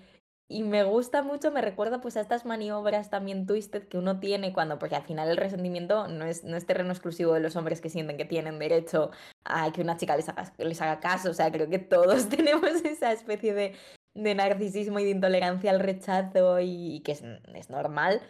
y 0.47 0.61
me 0.61 0.83
gusta 0.83 1.23
mucho, 1.23 1.51
me 1.51 1.61
recuerda 1.61 2.01
pues 2.01 2.17
a 2.17 2.21
estas 2.21 2.45
maniobras 2.45 3.09
también 3.09 3.47
twisted 3.47 3.87
que 3.87 3.97
uno 3.97 4.19
tiene 4.19 4.53
cuando, 4.53 4.77
porque 4.77 4.95
al 4.95 5.03
final 5.03 5.27
el 5.29 5.37
resentimiento 5.37 6.07
no 6.07 6.25
es, 6.25 6.43
no 6.43 6.55
es 6.55 6.67
terreno 6.67 6.91
exclusivo 6.91 7.33
de 7.33 7.39
los 7.39 7.55
hombres 7.55 7.81
que 7.81 7.89
sienten 7.89 8.17
que 8.17 8.25
tienen 8.25 8.59
derecho 8.59 9.09
a 9.43 9.71
que 9.71 9.81
una 9.81 9.97
chica 9.97 10.15
les 10.15 10.29
haga, 10.29 10.53
les 10.59 10.81
haga 10.81 10.99
caso. 10.99 11.31
O 11.31 11.33
sea, 11.33 11.51
creo 11.51 11.67
que 11.67 11.79
todos 11.79 12.29
tenemos 12.29 12.69
esa 12.85 13.11
especie 13.11 13.55
de, 13.55 13.75
de 14.13 14.35
narcisismo 14.35 14.99
y 14.99 15.05
de 15.05 15.11
intolerancia 15.11 15.71
al 15.71 15.79
rechazo 15.79 16.59
y, 16.59 17.01
que 17.03 17.13
es, 17.13 17.23
es 17.55 17.69
normal. 17.71 18.21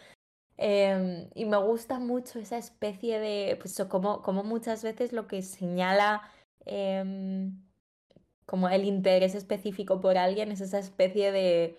Em, 0.57 1.29
y 1.35 1.45
me 1.45 1.57
gusta 1.57 1.99
mucho 1.99 2.39
esa 2.39 2.57
especie 2.57 3.19
de, 3.19 3.57
pues 3.59 3.77
como, 3.89 4.21
como 4.21 4.43
muchas 4.43 4.83
veces 4.83 5.11
lo 5.11 5.27
que 5.27 5.41
señala 5.41 6.21
em, 6.65 7.61
como 8.45 8.69
el 8.69 8.85
interés 8.85 9.35
específico 9.35 9.99
por 9.99 10.17
alguien 10.17 10.51
es 10.51 10.61
esa 10.61 10.79
especie 10.79 11.31
de, 11.33 11.77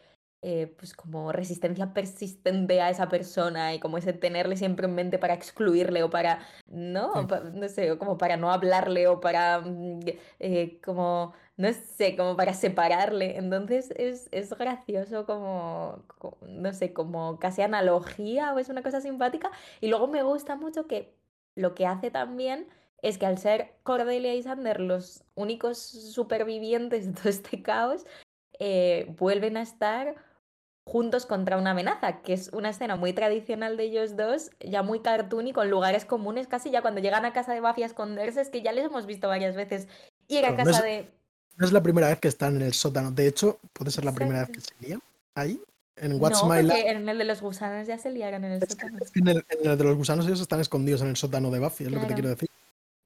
eh, 0.49 0.69
pues 0.79 0.95
como 0.95 1.33
resistencia 1.33 1.93
persistente 1.93 2.81
a 2.81 2.89
esa 2.91 3.09
persona 3.09 3.75
y 3.75 3.81
como 3.81 3.99
ese 3.99 4.13
tenerle 4.13 4.57
siempre 4.57 4.87
en 4.87 4.95
mente 4.95 5.19
para 5.19 5.35
excluirle 5.35 6.05
o 6.05 6.11
para, 6.11 6.39
¿no? 6.69 7.13
Sí. 7.15 7.27
Pa- 7.27 7.41
no 7.41 7.69
sé, 7.69 7.91
o 7.91 7.99
como 7.99 8.17
para 8.17 8.37
no 8.37 8.53
hablarle 8.53 9.09
o 9.09 9.19
para, 9.21 9.59
mm, 9.61 10.01
eh, 10.39 10.81
como, 10.85 11.33
no 11.57 11.73
sé, 11.73 12.17
como 12.17 12.37
para 12.37 12.55
separarle. 12.55 13.37
Entonces 13.39 13.91
es, 13.97 14.29
es 14.31 14.51
gracioso 14.57 15.27
como, 15.27 16.05
co- 16.19 16.39
no 16.47 16.73
sé, 16.73 16.93
como 16.93 17.39
casi 17.41 17.63
analogía 17.63 18.55
o 18.55 18.59
es 18.61 18.69
una 18.69 18.83
cosa 18.85 19.01
simpática. 19.01 19.51
Y 19.81 19.89
luego 19.89 20.07
me 20.07 20.23
gusta 20.23 20.55
mucho 20.55 20.87
que 20.87 21.13
lo 21.57 21.75
que 21.75 21.87
hace 21.87 22.11
también 22.13 22.69
es 23.03 23.19
que 23.19 23.27
al 23.27 23.39
ser 23.39 23.75
Cordelia 23.83 24.35
y 24.35 24.43
Sander 24.45 24.79
los 24.81 25.25
únicos 25.35 25.79
supervivientes 25.79 27.07
de 27.07 27.13
todo 27.15 27.29
este 27.31 27.63
caos, 27.63 28.05
eh, 28.59 29.07
vuelven 29.19 29.57
a 29.57 29.63
estar 29.63 30.17
juntos 30.87 31.27
contra 31.27 31.59
una 31.59 31.73
amenaza, 31.73 32.23
que 32.23 32.33
es 32.33 32.51
una 32.53 32.71
escena 32.71 32.95
muy 32.97 33.13
tradicional 33.13 33.77
de 33.77 33.83
ellos 33.85 34.17
dos, 34.17 34.51
ya 34.61 34.83
muy 34.83 35.01
cartoon 35.01 35.49
y 35.49 35.53
con 35.53 35.69
lugares 35.69 36.05
comunes, 36.05 36.47
casi 36.47 36.71
ya 36.71 36.81
cuando 36.81 37.01
llegan 37.01 37.25
a 37.25 37.33
casa 37.33 37.53
de 37.53 37.61
Buffy 37.61 37.83
a 37.83 37.87
esconderse, 37.87 38.41
es 38.41 38.51
que 38.51 38.63
ya 38.63 38.73
les 38.73 38.85
hemos 38.85 39.05
visto 39.05 39.27
varias 39.29 39.57
veces 39.57 39.89
ir 40.29 40.45
a 40.47 40.51
no 40.51 40.57
casa 40.57 40.71
es- 40.79 40.83
de... 40.83 41.11
No 41.59 41.65
es 41.67 41.73
la 41.73 41.83
primera 41.83 42.09
vez 42.09 42.21
que 42.21 42.29
están 42.29 42.57
en 42.57 42.63
el 42.63 42.75
sótano. 42.75 43.11
De 43.11 43.27
hecho, 43.27 43.59
puede 43.73 43.91
ser 43.91 44.05
la 44.05 44.13
primera 44.13 44.41
vez 44.41 44.51
que 44.51 44.61
se 44.61 44.75
lían 44.79 45.01
ahí. 45.35 45.59
En 45.97 46.21
What's 46.21 46.43
No, 46.43 46.51
My 46.51 46.63
Life. 46.63 46.91
en 46.91 47.09
el 47.09 47.17
de 47.17 47.25
los 47.25 47.41
gusanos 47.41 47.87
ya 47.87 47.97
se 47.97 48.11
liaron 48.11 48.45
en 48.45 48.53
el 48.53 48.63
Es 48.63 48.69
que, 48.69 48.75
sótano. 48.75 48.99
es 49.01 49.11
que 49.11 49.21
en, 49.21 49.29
el, 49.29 49.47
en 49.49 49.71
el 49.71 49.79
de 49.79 49.85
los 49.85 49.97
gusanos 49.97 50.27
ellos 50.27 50.43
están 50.43 50.61
escondidos 50.61 51.01
en 51.01 51.09
el 51.09 51.17
sótano 51.17 51.51
de 51.51 51.59
Buffy, 51.59 51.85
es 51.85 51.91
lo 51.91 51.99
que 52.03 52.07
te 52.09 52.13
quiero 52.15 52.29
decir. 52.29 52.51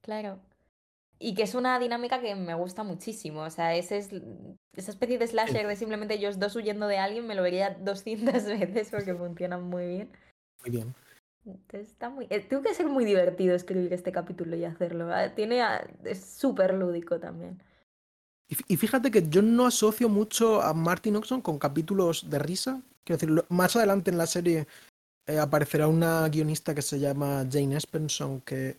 Claro. 0.02 0.40
Y 1.22 1.34
que 1.34 1.42
es 1.42 1.54
una 1.54 1.78
dinámica 1.78 2.20
que 2.20 2.34
me 2.34 2.54
gusta 2.54 2.82
muchísimo. 2.82 3.42
O 3.42 3.50
sea, 3.50 3.76
ese 3.76 3.98
es, 3.98 4.08
esa 4.74 4.90
especie 4.90 5.18
de 5.18 5.26
slasher 5.26 5.66
de 5.66 5.76
simplemente 5.76 6.14
ellos 6.14 6.38
dos 6.38 6.56
huyendo 6.56 6.86
de 6.86 6.96
alguien, 6.98 7.26
me 7.26 7.34
lo 7.34 7.42
vería 7.42 7.76
200 7.78 8.44
veces 8.46 8.88
porque 8.90 9.14
funciona 9.14 9.58
muy 9.58 9.86
bien. 9.86 10.10
Muy 10.62 10.70
bien. 10.70 10.94
Entonces 11.44 11.88
está 11.90 12.08
muy... 12.08 12.26
eh, 12.30 12.40
Tengo 12.40 12.62
que 12.62 12.72
ser 12.74 12.86
muy 12.86 13.04
divertido 13.04 13.54
escribir 13.54 13.92
este 13.92 14.12
capítulo 14.12 14.56
y 14.56 14.64
hacerlo. 14.64 15.12
ah, 15.12 15.28
Tiene... 15.34 15.60
ah, 15.62 15.86
Es 16.04 16.24
súper 16.24 16.72
lúdico 16.74 17.20
también. 17.20 17.62
Y, 18.48 18.56
fí- 18.56 18.64
y 18.68 18.76
fíjate 18.78 19.10
que 19.10 19.28
yo 19.28 19.42
no 19.42 19.66
asocio 19.66 20.08
mucho 20.08 20.62
a 20.62 20.72
Martin 20.72 21.16
Oxon 21.16 21.42
con 21.42 21.58
capítulos 21.58 22.30
de 22.30 22.38
risa. 22.38 22.82
Quiero 23.04 23.18
decir, 23.18 23.44
más 23.50 23.76
adelante 23.76 24.10
en 24.10 24.18
la 24.18 24.26
serie 24.26 24.66
eh, 25.26 25.38
aparecerá 25.38 25.86
una 25.86 26.26
guionista 26.28 26.74
que 26.74 26.82
se 26.82 26.98
llama 26.98 27.46
Jane 27.50 27.76
Espenson, 27.76 28.40
que, 28.40 28.76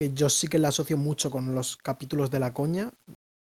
que 0.00 0.12
yo 0.12 0.28
sí 0.28 0.48
que 0.48 0.58
la 0.58 0.68
asocio 0.68 0.96
mucho 0.96 1.30
con 1.30 1.54
los 1.54 1.76
capítulos 1.76 2.30
de 2.30 2.40
la 2.40 2.52
coña. 2.52 2.92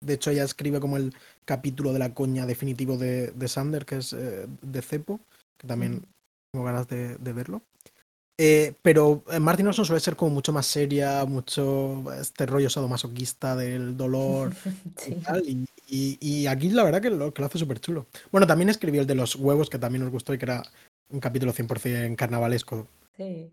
De 0.01 0.13
hecho, 0.13 0.31
ella 0.31 0.43
escribe 0.43 0.79
como 0.79 0.97
el 0.97 1.13
capítulo 1.45 1.91
de 1.93 1.99
la 1.99 2.13
coña 2.13 2.45
definitivo 2.45 2.97
de, 2.97 3.31
de 3.31 3.47
Sander, 3.47 3.85
que 3.85 3.97
es 3.97 4.13
eh, 4.13 4.47
de 4.61 4.81
Cepo, 4.81 5.19
que 5.57 5.67
también 5.67 6.05
tengo 6.53 6.65
ganas 6.65 6.87
de, 6.87 7.17
de 7.17 7.33
verlo. 7.33 7.61
Eh, 8.41 8.73
pero 8.81 9.21
eh, 9.29 9.39
Martin 9.41 9.67
Olson 9.67 9.83
suele 9.83 9.99
ser 9.99 10.15
como 10.15 10.31
mucho 10.31 10.53
más 10.53 10.65
seria, 10.65 11.25
mucho 11.25 12.05
este 12.13 12.45
rollo 12.45 12.69
sadomasoquista 12.69 13.53
del 13.57 13.97
dolor 13.97 14.53
y 15.07 15.15
tal. 15.15 15.43
Y, 15.47 15.65
y- 15.87 16.17
y 16.21 16.47
aquí 16.47 16.69
la 16.69 16.83
verdad 16.85 17.01
que 17.01 17.09
lo, 17.09 17.33
que 17.33 17.41
lo 17.41 17.47
hace 17.47 17.59
súper 17.59 17.81
chulo. 17.81 18.07
Bueno, 18.31 18.47
también 18.47 18.69
escribió 18.69 19.01
el 19.01 19.07
de 19.07 19.15
los 19.15 19.35
huevos, 19.35 19.69
que 19.69 19.77
también 19.79 20.03
nos 20.03 20.11
gustó 20.13 20.33
y 20.33 20.37
que 20.37 20.45
era 20.45 20.63
un 21.09 21.19
capítulo 21.19 21.51
100% 21.51 22.15
carnavalesco. 22.15 22.87
Sí. 23.17 23.51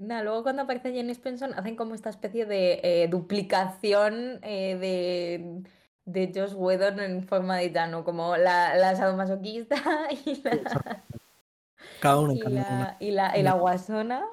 Luego 0.00 0.42
cuando 0.42 0.62
aparece 0.62 0.92
Jenny 0.92 1.12
Spenson 1.12 1.52
hacen 1.52 1.76
como 1.76 1.94
esta 1.94 2.08
especie 2.08 2.46
de 2.46 2.80
eh, 2.82 3.08
duplicación 3.08 4.40
eh, 4.42 4.76
de, 4.76 5.62
de 6.06 6.32
Josh 6.34 6.54
Whedon 6.54 7.00
en 7.00 7.22
forma 7.22 7.58
de 7.58 7.70
Llano, 7.70 8.02
como 8.02 8.36
la, 8.38 8.74
la 8.76 8.96
sadomasoquista 8.96 9.76
y 10.24 10.42
la, 10.42 11.04
Cada 12.00 12.18
uno 12.18 12.32
y 12.32 12.38
encarna 12.38 12.60
una. 12.60 12.78
la, 12.78 12.96
y 12.98 13.10
la, 13.10 13.38
y 13.38 13.42
la 13.42 13.52
guasona 13.52 14.26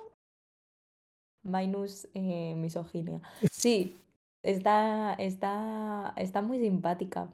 minus 1.43 2.07
eh, 2.13 2.53
misoginia. 2.55 3.21
Sí, 3.51 3.99
está, 4.43 5.15
está, 5.15 6.13
está 6.15 6.41
muy 6.41 6.59
simpática, 6.59 7.29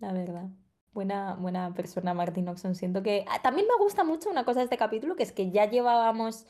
la 0.00 0.12
verdad. 0.12 0.48
Buena, 0.92 1.34
buena 1.34 1.72
persona 1.74 2.14
Martin 2.14 2.48
Oxon. 2.48 2.74
Siento 2.74 3.02
que 3.02 3.24
ah, 3.28 3.40
también 3.42 3.66
me 3.66 3.82
gusta 3.82 4.04
mucho 4.04 4.30
una 4.30 4.44
cosa 4.44 4.60
de 4.60 4.64
este 4.64 4.76
capítulo, 4.76 5.16
que 5.16 5.24
es 5.24 5.32
que 5.32 5.50
ya 5.50 5.68
llevábamos, 5.68 6.46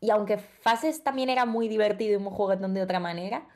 y 0.00 0.10
aunque 0.10 0.38
Fases 0.38 1.02
también 1.02 1.28
era 1.28 1.44
muy 1.44 1.68
divertido 1.68 2.18
y 2.18 2.22
muy 2.22 2.32
juguetón 2.32 2.74
de 2.74 2.82
otra 2.82 3.00
manera, 3.00 3.46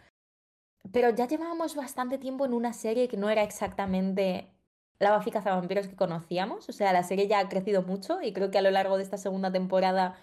pero 0.93 1.11
ya 1.11 1.27
llevábamos 1.27 1.75
bastante 1.75 2.19
tiempo 2.19 2.45
en 2.45 2.53
una 2.53 2.73
serie 2.73 3.09
que 3.09 3.17
no 3.17 3.31
era 3.31 3.43
exactamente 3.43 4.51
la 4.99 5.17
Buffy 5.17 5.31
Cazavampiros 5.31 5.89
que 5.89 5.97
conocíamos. 5.97 6.69
O 6.69 6.73
sea, 6.73 6.93
la 6.93 7.03
serie 7.03 7.27
ya 7.27 7.41
ha 7.41 7.49
crecido 7.49 7.83
mucho 7.83 8.21
y 8.23 8.33
creo 8.33 8.51
que 8.51 8.59
a 8.59 8.63
lo 8.63 8.71
largo 8.71 8.97
de 8.97 9.03
esta 9.03 9.17
segunda 9.17 9.51
temporada 9.51 10.17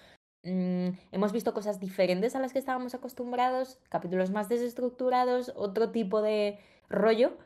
mm, 0.43 0.89
hemos 1.11 1.32
visto 1.32 1.53
cosas 1.53 1.80
diferentes 1.80 2.36
a 2.36 2.39
las 2.39 2.53
que 2.53 2.59
estábamos 2.59 2.93
acostumbrados, 2.93 3.80
capítulos 3.89 4.32
más 4.32 4.49
desestructurados, 4.49 5.51
otro 5.55 5.91
tipo 5.91 6.22
de 6.22 6.59
rollo. 6.89 7.38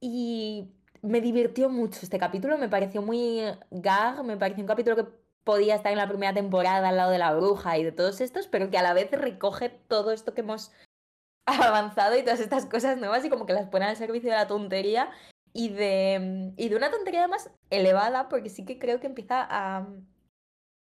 Y 0.00 0.72
me 1.02 1.20
divirtió 1.20 1.68
mucho 1.68 2.00
este 2.02 2.18
capítulo, 2.18 2.58
me 2.58 2.68
pareció 2.68 3.02
muy 3.02 3.40
gag, 3.70 4.24
me 4.24 4.36
pareció 4.36 4.62
un 4.62 4.68
capítulo 4.68 4.96
que 4.96 5.19
podía 5.44 5.74
estar 5.74 5.92
en 5.92 5.98
la 5.98 6.08
primera 6.08 6.34
temporada 6.34 6.88
al 6.88 6.96
lado 6.96 7.10
de 7.10 7.18
la 7.18 7.34
bruja 7.34 7.78
y 7.78 7.84
de 7.84 7.92
todos 7.92 8.20
estos, 8.20 8.46
pero 8.46 8.70
que 8.70 8.78
a 8.78 8.82
la 8.82 8.92
vez 8.92 9.10
recoge 9.10 9.68
todo 9.68 10.12
esto 10.12 10.34
que 10.34 10.42
hemos 10.42 10.72
avanzado 11.46 12.16
y 12.16 12.22
todas 12.22 12.40
estas 12.40 12.66
cosas 12.66 12.98
nuevas 12.98 13.24
y 13.24 13.30
como 13.30 13.46
que 13.46 13.52
las 13.52 13.68
pone 13.68 13.86
al 13.86 13.96
servicio 13.96 14.30
de 14.30 14.36
la 14.36 14.46
tontería 14.46 15.10
y 15.52 15.70
de, 15.70 16.52
y 16.56 16.68
de 16.68 16.76
una 16.76 16.90
tontería 16.90 17.20
además 17.20 17.50
elevada, 17.70 18.28
porque 18.28 18.50
sí 18.50 18.64
que 18.64 18.78
creo 18.78 19.00
que 19.00 19.08
empieza 19.08 19.46
a, 19.50 19.88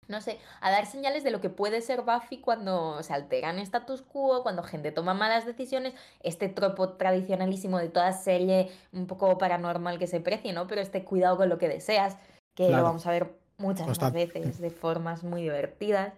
no 0.08 0.20
sé, 0.20 0.38
a 0.60 0.70
dar 0.70 0.86
señales 0.86 1.24
de 1.24 1.30
lo 1.30 1.40
que 1.40 1.50
puede 1.50 1.82
ser 1.82 2.02
Buffy 2.02 2.40
cuando 2.40 3.02
se 3.02 3.12
alteran 3.12 3.58
status 3.58 4.02
quo, 4.02 4.42
cuando 4.42 4.62
gente 4.62 4.92
toma 4.92 5.14
malas 5.14 5.44
decisiones, 5.44 5.94
este 6.20 6.48
tropo 6.48 6.94
tradicionalísimo 6.94 7.78
de 7.78 7.88
toda 7.88 8.12
serie 8.12 8.70
un 8.92 9.06
poco 9.06 9.36
paranormal 9.36 9.98
que 9.98 10.06
se 10.06 10.20
precie, 10.20 10.52
¿no? 10.52 10.66
Pero 10.66 10.80
este 10.80 11.04
cuidado 11.04 11.36
con 11.36 11.48
lo 11.48 11.58
que 11.58 11.68
deseas, 11.68 12.16
que 12.54 12.70
lo 12.70 12.82
vamos 12.82 13.06
a 13.06 13.10
ver 13.10 13.43
muchas 13.58 13.86
más 13.86 14.12
veces 14.12 14.58
de 14.58 14.70
formas 14.70 15.22
muy 15.24 15.42
divertidas. 15.42 16.14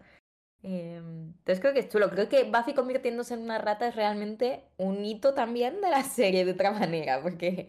Em, 0.62 1.28
entonces 1.38 1.60
creo 1.60 1.72
que 1.72 1.80
es 1.80 1.88
chulo. 1.88 2.10
Creo 2.10 2.28
que 2.28 2.44
Buffy 2.44 2.74
convirtiéndose 2.74 3.34
en 3.34 3.40
una 3.40 3.58
rata 3.58 3.88
es 3.88 3.94
realmente 3.94 4.64
un 4.76 5.04
hito 5.04 5.34
también 5.34 5.80
de 5.80 5.90
la 5.90 6.02
serie 6.02 6.44
de 6.44 6.52
otra 6.52 6.72
manera, 6.72 7.22
porque... 7.22 7.68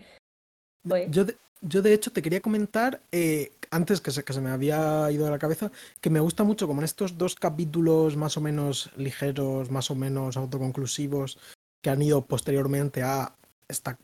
Yo, 1.10 1.26
de, 1.26 1.38
yo 1.62 1.82
de 1.82 1.94
hecho 1.94 2.12
te 2.12 2.22
quería 2.22 2.42
comentar, 2.42 3.02
eh, 3.12 3.52
antes 3.72 4.00
que 4.00 4.12
se, 4.12 4.24
que 4.24 4.34
se 4.34 4.40
me 4.40 4.50
había 4.50 5.12
ido 5.12 5.26
de 5.26 5.32
la 5.32 5.40
cabeza, 5.40 5.70
que 6.00 6.10
me 6.10 6.22
gusta 6.22 6.44
mucho 6.44 6.66
como 6.66 6.82
en 6.82 6.86
estos 6.86 7.18
dos 7.18 7.36
capítulos 7.36 8.16
más 8.16 8.38
o 8.38 8.42
menos 8.42 8.90
ligeros, 8.96 9.70
más 9.70 9.92
o 9.92 9.96
menos 9.96 10.38
autoconclusivos, 10.38 11.40
que 11.82 11.90
han 11.90 12.02
ido 12.02 12.26
posteriormente 12.26 13.04
a 13.04 13.36
esta 13.68 14.00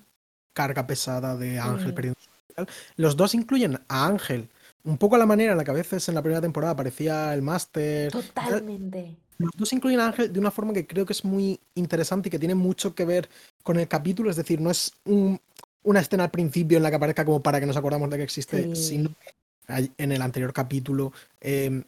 carga 0.54 0.86
pesada 0.86 1.36
de 1.36 1.60
Ángel 1.60 1.94
mm. 1.94 2.64
Los 2.98 3.16
dos 3.16 3.34
incluyen 3.34 3.80
a 3.88 4.06
Ángel 4.06 4.50
un 4.86 4.98
poco 4.98 5.16
a 5.16 5.20
la 5.20 5.26
manera 5.26 5.54
en 5.54 5.58
la 5.58 5.64
que 5.64 5.72
a 5.72 5.76
veces 5.76 6.08
en 6.10 6.16
la 6.16 6.22
primera 6.22 6.42
temporada 6.42 6.74
aparecía 6.74 7.34
el 7.34 7.42
máster. 7.42 8.12
Totalmente. 8.12 9.16
Los 9.38 9.52
dos 9.56 9.74
incluyen 9.74 10.00
a 10.00 10.08
Ángel 10.08 10.32
de 10.32 10.40
una 10.40 10.52
forma 10.52 10.74
que 10.74 10.86
creo 10.86 11.06
que 11.06 11.14
es 11.14 11.26
muy 11.26 11.60
interesante 11.76 12.30
y 12.30 12.32
que 12.32 12.40
tiene 12.40 12.56
mucho 12.56 12.94
que 12.94 13.06
ver 13.06 13.30
con 13.64 13.80
el 13.80 13.88
capítulo. 13.88 14.30
Es 14.30 14.36
decir, 14.36 14.62
no 14.62 14.70
es 14.70 14.94
una 15.06 16.00
escena 16.00 16.26
al 16.26 16.32
principio 16.32 16.78
en 16.78 16.84
la 16.84 16.90
que 16.90 16.98
aparezca 16.98 17.26
como 17.26 17.42
para 17.42 17.60
que 17.60 17.66
nos 17.66 17.78
acordamos 17.78 18.10
de 18.10 18.18
que 18.18 18.24
existe, 18.24 18.76
sino 18.76 19.10
que 19.10 19.92
en 19.98 20.12
el 20.12 20.22
anterior 20.22 20.54
capítulo 20.54 21.14
em, 21.40 21.84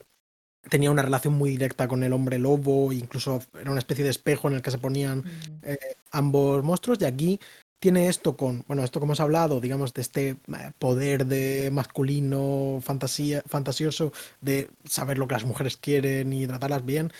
tenía 0.69 0.91
una 0.91 1.01
relación 1.01 1.33
muy 1.33 1.51
directa 1.51 1.87
con 1.87 2.03
el 2.03 2.13
hombre 2.13 2.39
lobo, 2.39 2.91
incluso 2.91 3.41
era 3.59 3.71
una 3.71 3.79
especie 3.79 4.03
de 4.03 4.11
espejo 4.11 4.47
en 4.47 4.55
el 4.55 4.61
que 4.61 4.71
se 4.71 4.77
ponían 4.77 5.19
mm. 5.19 5.59
eh, 5.63 5.77
ambos 6.11 6.63
monstruos. 6.63 6.99
Y 7.01 7.05
aquí 7.05 7.39
tiene 7.79 8.07
esto 8.07 8.35
con, 8.35 8.63
bueno, 8.67 8.83
esto 8.83 8.99
como 8.99 9.11
hemos 9.11 9.19
hablado, 9.19 9.61
digamos, 9.61 9.93
de 9.93 10.01
este 10.01 10.29
eh, 10.29 10.37
poder 10.79 11.25
de 11.25 11.69
masculino, 11.71 12.79
fantasía, 12.81 13.43
fantasioso, 13.45 14.11
de 14.41 14.69
saber 14.85 15.17
lo 15.17 15.27
que 15.27 15.35
las 15.35 15.45
mujeres 15.45 15.77
quieren 15.77 16.33
y 16.33 16.47
tratarlas 16.47 16.85
bien, 16.85 17.11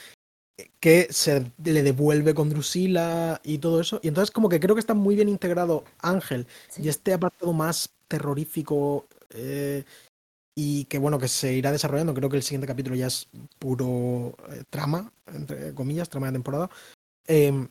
que 0.80 1.08
se 1.12 1.52
le 1.64 1.84
devuelve 1.84 2.34
con 2.34 2.50
Drusila 2.50 3.42
y 3.44 3.58
todo 3.58 3.82
eso. 3.82 4.00
Y 4.04 4.08
entonces 4.08 4.32
como 4.32 4.50
que 4.50 4.60
creo 4.60 4.76
que 4.76 4.80
está 4.80 4.94
muy 4.94 5.16
bien 5.16 5.30
integrado 5.30 5.84
Ángel 6.00 6.48
y 6.78 6.88
este 6.90 7.14
apartado 7.14 7.54
más 7.54 7.90
terrorífico 8.08 9.08
eh, 9.32 9.84
y 10.56 10.86
que 10.86 10.98
bueno, 10.98 11.20
que 11.20 11.28
se 11.28 11.54
irá 11.54 11.72
desarrollando. 11.72 12.14
Creo 12.14 12.30
que 12.30 12.38
el 12.38 12.44
siguiente 12.44 12.68
capítulo 12.68 12.96
ya 12.96 13.08
es 13.08 13.28
puro 13.60 14.36
eh, 14.50 14.64
trama, 14.70 15.12
entre 15.28 15.74
comillas, 15.74 16.10
trama 16.10 16.28
de 16.28 16.34
temporada. 16.34 16.70
Em, 17.28 17.68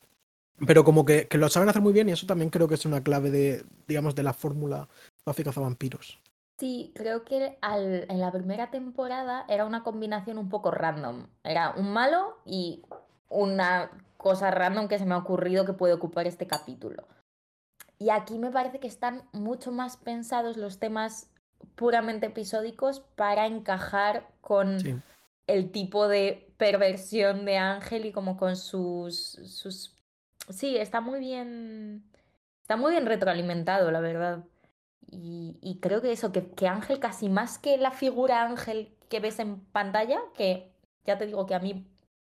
pero 0.66 0.84
como 0.84 1.04
que, 1.04 1.28
lo 1.32 1.48
saben 1.48 1.68
hacer 1.68 1.82
muy 1.82 1.92
bien 1.92 2.08
y 2.08 2.12
eso 2.12 2.26
también 2.26 2.50
creo 2.50 2.68
que 2.68 2.74
es 2.74 2.86
una 2.86 3.02
clave 3.02 3.30
de, 3.30 3.64
digamos, 3.88 4.14
de 4.14 4.22
la 4.22 4.32
fórmula 4.32 4.88
Buffy 5.26 5.42
vampiros. 5.42 6.18
Sí, 6.58 6.92
creo 6.94 7.24
que 7.24 7.58
en 7.62 8.20
la 8.20 8.30
primera 8.30 8.70
temporada 8.70 9.44
era 9.48 9.64
una 9.64 9.82
combinación 9.82 10.38
un 10.38 10.48
poco 10.48 10.70
random. 10.70 11.26
Era 11.42 11.70
un 11.70 11.92
malo 11.92 12.38
y 12.44 12.82
una 13.28 13.90
cosa 14.16 14.52
random 14.52 14.86
que 14.86 14.98
se 14.98 15.06
me 15.06 15.14
ha 15.14 15.18
ocurrido 15.18 15.64
que 15.64 15.72
puede 15.72 15.94
ocupar 15.94 16.26
este 16.26 16.46
capítulo. 16.46 17.04
Y 17.98 18.10
aquí 18.10 18.38
me 18.38 18.50
parece 18.50 18.78
que 18.78 18.86
están 18.86 19.24
mucho 19.32 19.72
más 19.72 19.96
pensados 19.96 20.56
los 20.56 20.78
temas 20.78 21.28
puramente 21.74 22.26
episódicos 22.26 23.00
para 23.00 23.46
encajar 23.46 24.28
con 24.40 25.02
el 25.46 25.72
tipo 25.72 26.06
de 26.06 26.52
perversión 26.56 27.44
de 27.44 27.58
Ángel 27.58 28.06
y 28.06 28.12
como 28.12 28.36
con 28.36 28.56
sus, 28.56 29.38
sus 29.44 29.93
Sí, 30.48 30.76
está 30.76 31.00
muy 31.00 31.20
bien. 31.20 32.04
Está 32.62 32.76
muy 32.76 32.92
bien 32.92 33.06
retroalimentado, 33.06 33.90
la 33.90 34.00
verdad. 34.00 34.44
Y, 35.10 35.78
creo 35.80 36.00
que 36.00 36.12
eso, 36.12 36.32
que, 36.32 36.50
que, 36.50 36.66
Ángel 36.66 36.98
casi 36.98 37.28
más 37.28 37.58
que 37.58 37.76
la 37.76 37.92
figura 37.92 38.42
Ángel 38.42 38.96
que 39.08 39.20
ves 39.20 39.38
en 39.38 39.60
pantalla, 39.66 40.18
que 40.34 40.72
ya 41.04 41.18
te 41.18 41.26
digo 41.26 41.46
que 41.46 41.54
a 41.54 41.60
mí, 41.60 41.86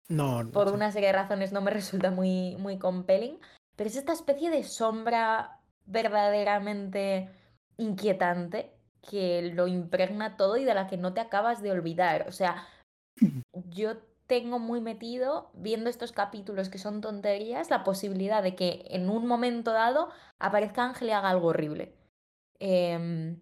no, 0.09 0.51
por 0.53 0.71
una 0.73 0.93
serie 0.93 1.09
de 1.09 1.15
razones, 1.15 1.53
no 1.53 1.61
me 1.61 1.71
resulta 1.71 2.11
muy, 2.11 2.57
muy 2.57 2.79
compelling, 2.79 3.39
pero 3.77 3.89
es 3.89 3.97
esta 3.97 4.13
especie 4.13 4.51
de 4.51 4.65
sombra 4.65 5.61
verdaderamente 5.87 7.31
inquietante 7.77 8.73
que 9.03 9.53
lo 9.55 9.67
impregna 9.67 10.37
todo 10.37 10.57
y 10.57 10.65
de 10.65 10.75
la 10.75 10.87
que 10.87 10.97
no 10.97 11.15
te 11.15 11.21
acabas 11.21 11.63
de 11.63 11.71
olvidar. 11.71 12.27
O 12.29 12.33
sea, 12.33 12.67
yo 13.71 13.97
tengo 14.27 14.59
muy 14.59 14.81
metido, 14.81 15.51
viendo 15.55 15.91
estos 15.91 16.13
capítulos 16.13 16.69
que 16.69 16.79
son 16.79 17.01
tonterías, 17.01 17.71
la 17.71 17.85
posibilidad 17.85 18.43
de 18.43 18.55
que 18.55 18.85
en 18.89 19.11
un 19.11 19.27
momento 19.27 19.73
dado 19.73 20.11
aparezca 20.39 20.85
Ángel 20.85 21.09
y 21.09 21.13
haga 21.13 21.31
algo 21.31 21.49
horrible. 21.49 21.95
Em, 22.59 23.41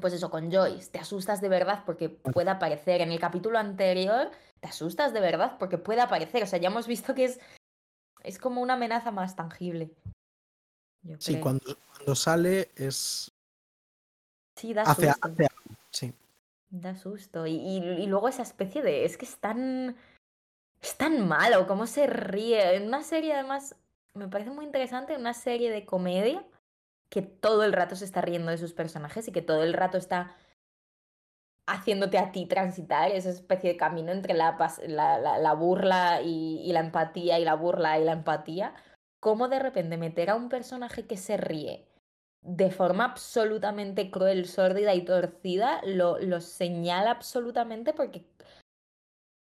pues 0.00 0.12
eso, 0.12 0.30
con 0.30 0.50
Joyce, 0.50 0.90
te 0.90 0.98
asustas 0.98 1.40
de 1.40 1.48
verdad 1.48 1.84
porque 1.86 2.08
puede 2.08 2.50
aparecer. 2.50 3.00
En 3.00 3.12
el 3.12 3.20
capítulo 3.20 3.58
anterior, 3.58 4.30
te 4.60 4.68
asustas 4.68 5.12
de 5.12 5.20
verdad 5.20 5.56
porque 5.58 5.78
puede 5.78 6.00
aparecer. 6.00 6.42
O 6.42 6.46
sea, 6.46 6.58
ya 6.58 6.68
hemos 6.68 6.86
visto 6.86 7.14
que 7.14 7.24
es, 7.24 7.40
es 8.22 8.38
como 8.38 8.60
una 8.60 8.74
amenaza 8.74 9.10
más 9.10 9.36
tangible. 9.36 9.94
sí, 11.18 11.38
cuando, 11.40 11.76
cuando, 11.94 12.14
sale 12.14 12.70
es... 12.74 13.30
Sí, 14.56 14.74
da 14.74 14.82
hace, 14.82 15.12
sí. 15.90 16.12
Da 16.70 16.94
susto. 16.94 17.46
Y, 17.46 17.56
y, 17.56 18.06
luego 18.06 18.28
esa 18.28 18.42
especie 18.42 18.82
de. 18.82 19.04
Es 19.04 19.16
que 19.16 19.24
es 19.26 19.38
tan. 19.38 19.96
Es 20.80 20.96
tan 20.96 21.28
malo, 21.28 21.66
cómo 21.66 21.86
se 21.86 22.06
ríe. 22.06 22.76
En 22.76 22.86
una 22.86 23.02
serie, 23.02 23.34
además, 23.34 23.76
me 24.14 24.28
parece 24.28 24.50
muy 24.50 24.64
interesante, 24.64 25.16
una 25.16 25.34
serie 25.34 25.70
de 25.70 25.84
comedia, 25.84 26.46
que 27.10 27.22
todo 27.22 27.64
el 27.64 27.72
rato 27.72 27.96
se 27.96 28.04
está 28.04 28.22
riendo 28.22 28.50
de 28.50 28.58
sus 28.58 28.72
personajes 28.72 29.28
y 29.28 29.32
que 29.32 29.42
todo 29.42 29.62
el 29.62 29.74
rato 29.74 29.98
está 29.98 30.34
haciéndote 31.66 32.18
a 32.18 32.32
ti 32.32 32.46
transitar 32.46 33.10
esa 33.10 33.30
especie 33.30 33.70
de 33.70 33.76
camino 33.76 34.10
entre 34.12 34.34
la, 34.34 34.56
la, 34.86 35.18
la, 35.38 35.54
burla 35.54 36.22
y, 36.22 36.62
y, 36.64 36.72
la 36.72 36.80
empatía 36.80 37.38
y 37.38 37.44
la 37.44 37.54
burla 37.54 37.98
y 37.98 38.04
la 38.04 38.12
empatía. 38.12 38.74
Cómo 39.20 39.48
de 39.48 39.58
repente 39.58 39.96
meter 39.98 40.30
a 40.30 40.36
un 40.36 40.48
personaje 40.48 41.06
que 41.06 41.16
se 41.16 41.36
ríe 41.36 41.89
de 42.42 42.70
forma 42.70 43.04
absolutamente 43.04 44.10
cruel, 44.10 44.46
sórdida 44.46 44.94
y 44.94 45.04
torcida, 45.04 45.80
lo, 45.84 46.18
lo 46.18 46.40
señala 46.40 47.10
absolutamente 47.10 47.92
porque, 47.92 48.24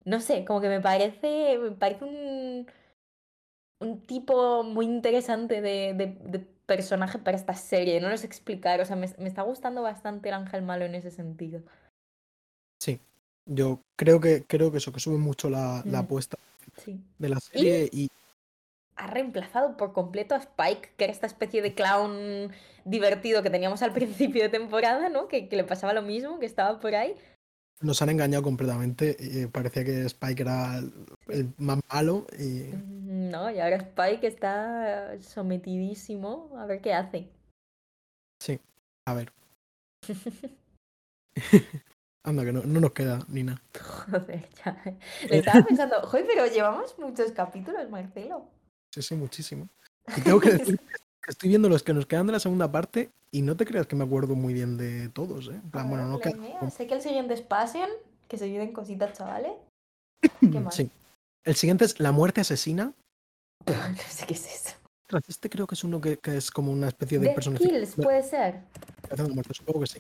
no 0.05 0.21
sé, 0.21 0.45
como 0.45 0.61
que 0.61 0.69
me 0.69 0.81
parece, 0.81 1.59
me 1.59 1.73
parece 1.73 2.05
un, 2.05 2.67
un 3.81 4.01
tipo 4.03 4.63
muy 4.63 4.87
interesante 4.87 5.61
de, 5.61 5.95
de, 5.95 6.55
personaje 6.67 7.19
para 7.19 7.37
esta 7.37 7.55
serie, 7.55 8.01
no 8.01 8.09
lo 8.09 8.17
sé 8.17 8.25
explicar, 8.25 8.81
o 8.81 8.87
sea, 8.87 8.97
me, 8.97 9.07
me, 9.19 9.29
está 9.29 9.43
gustando 9.43 9.83
bastante 9.83 10.31
el 10.31 10.35
ángel 10.35 10.63
malo 10.63 10.87
en 10.87 10.95
ese 10.95 11.11
sentido. 11.11 11.63
Sí, 12.81 12.99
yo 13.45 13.81
creo 13.97 14.19
que, 14.19 14.45
creo 14.47 14.73
que 14.73 14.79
eso, 14.79 14.91
que 14.91 15.01
sube 15.01 15.19
mucho 15.19 15.51
la, 15.51 15.83
la 15.85 15.99
apuesta 15.99 16.39
de 17.19 17.29
la 17.29 17.39
serie 17.39 17.91
y 17.93 18.09
ha 18.97 19.07
reemplazado 19.09 19.77
por 19.77 19.93
completo 19.93 20.35
a 20.35 20.39
Spike, 20.39 20.93
que 20.97 21.05
era 21.05 21.13
esta 21.13 21.27
especie 21.27 21.63
de 21.63 21.75
clown 21.75 22.53
divertido 22.85 23.43
que 23.43 23.51
teníamos 23.51 23.83
al 23.83 23.93
principio 23.95 24.43
de 24.43 24.49
temporada, 24.49 25.09
¿no? 25.09 25.29
Que, 25.29 25.49
le 25.51 25.65
pasaba 25.65 25.93
lo 25.93 26.03
mismo, 26.03 26.39
que 26.39 26.47
estaba 26.47 26.81
por 26.81 26.95
ahí. 26.95 27.15
Nos 27.81 28.01
han 28.03 28.11
engañado 28.11 28.43
completamente. 28.43 29.17
Y 29.19 29.47
parecía 29.47 29.85
que 29.85 30.07
Spike 30.07 30.43
era 30.43 30.79
el 31.29 31.53
más 31.59 31.81
malo. 31.93 32.27
Y... 32.39 32.73
Mm, 32.73 33.31
no, 33.31 33.51
y 33.51 33.61
ahora 33.61 33.77
Spike 33.77 34.27
está 34.27 35.21
sometidísimo. 35.21 36.51
A 36.57 36.67
ver 36.67 36.81
qué 36.81 36.95
hace. 36.95 37.29
Sí, 38.41 38.61
a 39.07 39.15
ver. 39.15 39.33
Anda, 42.25 42.43
que 42.43 42.53
no, 42.53 42.63
no, 42.63 42.81
nos 42.81 42.93
queda 42.93 43.19
ni 43.29 43.43
nada. 43.43 43.61
Joder, 44.07 44.49
ya. 44.65 44.83
Le 45.29 45.39
estaba 45.39 45.63
pensando, 45.63 46.01
joder, 46.03 46.27
pero 46.27 46.47
llevamos 46.47 46.99
muchos 46.99 47.33
capítulos, 47.33 47.91
Marcelo. 47.91 48.49
Sí, 48.95 49.03
sí, 49.03 49.17
muchísimo. 49.17 49.69
Y 50.17 50.21
tengo 50.21 50.39
que 50.39 50.53
decir 50.53 50.79
que 51.21 51.31
estoy 51.31 51.49
viendo 51.49 51.69
los 51.69 51.83
que 51.83 51.93
nos 51.93 52.07
quedan 52.07 52.27
de 52.29 52.33
la 52.33 52.39
segunda 52.39 52.71
parte 52.71 53.11
y 53.33 53.43
no 53.43 53.57
te 53.57 53.67
creas 53.67 53.89
que 53.89 53.97
me 53.97 54.05
acuerdo 54.05 54.37
muy 54.37 54.55
bien 54.55 54.77
de 54.77 55.09
todos, 55.09 55.49
¿eh? 55.49 55.61
bueno, 55.73 56.07
no 56.07 56.71
Sé 56.71 56.87
que 56.87 56.95
el 56.95 57.03
siguiente 57.03 57.35
es 57.35 57.41
Passion, 57.41 57.89
que 58.29 58.39
se 58.39 58.47
vienen 58.47 58.73
cositas, 58.73 59.19
chavales. 59.19 59.51
¿Qué 60.21 60.47
más? 60.61 60.77
Sí. 60.77 60.89
El 61.43 61.57
siguiente 61.57 61.85
es 61.87 61.99
La 61.99 62.13
muerte 62.13 62.41
asesina. 62.41 62.93
no 63.67 63.97
sé 64.09 64.27
qué 64.27 64.35
es 64.35 64.47
eso. 64.47 64.77
Este 65.27 65.51
creo 65.51 65.67
que 65.67 65.75
es 65.75 65.83
uno 65.83 66.01
que, 66.01 66.19
que 66.19 66.37
es 66.37 66.53
como 66.53 66.71
una 66.71 66.87
especie 66.87 67.19
de 67.19 67.31
personaje. 67.31 67.65
Kills, 67.65 67.97
puede 67.97 68.23
ser. 68.23 68.61
Supongo 69.51 69.81
que 69.81 69.87
sí. 69.89 69.99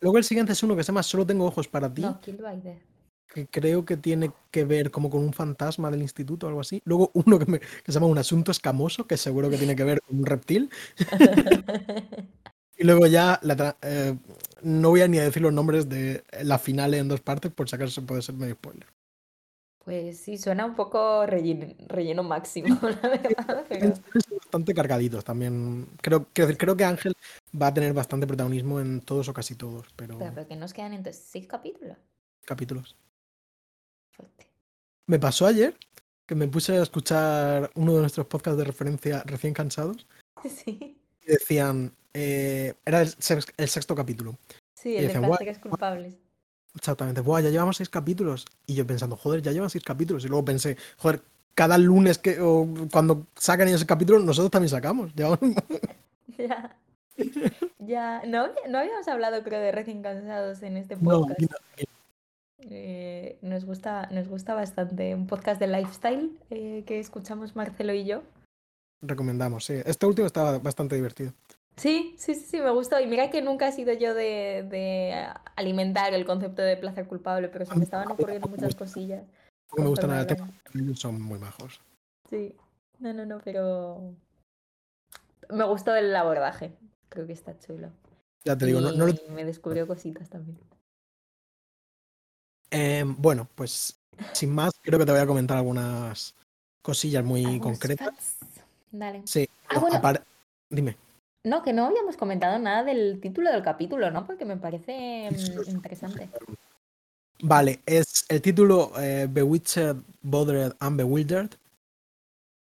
Luego 0.00 0.16
el 0.16 0.24
siguiente 0.24 0.52
es 0.52 0.62
uno 0.62 0.74
que 0.74 0.82
se 0.82 0.88
llama 0.88 1.02
Solo 1.02 1.26
tengo 1.26 1.44
ojos 1.44 1.68
para 1.68 1.92
ti. 1.92 2.00
No, 2.00 2.18
Kill 2.22 2.36
by 2.38 2.62
Death 2.62 2.95
que 3.32 3.46
creo 3.46 3.84
que 3.84 3.96
tiene 3.96 4.30
que 4.50 4.64
ver 4.64 4.90
como 4.90 5.10
con 5.10 5.22
un 5.22 5.32
fantasma 5.32 5.90
del 5.90 6.02
instituto 6.02 6.46
o 6.46 6.48
algo 6.48 6.60
así. 6.60 6.80
Luego 6.84 7.10
uno 7.14 7.38
que, 7.38 7.60
se 7.84 7.92
llama 7.92 8.06
Un 8.06 8.18
asunto 8.18 8.50
escamoso, 8.50 9.06
que 9.06 9.16
seguro 9.16 9.50
que 9.50 9.58
tiene 9.58 9.76
que 9.76 9.84
ver 9.84 10.00
con 10.00 10.18
un 10.18 10.26
reptil. 10.26 10.70
y 12.78 12.84
luego 12.84 13.06
ya, 13.06 13.38
la, 13.42 13.76
eh, 13.82 14.16
no 14.62 14.90
voy 14.90 15.02
a 15.02 15.08
ni 15.08 15.18
a 15.18 15.24
decir 15.24 15.42
los 15.42 15.52
nombres 15.52 15.88
de 15.88 16.24
la 16.42 16.58
final 16.58 16.94
en 16.94 17.08
dos 17.08 17.20
partes, 17.20 17.52
por 17.52 17.68
si 17.68 17.76
acaso 17.76 18.04
puede 18.06 18.22
ser 18.22 18.36
medio 18.36 18.54
spoiler. 18.54 18.86
Pues 19.84 20.18
sí, 20.18 20.36
suena 20.36 20.66
un 20.66 20.74
poco 20.74 21.26
relleno, 21.26 21.72
relleno 21.86 22.24
máximo, 22.24 22.76
la 23.02 23.08
verdad. 23.08 23.64
Pero... 23.68 23.92
Bastante 24.30 24.74
cargaditos 24.74 25.24
también. 25.24 25.86
Creo, 26.02 26.26
creo, 26.32 26.48
creo 26.58 26.76
que 26.76 26.84
Ángel 26.84 27.14
va 27.60 27.68
a 27.68 27.74
tener 27.74 27.92
bastante 27.92 28.26
protagonismo 28.26 28.80
en 28.80 29.00
todos 29.00 29.28
o 29.28 29.32
casi 29.32 29.54
todos, 29.54 29.86
pero... 29.94 30.18
Pero, 30.18 30.32
pero 30.34 30.48
que 30.48 30.56
nos 30.56 30.72
quedan 30.72 30.92
entonces 30.92 31.22
seis 31.24 31.46
capítulos. 31.46 31.96
Capítulos. 32.44 32.96
Me 35.06 35.18
pasó 35.18 35.46
ayer 35.46 35.76
que 36.26 36.34
me 36.34 36.48
puse 36.48 36.76
a 36.78 36.82
escuchar 36.82 37.70
uno 37.74 37.94
de 37.94 38.00
nuestros 38.00 38.26
podcasts 38.26 38.58
de 38.58 38.64
referencia 38.64 39.22
recién 39.26 39.54
cansados 39.54 40.06
Sí. 40.64 40.96
y 41.24 41.26
decían, 41.26 41.92
eh, 42.14 42.74
era 42.84 43.02
el, 43.02 43.08
sex- 43.08 43.52
el 43.56 43.68
sexto 43.68 43.94
capítulo. 43.94 44.36
Sí, 44.74 44.90
Y 44.90 44.96
el 44.96 45.02
de 45.02 45.06
dicen, 45.08 45.22
"Guau, 45.22 45.30
placeres 45.38 45.58
culpables. 45.58 46.14
Exactamente, 46.74 47.20
Buah, 47.22 47.40
ya 47.40 47.48
llevamos 47.50 47.78
seis 47.78 47.88
capítulos. 47.88 48.44
Y 48.66 48.74
yo 48.74 48.86
pensando, 48.86 49.16
joder, 49.16 49.40
ya 49.40 49.50
llevan 49.52 49.70
seis 49.70 49.82
capítulos. 49.82 50.24
Y 50.24 50.28
luego 50.28 50.44
pensé, 50.44 50.76
joder, 50.98 51.22
cada 51.54 51.78
lunes 51.78 52.18
que 52.18 52.38
o 52.40 52.68
cuando 52.92 53.26
sacan 53.34 53.66
ellos 53.68 53.80
el 53.80 53.86
capítulo, 53.86 54.18
nosotros 54.18 54.50
también 54.50 54.68
sacamos. 54.70 55.12
Ya. 55.14 55.38
Ya. 57.78 58.20
No, 58.26 58.48
no 58.68 58.78
habíamos 58.78 59.08
hablado, 59.08 59.42
creo, 59.42 59.58
de 59.60 59.72
recién 59.72 60.02
cansados 60.02 60.62
en 60.62 60.76
este 60.76 60.96
podcast. 60.98 61.40
no, 61.40 61.48
Eh, 62.58 63.38
nos 63.42 63.64
gusta, 63.64 64.08
nos 64.10 64.28
gusta 64.28 64.54
bastante. 64.54 65.14
Un 65.14 65.26
podcast 65.26 65.60
de 65.60 65.66
lifestyle 65.66 66.38
eh, 66.50 66.84
que 66.86 66.98
escuchamos 66.98 67.54
Marcelo 67.56 67.92
y 67.92 68.04
yo. 68.04 68.22
recomendamos, 69.02 69.64
sí. 69.64 69.74
Este 69.84 70.06
último 70.06 70.26
estaba 70.26 70.58
bastante 70.58 70.96
divertido. 70.96 71.32
Sí, 71.76 72.14
sí, 72.18 72.34
sí, 72.34 72.46
sí, 72.46 72.60
me 72.60 72.70
gustó. 72.70 72.98
Y 73.00 73.06
mira 73.06 73.28
que 73.30 73.42
nunca 73.42 73.68
he 73.68 73.72
sido 73.72 73.92
yo 73.92 74.14
de, 74.14 74.66
de 74.70 75.26
alimentar 75.56 76.14
el 76.14 76.24
concepto 76.24 76.62
de 76.62 76.76
placer 76.78 77.06
culpable, 77.06 77.48
pero 77.48 77.66
se 77.66 77.76
me 77.76 77.84
estaban 77.84 78.10
ocurriendo 78.10 78.48
muchas 78.48 78.74
cosillas. 78.74 79.24
No 79.76 79.82
me 79.84 79.90
gusta 79.90 80.06
nada 80.06 80.20
el 80.22 80.26
tema, 80.26 80.48
ellos 80.74 80.98
son 80.98 81.20
muy 81.20 81.38
majos. 81.38 81.80
Sí, 82.30 82.54
no, 82.98 83.12
no, 83.12 83.26
no, 83.26 83.40
pero 83.44 84.14
me 85.50 85.64
gustó 85.64 85.94
el 85.94 86.16
abordaje. 86.16 86.72
Creo 87.10 87.26
que 87.26 87.34
está 87.34 87.58
chulo. 87.58 87.90
Ya 88.44 88.56
te 88.56 88.64
digo, 88.66 88.80
no, 88.80 88.92
no 88.92 89.06
lo- 89.08 89.14
me 89.30 89.44
descubrió 89.44 89.86
cositas 89.86 90.30
también. 90.30 90.58
Eh, 92.70 93.04
bueno, 93.06 93.48
pues 93.54 93.98
sin 94.32 94.54
más, 94.54 94.72
creo 94.82 94.98
que 94.98 95.06
te 95.06 95.12
voy 95.12 95.20
a 95.20 95.26
comentar 95.26 95.56
algunas 95.56 96.34
cosillas 96.82 97.24
muy 97.24 97.44
Algunos 97.44 97.62
concretas. 97.62 98.08
facts. 98.08 98.36
Dale. 98.90 99.22
Sí, 99.24 99.48
Ah, 99.68 99.78
bueno. 99.80 100.00
dime. 100.70 100.96
No, 101.44 101.62
que 101.62 101.72
no 101.72 101.86
habíamos 101.86 102.16
comentado 102.16 102.58
nada 102.58 102.82
del 102.84 103.20
título 103.20 103.52
del 103.52 103.62
capítulo, 103.62 104.10
¿no? 104.10 104.26
Porque 104.26 104.44
me 104.44 104.56
parece 104.56 105.30
mm, 105.30 105.68
interesante. 105.70 106.30
Vale, 107.42 107.80
es 107.86 108.24
el 108.28 108.40
título 108.40 108.92
eh, 108.98 109.28
Bewitched, 109.30 109.96
Bothered 110.22 110.74
and 110.80 110.96
Bewildered, 110.96 111.50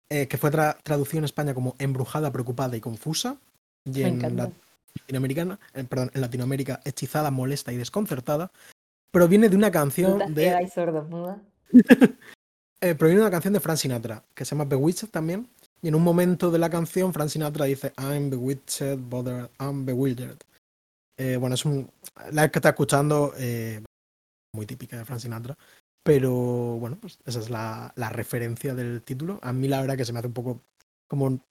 eh, 0.09 0.27
que 0.27 0.37
fue 0.37 0.51
tra- 0.51 0.77
traducido 0.81 1.19
en 1.19 1.25
España 1.25 1.53
como 1.53 1.75
Embrujada, 1.79 2.31
Preocupada 2.31 2.75
y 2.77 2.81
Confusa, 2.81 3.37
y 3.85 4.01
Me 4.03 4.07
en. 4.07 4.53
Latinoamericana, 4.95 5.59
eh, 5.73 5.83
perdón, 5.83 6.11
en 6.13 6.21
Latinoamérica 6.21 6.79
Hechizada, 6.85 7.29
Molesta 7.31 7.73
y 7.73 7.77
Desconcertada, 7.77 8.51
proviene 9.13 9.47
de 9.47 9.55
una 9.55 9.71
canción 9.71 10.33
de 10.33 10.63
y 10.63 10.67
sordomuda. 10.69 11.39
eh, 12.81 12.95
proviene 12.95 13.19
de 13.19 13.25
una 13.27 13.31
canción 13.31 13.53
de 13.53 13.59
Frank 13.59 13.77
Sinatra, 13.77 14.23
que 14.33 14.43
se 14.43 14.55
llama 14.55 14.65
Bewitched 14.65 15.09
también, 15.09 15.47
y 15.81 15.87
en 15.89 15.95
un 15.95 16.03
momento 16.03 16.49
de 16.51 16.59
la 16.59 16.69
canción 16.69 17.13
Frank 17.13 17.29
Sinatra 17.29 17.65
dice 17.65 17.93
I'm 17.97 18.29
bewitched, 18.29 18.97
bothered, 18.99 19.49
and 19.59 19.85
bewildered. 19.85 20.37
Eh, 21.17 21.37
bueno, 21.37 21.55
es 21.55 21.63
un, 21.65 21.89
la 22.31 22.49
que 22.49 22.59
está 22.59 22.69
escuchando, 22.69 23.33
eh, 23.37 23.83
muy 24.55 24.65
típica 24.65 24.97
de 24.97 25.05
Frank 25.05 25.19
Sinatra, 25.19 25.55
pero 26.03 26.31
bueno, 26.31 26.97
pues 26.99 27.19
esa 27.25 27.39
es 27.39 27.49
la, 27.49 27.93
la 27.95 28.09
referencia 28.09 28.73
del 28.73 29.01
título. 29.03 29.39
A 29.41 29.53
mí 29.53 29.67
la 29.67 29.79
verdad 29.81 29.95
que 29.95 30.05
se 30.05 30.11
me 30.13 30.19
hace 30.19 30.27
un 30.27 30.33
poco 30.33 30.61
como 31.07 31.25
un 31.25 31.41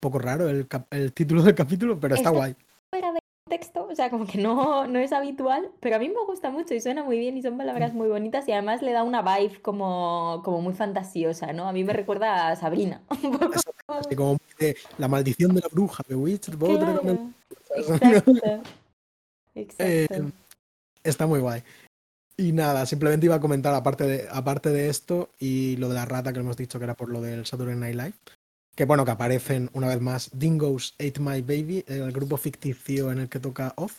poco 0.00 0.18
raro 0.18 0.48
el, 0.48 0.66
cap- 0.68 0.86
el 0.92 1.12
título 1.12 1.42
del 1.42 1.54
capítulo, 1.54 1.98
pero 1.98 2.14
está 2.14 2.28
Está- 2.30 2.38
guay. 2.38 2.56
Fuera 2.90 3.12
de 3.12 3.18
texto, 3.50 3.86
o 3.90 3.94
sea, 3.94 4.08
como 4.08 4.26
que 4.26 4.38
no, 4.38 4.86
no 4.86 4.98
es 4.98 5.12
habitual, 5.12 5.70
pero 5.80 5.96
a 5.96 5.98
mí 5.98 6.08
me 6.08 6.24
gusta 6.26 6.48
mucho 6.50 6.72
y 6.72 6.80
suena 6.80 7.04
muy 7.04 7.18
bien 7.18 7.36
y 7.36 7.42
son 7.42 7.58
palabras 7.58 7.92
muy 7.92 8.08
bonitas 8.08 8.48
y 8.48 8.52
además 8.52 8.80
le 8.80 8.92
da 8.92 9.02
una 9.02 9.20
vibe 9.20 9.60
como, 9.60 10.40
como 10.42 10.62
muy 10.62 10.72
fantasiosa, 10.72 11.52
¿no? 11.52 11.68
A 11.68 11.72
mí 11.74 11.84
me 11.84 11.92
recuerda 11.92 12.48
a 12.48 12.56
Sabrina. 12.56 13.02
Un 13.22 13.32
poco 13.38 13.52
como- 13.86 13.98
Así 14.00 14.16
como 14.16 14.36
de 14.58 14.74
la 14.96 15.08
maldición 15.08 15.54
de 15.54 15.60
la 15.60 15.68
bruja, 15.68 16.02
bothered, 16.08 17.06
and 17.06 17.34
Claro. 17.98 18.22
Exacto. 18.22 18.32
Exacto. 19.54 19.84
Eh, 19.84 20.32
Está 21.02 21.26
muy 21.26 21.40
guay. 21.40 21.62
Y 22.36 22.52
nada, 22.52 22.86
simplemente 22.86 23.26
iba 23.26 23.34
a 23.34 23.40
comentar 23.40 23.74
aparte 23.74 24.04
de, 24.04 24.28
aparte 24.30 24.70
de 24.70 24.88
esto 24.88 25.28
y 25.38 25.76
lo 25.76 25.88
de 25.88 25.94
la 25.96 26.04
rata 26.06 26.32
que 26.32 26.40
hemos 26.40 26.56
dicho 26.56 26.78
que 26.78 26.84
era 26.84 26.94
por 26.94 27.10
lo 27.10 27.20
del 27.20 27.44
Saturday 27.44 27.76
Night 27.76 27.96
Live. 27.96 28.14
Que 28.80 28.86
bueno, 28.86 29.04
que 29.04 29.10
aparecen 29.10 29.68
una 29.74 29.88
vez 29.88 30.00
más 30.00 30.30
Dingoes 30.32 30.94
Ate 30.94 31.20
My 31.20 31.42
Baby, 31.42 31.84
el 31.86 32.10
grupo 32.12 32.38
ficticio 32.38 33.12
en 33.12 33.18
el 33.18 33.28
que 33.28 33.38
toca 33.38 33.74
Oz. 33.76 33.92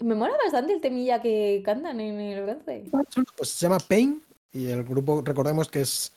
Me 0.00 0.14
mola 0.14 0.34
bastante 0.44 0.74
el 0.74 0.82
temilla 0.82 1.22
que 1.22 1.62
cantan 1.64 1.98
en 1.98 2.20
el 2.20 2.44
bronce. 2.44 2.90
Pues 3.38 3.48
se 3.48 3.64
llama 3.64 3.78
Pain 3.78 4.22
y 4.52 4.66
el 4.66 4.84
grupo, 4.84 5.22
recordemos 5.24 5.70
que 5.70 5.80
es, 5.80 6.12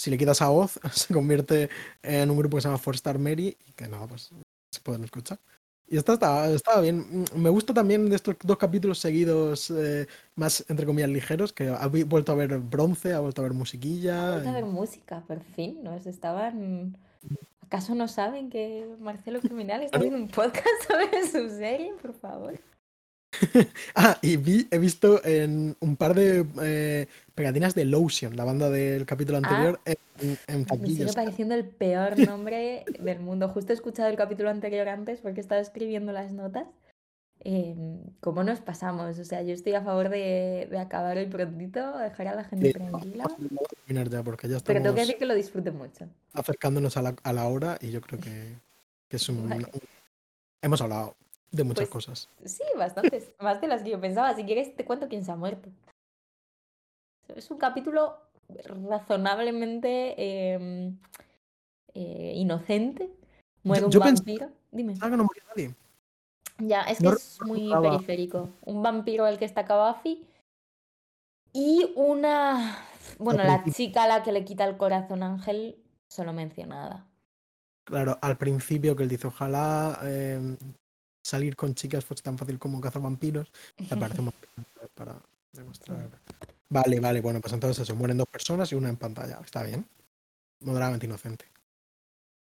si 0.00 0.12
le 0.12 0.16
quitas 0.16 0.42
a 0.42 0.52
Oz, 0.52 0.78
se 0.92 1.12
convierte 1.12 1.70
en 2.04 2.30
un 2.30 2.36
grupo 2.38 2.56
que 2.56 2.60
se 2.60 2.68
llama 2.68 2.78
Four 2.78 2.94
Star 2.94 3.18
Mary 3.18 3.56
y 3.66 3.72
que 3.72 3.88
nada, 3.88 4.06
pues 4.06 4.30
se 4.70 4.80
pueden 4.80 5.02
escuchar. 5.02 5.40
Y 5.88 5.96
esta 5.96 6.12
estaba, 6.12 6.46
estaba 6.50 6.82
bien. 6.82 7.24
Me 7.34 7.50
gusta 7.50 7.74
también 7.74 8.08
de 8.10 8.14
estos 8.14 8.36
dos 8.44 8.58
capítulos 8.58 9.00
seguidos 9.00 9.70
eh, 9.70 10.06
más, 10.36 10.64
entre 10.68 10.86
comillas, 10.86 11.10
ligeros, 11.10 11.52
que 11.52 11.66
ha 11.68 11.88
vuelto 11.88 12.30
a 12.30 12.36
ver 12.36 12.58
bronce, 12.60 13.12
ha 13.12 13.18
vuelto 13.18 13.40
a 13.40 13.42
ver 13.42 13.54
musiquilla. 13.54 14.30
Vamos 14.30 14.46
a 14.46 14.50
y- 14.50 14.54
ver 14.54 14.66
música, 14.66 15.24
por 15.26 15.40
fin. 15.42 15.82
Nos 15.82 16.06
estaban. 16.06 16.96
¿Acaso 17.62 17.94
no 17.94 18.08
saben 18.08 18.50
que 18.50 18.86
Marcelo 19.00 19.40
Criminal 19.40 19.82
está 19.82 19.98
haciendo 19.98 20.18
un 20.18 20.28
podcast 20.28 20.68
sobre 20.88 21.26
su 21.26 21.48
serie? 21.56 21.92
Por 22.00 22.14
favor. 22.14 22.54
Ah, 23.96 24.16
y 24.22 24.36
vi, 24.36 24.68
he 24.70 24.78
visto 24.78 25.24
en 25.24 25.76
un 25.80 25.96
par 25.96 26.14
de 26.14 26.46
eh, 26.62 27.06
pegatinas 27.34 27.74
de 27.74 27.84
Lotion, 27.84 28.36
la 28.36 28.44
banda 28.44 28.70
del 28.70 29.06
capítulo 29.06 29.38
anterior, 29.38 29.80
en, 29.84 29.96
en 30.46 30.66
Ah. 30.70 30.76
Me 30.80 30.86
sigue 30.86 31.12
pareciendo 31.12 31.54
el 31.54 31.64
peor 31.64 32.18
nombre 32.18 32.84
del 33.00 33.20
mundo. 33.20 33.48
Justo 33.48 33.72
he 33.72 33.74
escuchado 33.74 34.08
el 34.08 34.16
capítulo 34.16 34.50
anterior 34.50 34.88
antes 34.88 35.20
porque 35.20 35.40
estaba 35.40 35.60
escribiendo 35.60 36.12
las 36.12 36.32
notas. 36.32 36.66
Em, 37.46 38.00
¿Cómo 38.20 38.42
nos 38.42 38.60
pasamos? 38.60 39.18
O 39.18 39.24
sea, 39.24 39.42
yo 39.42 39.52
estoy 39.52 39.74
a 39.74 39.82
favor 39.82 40.08
de, 40.08 40.66
de 40.70 40.78
acabar 40.78 41.18
hoy 41.18 41.26
prontito, 41.26 41.98
dejar 41.98 42.28
a 42.28 42.34
la 42.36 42.44
gente 42.44 42.68
Sí, 42.68 42.72
tranquila. 42.72 43.26
Terminar 43.86 44.08
ya, 44.08 44.22
porque 44.22 44.48
ya 44.48 44.58
Pero 44.60 44.64
tengo 44.64 44.74
que 44.74 44.78
estamos 44.78 44.96
decir 44.96 45.18
que 45.18 45.26
lo 45.26 45.34
disfrute 45.34 45.70
mucho. 45.70 46.06
acercándonos 46.32 46.96
a 46.96 47.02
la, 47.02 47.14
a 47.22 47.32
la 47.34 47.46
hora 47.46 47.76
y 47.82 47.90
yo 47.90 48.00
creo 48.00 48.18
que, 48.18 48.54
que 49.08 49.16
es 49.16 49.28
un, 49.28 49.46
Vale. 49.50 49.66
Hemos 50.62 50.80
hablado 50.80 51.16
de 51.52 51.64
muchas 51.64 51.88
Pues- 51.88 52.06
cosas. 52.06 52.30
Sí, 52.46 52.62
bastantes. 52.78 53.30
Más 53.40 53.60
de 53.60 53.68
las 53.68 53.82
que 53.82 53.90
yo 53.90 54.00
pensaba. 54.00 54.34
Si 54.34 54.44
quieres, 54.44 54.74
te 54.74 54.86
cuento 54.86 55.08
quién 55.08 55.22
se 55.22 55.30
ha 55.30 55.36
muerto. 55.36 55.68
Es 57.36 57.50
un 57.50 57.58
capítulo 57.58 58.16
razonablemente 58.88 60.14
em, 60.54 60.96
eh, 61.94 62.32
inocente. 62.36 63.10
Muere 63.62 63.84
un 63.84 63.90
yo 63.90 64.00
vampiro. 64.00 64.50
Dime. 64.72 64.94
Ah, 65.00 65.10
que 65.10 65.16
no 65.16 65.24
murió 65.24 65.42
nadie. 65.48 65.74
Ya, 66.58 66.82
es 66.82 66.98
que 66.98 67.04
No 67.04 67.12
es 67.12 67.40
muy 67.42 67.72
periférico. 67.74 68.50
Un 68.62 68.82
vampiro 68.82 69.24
al 69.24 69.38
que 69.38 69.44
está 69.44 69.62
Buffy 69.64 70.26
y 71.52 71.92
una... 71.96 72.86
Bueno, 73.18 73.44
la 73.44 73.62
principio- 73.62 73.74
chica 73.74 74.04
a 74.04 74.08
la 74.08 74.22
que 74.22 74.32
le 74.32 74.44
quita 74.44 74.64
el 74.64 74.76
corazón 74.76 75.22
a 75.22 75.26
Ángel, 75.26 75.82
solo 76.08 76.32
mencionada. 76.32 77.06
Claro, 77.84 78.18
al 78.22 78.38
principio 78.38 78.96
que 78.96 79.02
él 79.02 79.08
dice, 79.08 79.26
ojalá 79.26 79.98
eh, 80.04 80.56
salir 81.22 81.54
con 81.54 81.74
chicas 81.74 82.04
fuese 82.04 82.22
tan 82.22 82.38
fácil 82.38 82.58
como 82.58 82.80
cazar 82.80 83.02
vampiros, 83.02 83.52
me 83.78 83.96
parece 83.96 84.20
un 84.22 84.32
para 84.94 85.20
demostrar. 85.52 86.10
Vale, 86.70 86.98
vale, 86.98 87.20
bueno, 87.20 87.40
pues 87.40 87.52
entonces 87.52 87.82
eso, 87.82 87.94
mueren 87.94 88.16
dos 88.16 88.26
personas 88.26 88.72
y 88.72 88.74
una 88.74 88.88
en 88.88 88.96
pantalla. 88.96 89.38
Está 89.44 89.62
bien. 89.62 89.86
Moderadamente 90.60 91.06
inocente. 91.06 91.44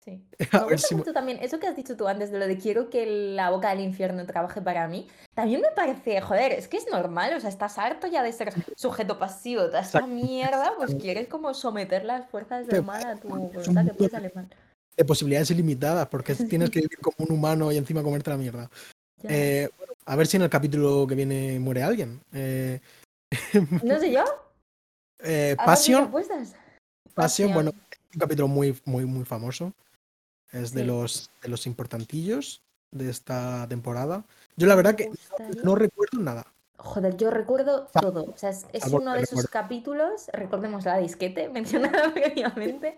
Sí. 0.04 0.22
A 0.52 0.60
Me 0.60 0.64
ver 0.66 0.72
gusta 0.74 0.88
si- 0.88 0.96
mucho 0.96 1.14
también 1.14 1.38
eso 1.42 1.60
que 1.60 1.68
has 1.68 1.76
dicho 1.76 1.96
tú 1.96 2.08
antes 2.08 2.32
de 2.32 2.40
lo 2.40 2.48
de 2.48 2.58
quiero 2.58 2.90
que 2.90 3.06
la 3.06 3.50
boca 3.52 3.70
del 3.70 3.80
infierno 3.80 4.26
trabaje 4.26 4.62
para 4.62 4.88
mí. 4.88 5.08
También 5.34 5.62
me 5.62 5.70
parece, 5.76 6.20
joder, 6.22 6.52
es 6.52 6.68
que 6.68 6.78
es 6.78 6.86
normal, 6.92 7.34
o 7.36 7.40
sea, 7.40 7.50
estás 7.50 7.78
harto 7.78 8.08
ya 8.08 8.22
de 8.22 8.34
ser 8.34 8.54
sujeto 8.76 9.18
pasivo, 9.18 9.66
toda 9.68 9.80
esta 9.80 10.06
mierda, 10.06 10.74
pues 10.78 10.96
quieres 10.96 11.28
como 11.28 11.54
someter 11.54 12.04
las 12.06 12.30
fuerzas 12.30 12.68
del 12.68 12.84
mal 12.84 13.04
a 13.04 13.16
tu 13.16 13.30
voluntad, 13.30 13.64
que 13.64 13.70
mundo 13.72 13.94
puede 13.96 14.10
salir 14.12 14.36
mal. 14.36 14.50
de 14.98 15.06
posibilidades 15.06 15.50
ilimitadas, 15.52 16.08
porque 16.08 16.36
tienes 16.60 16.70
que 16.70 16.82
vivir 16.82 17.00
como 17.00 17.16
un 17.20 17.32
humano 17.32 17.72
y 17.72 17.78
encima 17.78 18.04
comerte 18.04 18.30
la 18.30 18.38
mierda. 18.38 18.70
Eh, 19.24 19.70
bueno, 19.78 19.94
a 20.06 20.16
ver 20.18 20.28
si 20.28 20.36
en 20.36 20.44
el 20.44 20.50
capítulo 20.50 21.08
que 21.08 21.16
viene 21.16 21.58
muere 21.60 21.82
alguien. 21.82 22.20
Eh, 22.34 22.80
No 23.84 23.98
sé 24.00 24.12
yo. 24.12 24.24
eh, 25.20 25.56
¿haces 25.58 25.90
mis 25.90 25.98
Passion, 25.98 26.04
apuestas? 26.04 26.56
Passion, 27.16 27.54
bueno, 27.54 27.72
un 28.14 28.20
capítulo 28.20 28.48
muy, 28.48 28.80
muy, 28.86 29.06
muy 29.06 29.24
famoso. 29.26 29.72
Es 30.54 30.74
de 30.74 30.86
los 30.86 31.30
de 31.42 31.50
los 31.50 31.68
importantillos. 31.68 32.62
de 32.92 33.10
esta 33.10 33.68
temporada. 33.68 34.24
Yo 34.56 34.68
la 34.68 34.76
verdad 34.76 34.96
que 34.96 35.10
no 35.64 35.76
recuerdo 35.76 36.20
nada. 36.20 36.46
Joder, 36.78 37.16
yo 37.16 37.32
recuerdo 37.32 37.88
todo. 38.00 38.26
O 38.26 38.38
sea, 38.38 38.50
es, 38.50 38.88
uno 38.92 39.14
de 39.14 39.22
esos 39.22 39.48
capítulos, 39.48 40.28
recordemos 40.34 40.86
la 40.86 40.98
disquete 40.98 41.50
mencionada 41.90 42.14
previamente, 42.14 42.96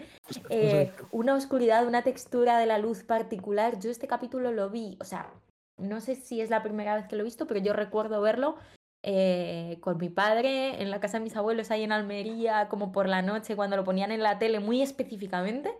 eh, 0.49 0.91
una 1.11 1.35
oscuridad, 1.35 1.85
una 1.85 2.01
textura 2.01 2.57
de 2.57 2.65
la 2.65 2.79
luz 2.79 3.03
particular. 3.03 3.79
Yo 3.79 3.91
este 3.91 4.07
capítulo 4.07 4.51
lo 4.51 4.69
vi, 4.69 4.97
o 4.99 5.05
sea, 5.05 5.31
no 5.77 6.01
sé 6.01 6.15
si 6.15 6.41
es 6.41 6.49
la 6.49 6.63
primera 6.63 6.95
vez 6.95 7.07
que 7.07 7.15
lo 7.15 7.21
he 7.21 7.25
visto, 7.25 7.47
pero 7.47 7.59
yo 7.59 7.73
recuerdo 7.73 8.21
verlo 8.21 8.55
eh, 9.03 9.77
con 9.81 9.97
mi 9.97 10.09
padre 10.09 10.81
en 10.81 10.89
la 10.89 10.99
casa 10.99 11.19
de 11.19 11.23
mis 11.23 11.35
abuelos 11.35 11.69
ahí 11.69 11.83
en 11.83 11.91
Almería, 11.91 12.69
como 12.69 12.91
por 12.91 13.07
la 13.07 13.21
noche, 13.21 13.55
cuando 13.55 13.77
lo 13.77 13.83
ponían 13.83 14.11
en 14.11 14.23
la 14.23 14.39
tele 14.39 14.59
muy 14.59 14.81
específicamente. 14.81 15.71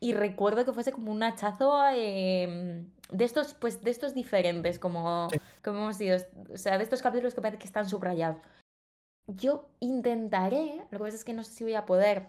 Y 0.00 0.12
recuerdo 0.12 0.64
que 0.64 0.72
fuese 0.72 0.92
como 0.92 1.12
un 1.12 1.22
hachazo 1.22 1.88
em, 1.88 2.90
de 3.10 3.24
estos, 3.24 3.54
pues, 3.54 3.82
de 3.82 3.90
estos 3.90 4.14
diferentes, 4.14 4.78
como, 4.78 5.28
como 5.62 5.78
hemos 5.78 5.98
dicho, 5.98 6.16
o 6.52 6.58
sea, 6.58 6.76
de 6.76 6.84
estos 6.84 7.02
capítulos 7.02 7.34
que 7.34 7.40
parece 7.40 7.58
que 7.58 7.66
están 7.66 7.88
subrayados. 7.88 8.38
Yo 9.26 9.68
intentaré, 9.80 10.76
lo 10.90 10.98
que 10.98 11.04
pasa 11.04 11.16
es 11.16 11.24
que 11.24 11.32
no 11.32 11.44
sé 11.44 11.52
si 11.52 11.64
voy 11.64 11.74
a 11.74 11.86
poder, 11.86 12.28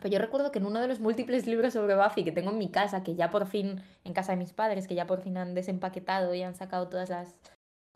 pero 0.00 0.08
yo 0.08 0.18
recuerdo 0.18 0.50
que 0.50 0.58
en 0.58 0.66
uno 0.66 0.80
de 0.80 0.88
los 0.88 1.00
múltiples 1.00 1.46
libros 1.46 1.74
sobre 1.74 1.94
Buffy 1.94 2.24
que 2.24 2.32
tengo 2.32 2.50
en 2.50 2.58
mi 2.58 2.70
casa, 2.70 3.02
que 3.02 3.14
ya 3.14 3.30
por 3.30 3.46
fin, 3.46 3.82
en 4.04 4.12
casa 4.12 4.32
de 4.32 4.38
mis 4.38 4.52
padres, 4.52 4.88
que 4.88 4.94
ya 4.94 5.06
por 5.06 5.20
fin 5.20 5.36
han 5.36 5.54
desempaquetado 5.54 6.34
y 6.34 6.42
han 6.42 6.54
sacado 6.54 6.88
todas 6.88 7.10
las, 7.10 7.36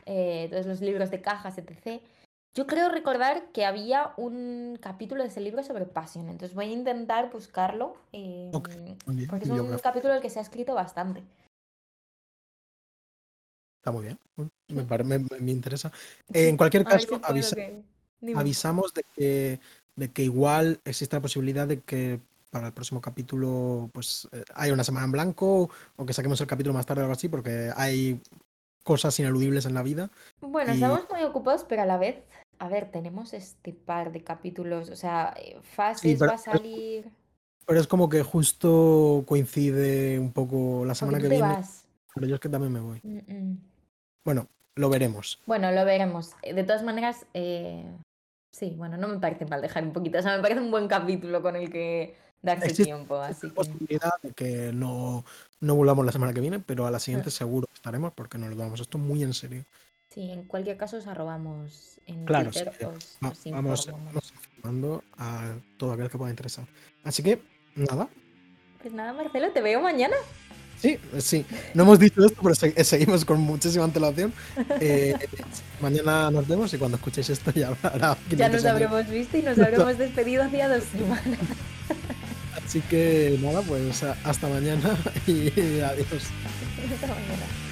eh, 0.06 0.48
todos 0.50 0.66
los 0.66 0.80
libros 0.80 1.10
de 1.10 1.22
cajas, 1.22 1.58
etc., 1.58 2.02
yo 2.54 2.66
creo 2.66 2.88
recordar 2.88 3.50
que 3.52 3.64
había 3.64 4.12
un 4.16 4.78
capítulo 4.80 5.22
de 5.22 5.28
ese 5.28 5.40
libro 5.40 5.62
sobre 5.64 5.86
Passion, 5.86 6.28
entonces 6.28 6.54
voy 6.54 6.66
a 6.66 6.72
intentar 6.72 7.30
buscarlo, 7.32 7.96
em, 8.12 8.52
porque 8.52 8.96
es 9.42 9.50
un 9.50 9.76
capítulo 9.78 10.12
del 10.12 10.22
que 10.22 10.30
se 10.30 10.38
ha 10.38 10.42
escrito 10.42 10.74
bastante. 10.74 11.22
Está 13.80 13.90
muy 13.90 14.04
bien, 14.04 14.18
me, 15.04 15.18
me, 15.18 15.50
interesa. 15.50 15.92
en 16.32 16.56
cualquier 16.56 16.84
caso, 16.84 17.20
avisamos 18.34 18.94
de 18.94 19.04
que, 19.14 19.60
de 19.96 20.12
que 20.12 20.22
igual 20.22 20.80
existe 20.84 21.16
la 21.16 21.22
posibilidad 21.22 21.66
de 21.66 21.80
que 21.80 22.20
para 22.50 22.68
el 22.68 22.72
próximo 22.72 23.00
capítulo 23.00 23.90
pues 23.92 24.28
eh, 24.30 24.44
haya 24.54 24.72
una 24.72 24.84
semana 24.84 25.06
en 25.06 25.12
blanco 25.12 25.68
o 25.96 26.06
que 26.06 26.12
saquemos 26.12 26.40
el 26.40 26.46
capítulo 26.46 26.72
más 26.72 26.86
tarde 26.86 27.02
o 27.02 27.04
algo 27.04 27.14
así, 27.14 27.28
porque 27.28 27.72
hay 27.76 28.20
cosas 28.84 29.18
ineludibles 29.18 29.66
en 29.66 29.74
la 29.74 29.82
vida. 29.82 30.08
Bueno, 30.40 30.72
estamos 30.72 31.00
muy 31.10 31.24
ocupados, 31.24 31.64
pero 31.64 31.82
a 31.82 31.86
la 31.86 31.98
vez 31.98 32.22
a 32.58 32.68
ver, 32.68 32.90
tenemos 32.90 33.32
este 33.34 33.72
par 33.72 34.12
de 34.12 34.22
capítulos, 34.22 34.90
o 34.90 34.96
sea, 34.96 35.34
eh, 35.36 35.58
fases 35.62 36.20
va 36.20 36.34
a 36.34 36.38
salir. 36.38 37.10
Pero 37.66 37.80
es 37.80 37.86
como 37.86 38.08
que 38.08 38.22
justo 38.22 39.24
coincide 39.26 40.18
un 40.18 40.32
poco 40.32 40.84
la 40.84 40.94
semana 40.94 41.18
que 41.18 41.28
viene. 41.28 41.42
Vas? 41.42 41.84
Pero 42.14 42.26
yo 42.26 42.34
es 42.34 42.40
que 42.40 42.48
también 42.48 42.72
me 42.72 42.80
voy. 42.80 43.00
Bueno, 44.24 44.48
lo 44.74 44.88
veremos. 44.90 45.40
Bueno, 45.46 45.70
lo 45.72 45.84
veremos. 45.84 46.32
De 46.42 46.62
todas 46.64 46.82
maneras, 46.82 47.26
eh, 47.34 47.84
sí, 48.52 48.74
bueno, 48.76 48.96
no 48.96 49.08
me 49.08 49.18
parece 49.18 49.46
mal 49.46 49.62
dejar 49.62 49.84
un 49.84 49.92
poquito. 49.92 50.18
O 50.18 50.22
sea, 50.22 50.36
me 50.36 50.42
parece 50.42 50.60
un 50.60 50.70
buen 50.70 50.88
capítulo 50.88 51.42
con 51.42 51.56
el 51.56 51.70
que 51.70 52.16
darse 52.42 52.84
tiempo. 52.84 53.16
Así 53.16 53.48
que... 53.48 53.54
posibilidad 53.54 54.14
de 54.22 54.32
que 54.32 54.72
no, 54.72 55.24
no 55.60 55.74
volvamos 55.74 56.04
la 56.04 56.12
semana 56.12 56.32
que 56.32 56.40
viene, 56.40 56.60
pero 56.60 56.86
a 56.86 56.90
la 56.90 56.98
siguiente 56.98 57.30
seguro 57.30 57.68
estaremos 57.74 58.12
porque 58.12 58.38
nos 58.38 58.50
lo 58.50 58.56
damos 58.56 58.80
esto 58.80 58.98
muy 58.98 59.22
en 59.22 59.34
serio. 59.34 59.64
Sí, 60.14 60.30
en 60.30 60.44
cualquier 60.44 60.76
caso 60.76 60.98
os 60.98 61.08
arrobamos 61.08 61.98
en 62.06 62.24
claro, 62.24 62.50
Twitter. 62.52 62.88
vamos, 63.50 63.86
informando 63.86 65.02
a 65.18 65.56
todo 65.76 65.92
aquel 65.92 66.08
que 66.08 66.16
pueda 66.16 66.30
interesar. 66.30 66.66
Así 67.02 67.20
que, 67.24 67.42
nada. 67.74 68.08
Pues 68.80 68.94
nada, 68.94 69.12
Marcelo, 69.12 69.50
te 69.50 69.60
veo 69.60 69.80
mañana. 69.80 70.14
Sí, 70.80 70.98
sí. 71.18 71.44
No 71.72 71.82
hemos 71.82 71.98
dicho 71.98 72.24
esto, 72.24 72.40
pero 72.42 72.54
seguimos 72.54 73.24
con 73.24 73.40
muchísima 73.40 73.84
antelación. 73.84 74.32
Eh, 74.80 75.14
mañana 75.80 76.30
nos 76.30 76.46
vemos 76.46 76.72
y 76.74 76.78
cuando 76.78 76.96
escuchéis 76.96 77.30
esto 77.30 77.50
ya 77.50 77.68
habrá. 77.82 78.16
Ya 78.30 78.48
nos 78.48 78.64
habremos 78.64 79.08
visto 79.08 79.36
y 79.38 79.42
nos 79.42 79.58
habremos 79.58 79.98
despedido 79.98 80.44
hacía 80.44 80.68
dos 80.68 80.84
semanas. 80.84 81.38
Así 82.64 82.80
que 82.82 83.38
nada, 83.42 83.62
pues 83.62 84.02
hasta 84.02 84.48
mañana 84.48 84.96
y 85.26 85.48
adiós. 85.80 86.24
Hasta 86.92 87.06
mañana. 87.08 87.63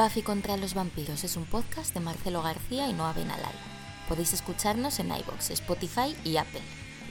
Buffy 0.00 0.22
contra 0.22 0.56
los 0.56 0.72
vampiros 0.72 1.24
es 1.24 1.36
un 1.36 1.44
podcast 1.44 1.92
de 1.92 2.00
Marcelo 2.00 2.42
García 2.42 2.88
y 2.88 2.94
Noa 2.94 3.12
Benalal. 3.12 3.52
Podéis 4.08 4.32
escucharnos 4.32 4.98
en 4.98 5.08
iBox, 5.08 5.50
Spotify 5.50 6.16
y 6.24 6.38
Apple 6.38 6.62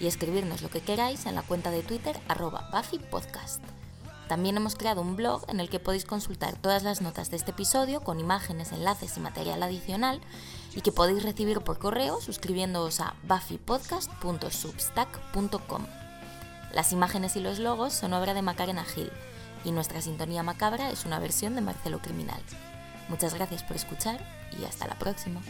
y 0.02 0.08
escribirnos 0.08 0.64
lo 0.64 0.72
que 0.72 0.82
queráis 0.82 1.28
en 1.28 1.36
la 1.36 1.44
cuenta 1.44 1.70
de 1.70 1.84
Twitter 1.84 2.20
arroba 2.28 2.68
Buffy 2.74 2.98
Podcast. 2.98 3.62
También 4.28 4.58
hemos 4.58 4.76
creado 4.76 5.02
un 5.02 5.16
blog 5.16 5.46
en 5.50 5.60
el 5.60 5.70
que 5.70 5.80
podéis 5.80 6.06
consultar 6.06 6.56
todas 6.56 6.82
las 6.82 7.02
notas 7.02 7.30
de 7.30 7.38
este 7.38 7.52
episodio 7.52 8.02
con 8.02 8.20
imágenes, 8.20 8.72
enlaces 8.72 9.18
y 9.18 9.20
material 9.20 9.62
adicional 9.62 10.20
y 10.76 10.82
que 10.82 10.92
podéis 10.92 11.22
recibir 11.22 11.62
por 11.62 11.78
correo 11.78 12.20
suscribiéndoos 12.20 13.02
a 13.02 13.14
buffypodcast.substack.com. 13.28 15.86
Las 16.74 16.92
imágenes 16.92 17.36
y 17.36 17.40
los 17.40 17.60
logos 17.60 17.94
son 17.94 18.14
obra 18.14 18.34
de 18.34 18.42
Macarena 18.42 18.84
Gil 18.84 19.12
y 19.64 19.72
nuestra 19.72 20.02
sintonía 20.02 20.42
macabra 20.42 20.90
es 20.90 21.06
una 21.06 21.20
versión 21.20 21.54
de 21.54 21.62
Marcelo 21.62 22.00
Criminal. 22.00 22.42
Muchas 23.10 23.34
gracias 23.34 23.64
por 23.64 23.76
escuchar 23.76 24.20
y 24.58 24.64
hasta 24.64 24.88
la 24.88 24.96
próxima. 24.96 25.42